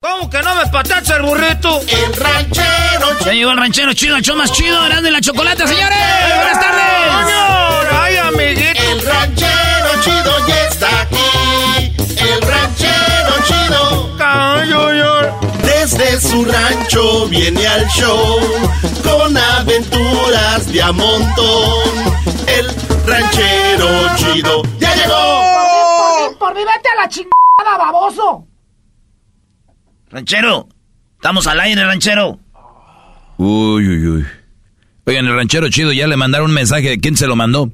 [0.03, 1.79] ¿Cómo que no me patacha el burrito?
[1.87, 3.19] El ranchero.
[3.23, 5.97] Ya llegó el ranchero chido, el show más chido, y la Chocolata, señores.
[6.35, 7.25] Buenas tardes.
[7.25, 8.81] Señor, ay, amiguito.
[8.83, 11.95] El ranchero chido ya está aquí.
[12.17, 14.17] El ranchero chido.
[15.61, 18.39] Desde su rancho viene al show
[19.03, 22.13] con aventuras de a montón.
[22.47, 22.75] El
[23.07, 26.37] ranchero chido ya llegó.
[26.37, 28.47] Por mi vete a la chingada, baboso.
[30.13, 30.67] Ranchero,
[31.15, 32.39] estamos al aire, ranchero.
[33.37, 34.25] Uy, uy, uy.
[35.05, 37.71] Oigan, el ranchero chido ya le mandaron un mensaje de quién se lo mandó.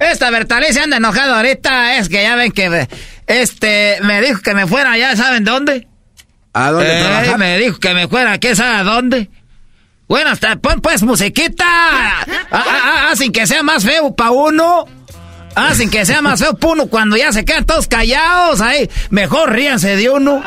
[0.00, 1.96] Esta Bertalí se anda enojado ahorita.
[1.98, 2.88] Es que ya ven que
[3.28, 5.86] este me dijo que me fuera, ya saben dónde.
[6.52, 7.38] ¿A dónde Eh, trabaja?
[7.38, 9.30] Me dijo que me fuera, ¿qué sabe a dónde?
[10.08, 11.64] Bueno, hasta pon pues musiquita.
[11.64, 14.84] Ah, ah, ah, ah, sin que sea más feo pa' uno.
[15.54, 18.60] Ah, sin que sea más feo pa' uno cuando ya se quedan todos callados.
[18.60, 20.42] Ahí, mejor ríanse de uno.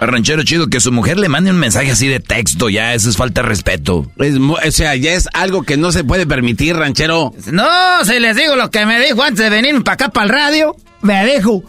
[0.00, 3.16] Ranchero chido que su mujer le mande un mensaje así de texto, ya eso es
[3.16, 4.10] falta de respeto.
[4.18, 7.32] Es o sea, ya es algo que no se puede permitir, ranchero.
[7.52, 10.30] No, si les digo lo que me dijo antes de venir para acá para el
[10.30, 10.76] radio.
[11.02, 11.62] Me dijo,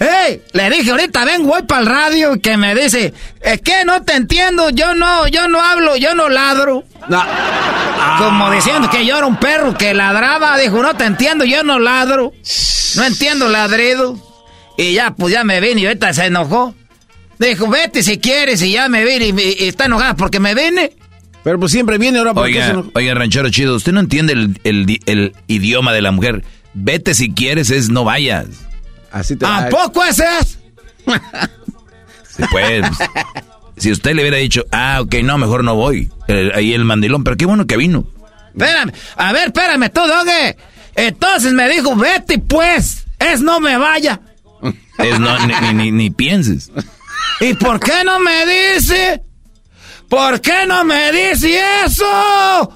[0.00, 3.84] hey, le dije ahorita vengo voy para el radio y que me dice, es que
[3.84, 6.84] no te entiendo, yo no, yo no hablo, yo no ladro.
[8.18, 11.78] Como diciendo que yo era un perro que ladraba, dijo, no te entiendo, yo no
[11.78, 12.32] ladro.
[12.96, 14.18] No entiendo ladrido.
[14.76, 16.74] Y ya, pues ya me vine y ahorita se enojó.
[17.38, 20.54] Dijo, vete si quieres y ya me vine y, me- y está enojada porque me
[20.54, 20.92] vine.
[21.44, 24.86] Pero pues siempre viene ahora porque Oiga, oiga, ranchero chido, usted no entiende el, el
[24.86, 26.42] di- el idioma de la mujer.
[26.74, 28.46] Vete si quieres, es no vayas.
[29.12, 30.58] Así ¿A poco ese es?
[32.36, 32.84] Sí, pues,
[33.76, 36.10] si usted le hubiera dicho, ah, ok, no, mejor no voy.
[36.28, 38.06] Eh, ahí el mandilón, pero qué bueno que vino.
[38.52, 40.56] Espérame, a ver, espérame tú, Doge.
[40.96, 44.20] Entonces me dijo, vete pues, es no me vaya.
[44.98, 46.70] Es no, ni, ni- ni- ni pienses.
[47.40, 49.22] ¿Y por qué no me dice?
[50.08, 52.72] ¿Por qué no me dice eso?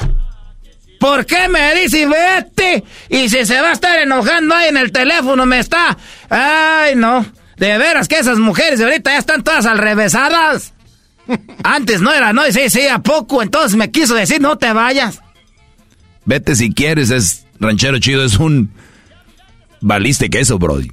[0.98, 2.84] ¿Por qué me dice vete?
[3.08, 5.96] Y si se va a estar enojando ahí en el teléfono, me está.
[6.28, 7.24] Ay, no.
[7.56, 10.74] De veras que esas mujeres de ahorita ya están todas alrevesadas.
[11.62, 13.42] Antes no era, no, y sí, sí, a poco.
[13.42, 15.20] Entonces me quiso decir, no te vayas.
[16.24, 18.70] Vete si quieres, es ranchero chido, es un
[19.80, 20.90] baliste queso, Brody.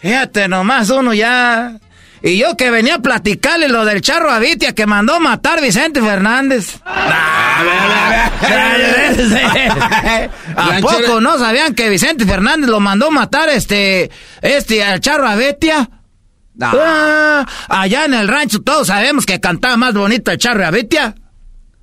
[0.00, 1.78] Fíjate, nomás uno ya.
[2.22, 6.78] Y yo que venía a platicarle lo del charro Avitia que mandó matar Vicente Fernández.
[10.56, 14.10] ¿A poco no sabían que Vicente Fernández lo mandó matar este,
[14.42, 15.88] este, al charro Avitia?
[16.60, 21.14] Ah, allá en el rancho todos sabemos que cantaba más bonito el charro Avitia.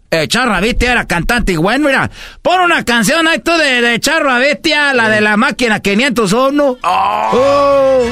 [0.09, 2.09] El Charro Avitia era cantante y bueno, mira,
[2.41, 6.77] pon una canción ahí tú de, de Charro Avitia, la de la máquina 501.
[6.81, 8.05] Oh.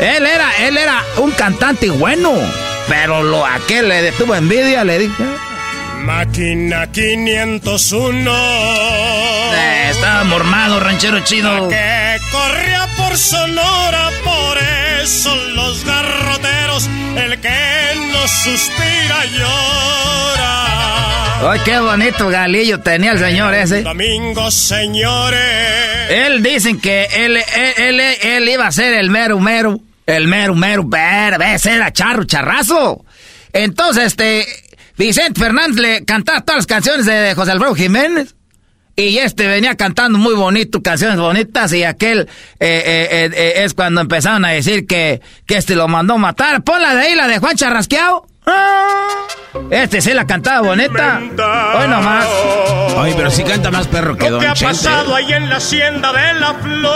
[0.00, 2.32] Él era, él era un cantante bueno,
[2.88, 5.24] pero lo aquel le detuvo envidia, le dije.
[5.98, 8.32] Máquina 501.
[9.54, 11.68] Eh, estaba mormado, ranchero chido.
[11.68, 14.56] Que corría por Sonora, por
[15.02, 20.50] eso los garroteros, el que no suspira llora.
[21.52, 23.82] Ay, qué bonito galillo tenía el señor ese.
[23.82, 26.10] Domingo, señores.
[26.10, 27.44] Él dicen que él, él,
[27.76, 29.78] él, él iba a ser el mero mero.
[30.06, 30.88] El mero mero,
[31.54, 33.04] ese era charro, charrazo.
[33.52, 34.46] Entonces, este,
[34.96, 38.34] Vicente Fernández le cantaba todas las canciones de José Alfredo Jiménez.
[38.96, 42.26] Y este venía cantando muy bonito, canciones bonitas, y aquel eh,
[42.58, 46.62] eh, eh, eh, es cuando empezaron a decir que, que este lo mandó matar.
[46.64, 48.26] Pon la de ahí, la de Juan Charrasqueado.
[48.46, 49.06] Ah,
[49.70, 51.20] este sí la cantaba bonita.
[51.20, 52.26] Hoy nomás.
[52.98, 54.74] Ay, pero sí canta más perro que Lo Don que ha Chente.
[54.74, 56.90] pasado ahí en la hacienda de la flor.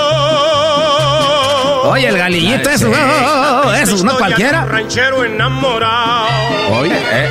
[1.93, 4.63] Oye, el galillito, eso, oh, oh, oh, eso, no cualquiera.
[4.63, 6.27] un ranchero enamorado.
[6.73, 7.29] Oye, eh.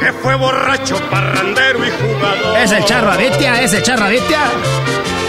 [0.00, 2.56] Que fue borracho, parrandero y jugador.
[2.58, 4.38] Es el charro Avitia, es el charro Avitia.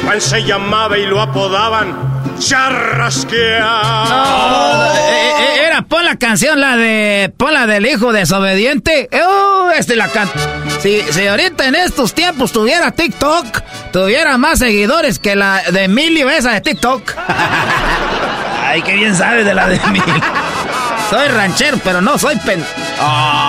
[0.09, 1.95] Juan se llamaba y lo apodaban
[2.39, 4.09] Charrasqueado.
[4.09, 7.31] No, eh, eh, era, pon la canción, la de.
[7.37, 9.07] Pon la del hijo desobediente.
[9.23, 10.39] Oh, este la canta.
[10.81, 13.61] Si, si ahorita en estos tiempos tuviera TikTok,
[13.93, 17.13] tuviera más seguidores que la de Emilio, esa de TikTok.
[18.65, 20.15] Ay, qué bien sabes de la de Emilio.
[21.11, 22.65] Soy ranchero, pero no soy pen.
[22.99, 23.48] Ah.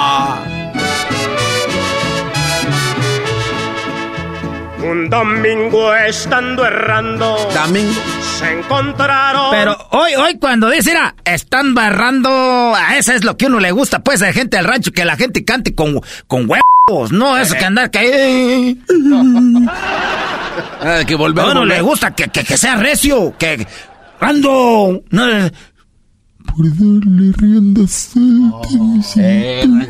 [4.82, 7.36] Un domingo estando errando.
[7.54, 8.00] Domingo.
[8.38, 9.50] Se encontraron.
[9.50, 12.30] Pero hoy, hoy cuando dice, mira, están barrando,
[12.74, 15.16] a eso es lo que uno le gusta, pues, a gente del rancho, que la
[15.16, 18.78] gente cante con, con huevos, no eso que andar que...
[20.80, 21.44] Ah, que volver.
[21.44, 23.66] No, no le gusta que, que, que sea recio, que...
[24.20, 25.02] Ando...
[25.10, 25.26] No,
[26.46, 29.86] por darle rienda suelta mi cintura,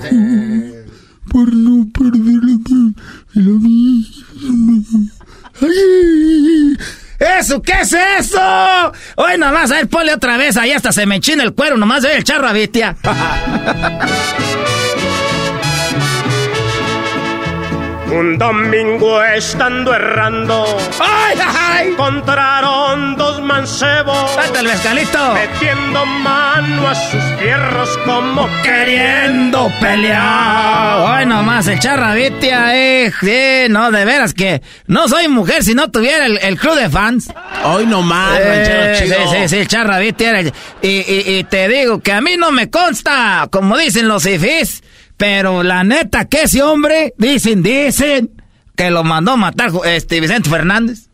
[1.31, 2.93] por no perder la, la misma.
[2.93, 3.20] ¡Ay!
[7.19, 8.93] ¿Eso qué es eso?
[9.17, 12.03] Hoy nomás, a ver, ponle otra vez, ahí hasta se me enchina el cuero, nomás
[12.03, 12.97] ve el charro a Vitia.
[18.13, 20.65] Un domingo estando errando,
[20.99, 21.89] ¡ay, ay!
[21.93, 24.35] encontraron dos mancebos.
[24.37, 25.33] ¡Date el mezcalito!
[25.35, 30.99] Metiendo mano a sus fierros como queriendo pelear.
[31.21, 35.75] Hoy nomás, el charro Vitia, eh, sí, no, de veras que no soy mujer si
[35.75, 37.33] no tuviera el, el club de fans.
[37.65, 39.17] Hoy nomás, ranchero chido.
[39.31, 42.21] Sí, sí, sí, el charro Vitia era el- y, y, y te digo que a
[42.21, 44.83] mí no me consta, como dicen los ifis,
[45.21, 48.31] pero la neta que ese hombre, dicen, dicen,
[48.75, 51.09] que lo mandó matar este Vicente Fernández.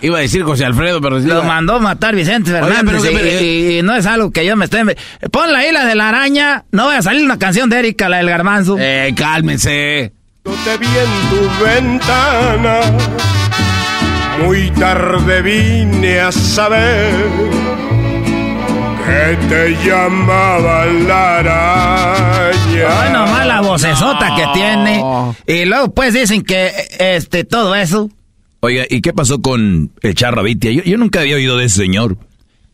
[0.00, 1.18] Iba a decir José Alfredo, pero...
[1.18, 4.56] Lo mandó matar Vicente Fernández pero- y- pero- y, y no es algo que yo
[4.56, 4.82] me esté...
[5.30, 8.16] Pon la isla de la araña, no voy a salir una canción de Erika, la
[8.16, 8.76] del garbanzo.
[8.80, 10.14] Eh, cálmense.
[10.46, 12.80] Yo te vi en tu ventana.
[14.42, 17.12] Muy tarde vine a saber
[19.06, 23.02] que te llamaba la araña.
[23.02, 25.02] Ay, nomás la vocesota que tiene.
[25.46, 28.10] Y luego pues dicen que este todo eso.
[28.60, 30.70] Oiga, ¿y qué pasó con el charro Vitia?
[30.72, 32.16] Yo, yo nunca había oído de ese señor.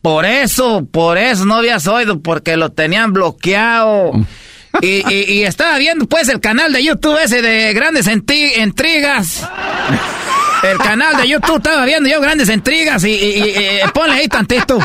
[0.01, 4.11] Por eso, por eso no habías oído, porque lo tenían bloqueado.
[4.79, 9.49] Y, y- y estaba viendo pues el canal de YouTube ese de Grandes Enti- Intrigas.
[10.61, 13.49] El canal de YouTube estaba viendo yo Grandes Intrigas y, y- y-
[13.83, 14.77] y ponle ahí tantito.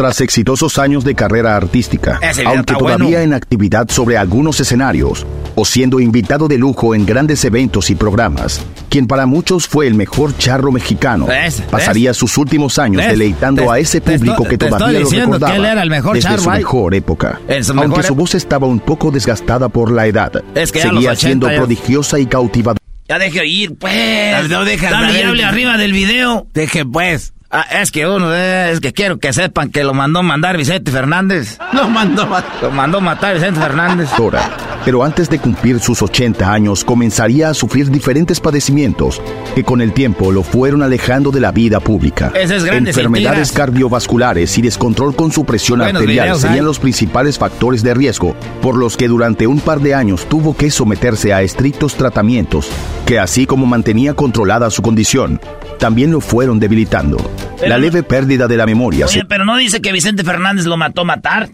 [0.00, 3.18] Tras exitosos años de carrera artística, aunque todavía bueno.
[3.18, 8.62] en actividad sobre algunos escenarios, o siendo invitado de lujo en grandes eventos y programas,
[8.88, 11.62] quien para muchos fue el mejor charro mexicano, ¿Ves?
[11.70, 13.10] pasaría sus últimos años ¿Ves?
[13.10, 15.90] deleitando Te- a ese público estoy- que todavía lo diciendo que recordaba él era el
[15.90, 16.58] mejor desde charro su ahí.
[16.60, 17.38] mejor época.
[17.46, 21.04] Aunque mejor su voz estaba un poco desgastada por la edad, Es que seguía los
[21.04, 22.80] 80 siendo prodigiosa y cautivadora.
[23.06, 24.48] Ya deje oír, pues.
[24.48, 26.46] No, deja- Dame a ver, y hable arriba del video.
[26.54, 27.34] Deje pues.
[27.52, 31.58] Ah, es que uno, es que quiero que sepan que lo mandó mandar Vicente Fernández.
[31.72, 32.62] Lo mandó matar.
[32.62, 34.08] Lo mandó matar Vicente Fernández.
[34.16, 34.56] Dora.
[34.84, 39.20] Pero antes de cumplir sus 80 años comenzaría a sufrir diferentes padecimientos
[39.54, 42.30] que con el tiempo lo fueron alejando de la vida pública.
[42.36, 46.64] Ese es Grandes Enfermedades cardiovasculares y descontrol con su presión Buenos arterial videos serían hay.
[46.66, 50.70] los principales factores de riesgo por los que durante un par de años tuvo que
[50.70, 52.70] someterse a estrictos tratamientos
[53.04, 55.40] que así como mantenía controlada su condición,
[55.80, 57.16] también lo fueron debilitando.
[57.56, 60.22] Pero la no- leve pérdida de la memoria se Oye, pero no dice que Vicente
[60.22, 61.50] Fernández lo mató matar.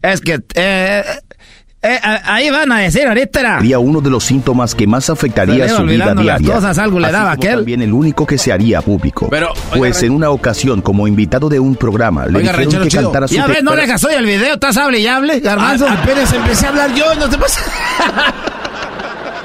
[0.00, 1.02] Es que, eh,
[1.82, 3.58] eh, a- ahí van a decir ahorita era.
[3.58, 6.54] sería uno de los síntomas que más Se afectaría le su vida diaria.
[6.54, 7.56] cosas, algo le así daba como aquel.
[7.56, 9.28] También el único que se haría público.
[9.30, 13.02] Pero, pues en una ocasión, como invitado de un programa, le Oiga, dijeron que chido.
[13.04, 15.86] cantara su Ya ves, no dejas hoy el video, estás hable y hable, garbanzo.
[15.88, 17.60] A- apenas empecé a hablar yo, no te pasa.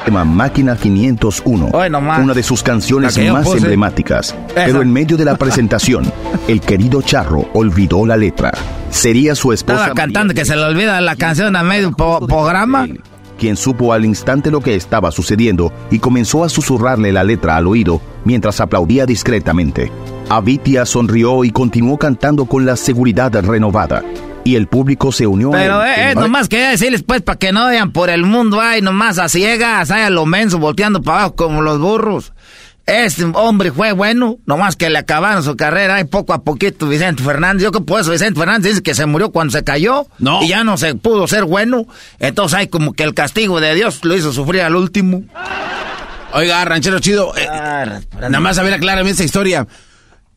[0.06, 2.20] tema Máquina 501, Hoy nomás.
[2.20, 3.58] una de sus canciones más puse.
[3.58, 4.36] emblemáticas.
[4.54, 6.12] Pero en medio de la presentación,
[6.48, 8.52] el querido Charro olvidó la letra.
[8.90, 12.88] Sería su esposa Estaba cantando que se le olvida la canción a medio po- programa.
[13.40, 17.68] quien supo al instante lo que estaba sucediendo y comenzó a susurrarle la letra al
[17.68, 19.92] oído mientras aplaudía discretamente.
[20.30, 24.04] Avitia sonrió y continuó cantando con la seguridad renovada.
[24.46, 25.90] Y el público se unió a Pero él.
[25.90, 29.18] eh, eh, nomás quería decirles pues para que no vayan por el mundo ay nomás
[29.18, 32.34] a ciegas, ay a lo menso volteando para abajo como los burros.
[32.86, 37.24] Este hombre fue bueno, nomás que le acabaron su carrera y poco a poquito Vicente
[37.24, 37.64] Fernández.
[37.64, 40.44] Yo que por eso Vicente Fernández dice que se murió cuando se cayó No.
[40.44, 41.86] y ya no se pudo ser bueno.
[42.20, 45.24] Entonces hay como que el castigo de Dios lo hizo sufrir al último.
[46.34, 47.32] Oiga, ranchero chido.
[47.38, 47.48] eh,
[48.20, 49.66] nada más a ver aclárame esta historia.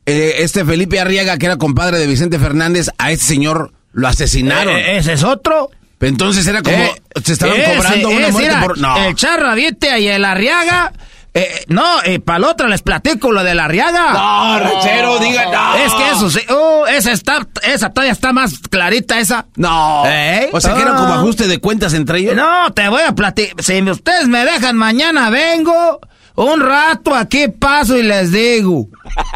[0.04, 4.76] Eh, este Felipe Arriaga, que era compadre de Vicente Fernández, a este señor lo asesinaron.
[4.76, 5.70] Eh, ese es otro.
[6.00, 6.76] Entonces era como.
[6.76, 8.78] Eh, se estaban ese- cobrando una muerte era por.
[8.78, 8.96] No.
[9.04, 10.92] El Charra y el Arriaga
[11.32, 14.12] Eh, no, y para la otra les platico lo de la riaga.
[14.12, 15.76] No, ranchero, diga no.
[15.76, 16.40] Es que eso sí.
[16.50, 19.46] Uh, esa está, esa todavía está más clarita esa.
[19.56, 20.02] No.
[20.06, 20.48] ¿Eh?
[20.52, 22.36] O sea, que era como ajuste de cuentas entre ellos.
[22.36, 23.62] No, te voy a platicar.
[23.62, 26.00] Si ustedes me dejan mañana, vengo.
[26.36, 28.88] Un rato aquí paso y les digo.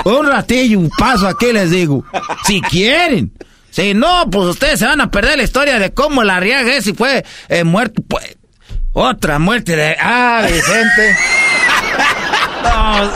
[0.04, 2.04] Un ratillo paso aquí les digo.
[2.44, 3.32] Si quieren.
[3.70, 6.86] Si no, pues ustedes se van a perder la historia de cómo la riaga es
[6.86, 8.02] y fue eh, muerto.
[8.06, 8.36] Pues,
[8.92, 9.96] otra muerte de.
[10.00, 11.16] Ah, Vicente.
[12.62, 13.10] No,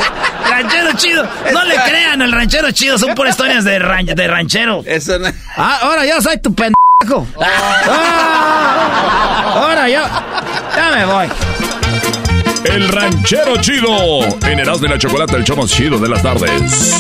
[0.49, 1.23] ranchero chido.
[1.53, 2.97] No le crean al ranchero chido.
[2.99, 4.83] Son por historias de, ran de ranchero.
[4.87, 5.29] Eso no.
[5.57, 7.27] Ah, ahora yo soy tu pendejo.
[7.39, 10.01] Ah, ahora yo.
[10.75, 11.29] Ya me voy.
[12.65, 14.25] El ranchero chido.
[14.49, 16.95] En Erasmo de la Chocolata, el show más chido de las tardes.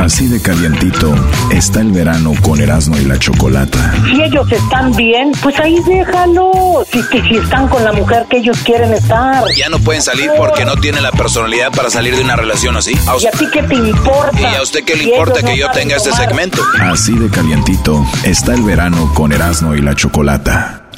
[0.00, 1.14] Así de calientito
[1.50, 3.92] está el verano con Erasmo y la Chocolata.
[4.06, 6.86] Si ellos están bien, pues ahí déjalo.
[6.90, 9.44] Si, si, si están con la mujer que ellos quieren estar.
[9.58, 12.94] Ya no pueden salir porque no tienen la personalidad para salir de una relación así.
[13.06, 14.40] ¿A ¿Y a ti qué te importa?
[14.40, 16.62] ¿Y a usted qué le Si importa que no yo tenga este segmento?
[16.80, 20.88] Así de calientito está el verano con Erasmo y la Chocolata.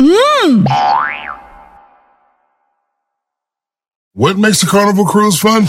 [4.14, 5.66] What makes a carnival cruise fun?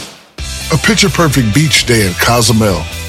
[0.72, 2.84] A picture perfect beach day in Cozumel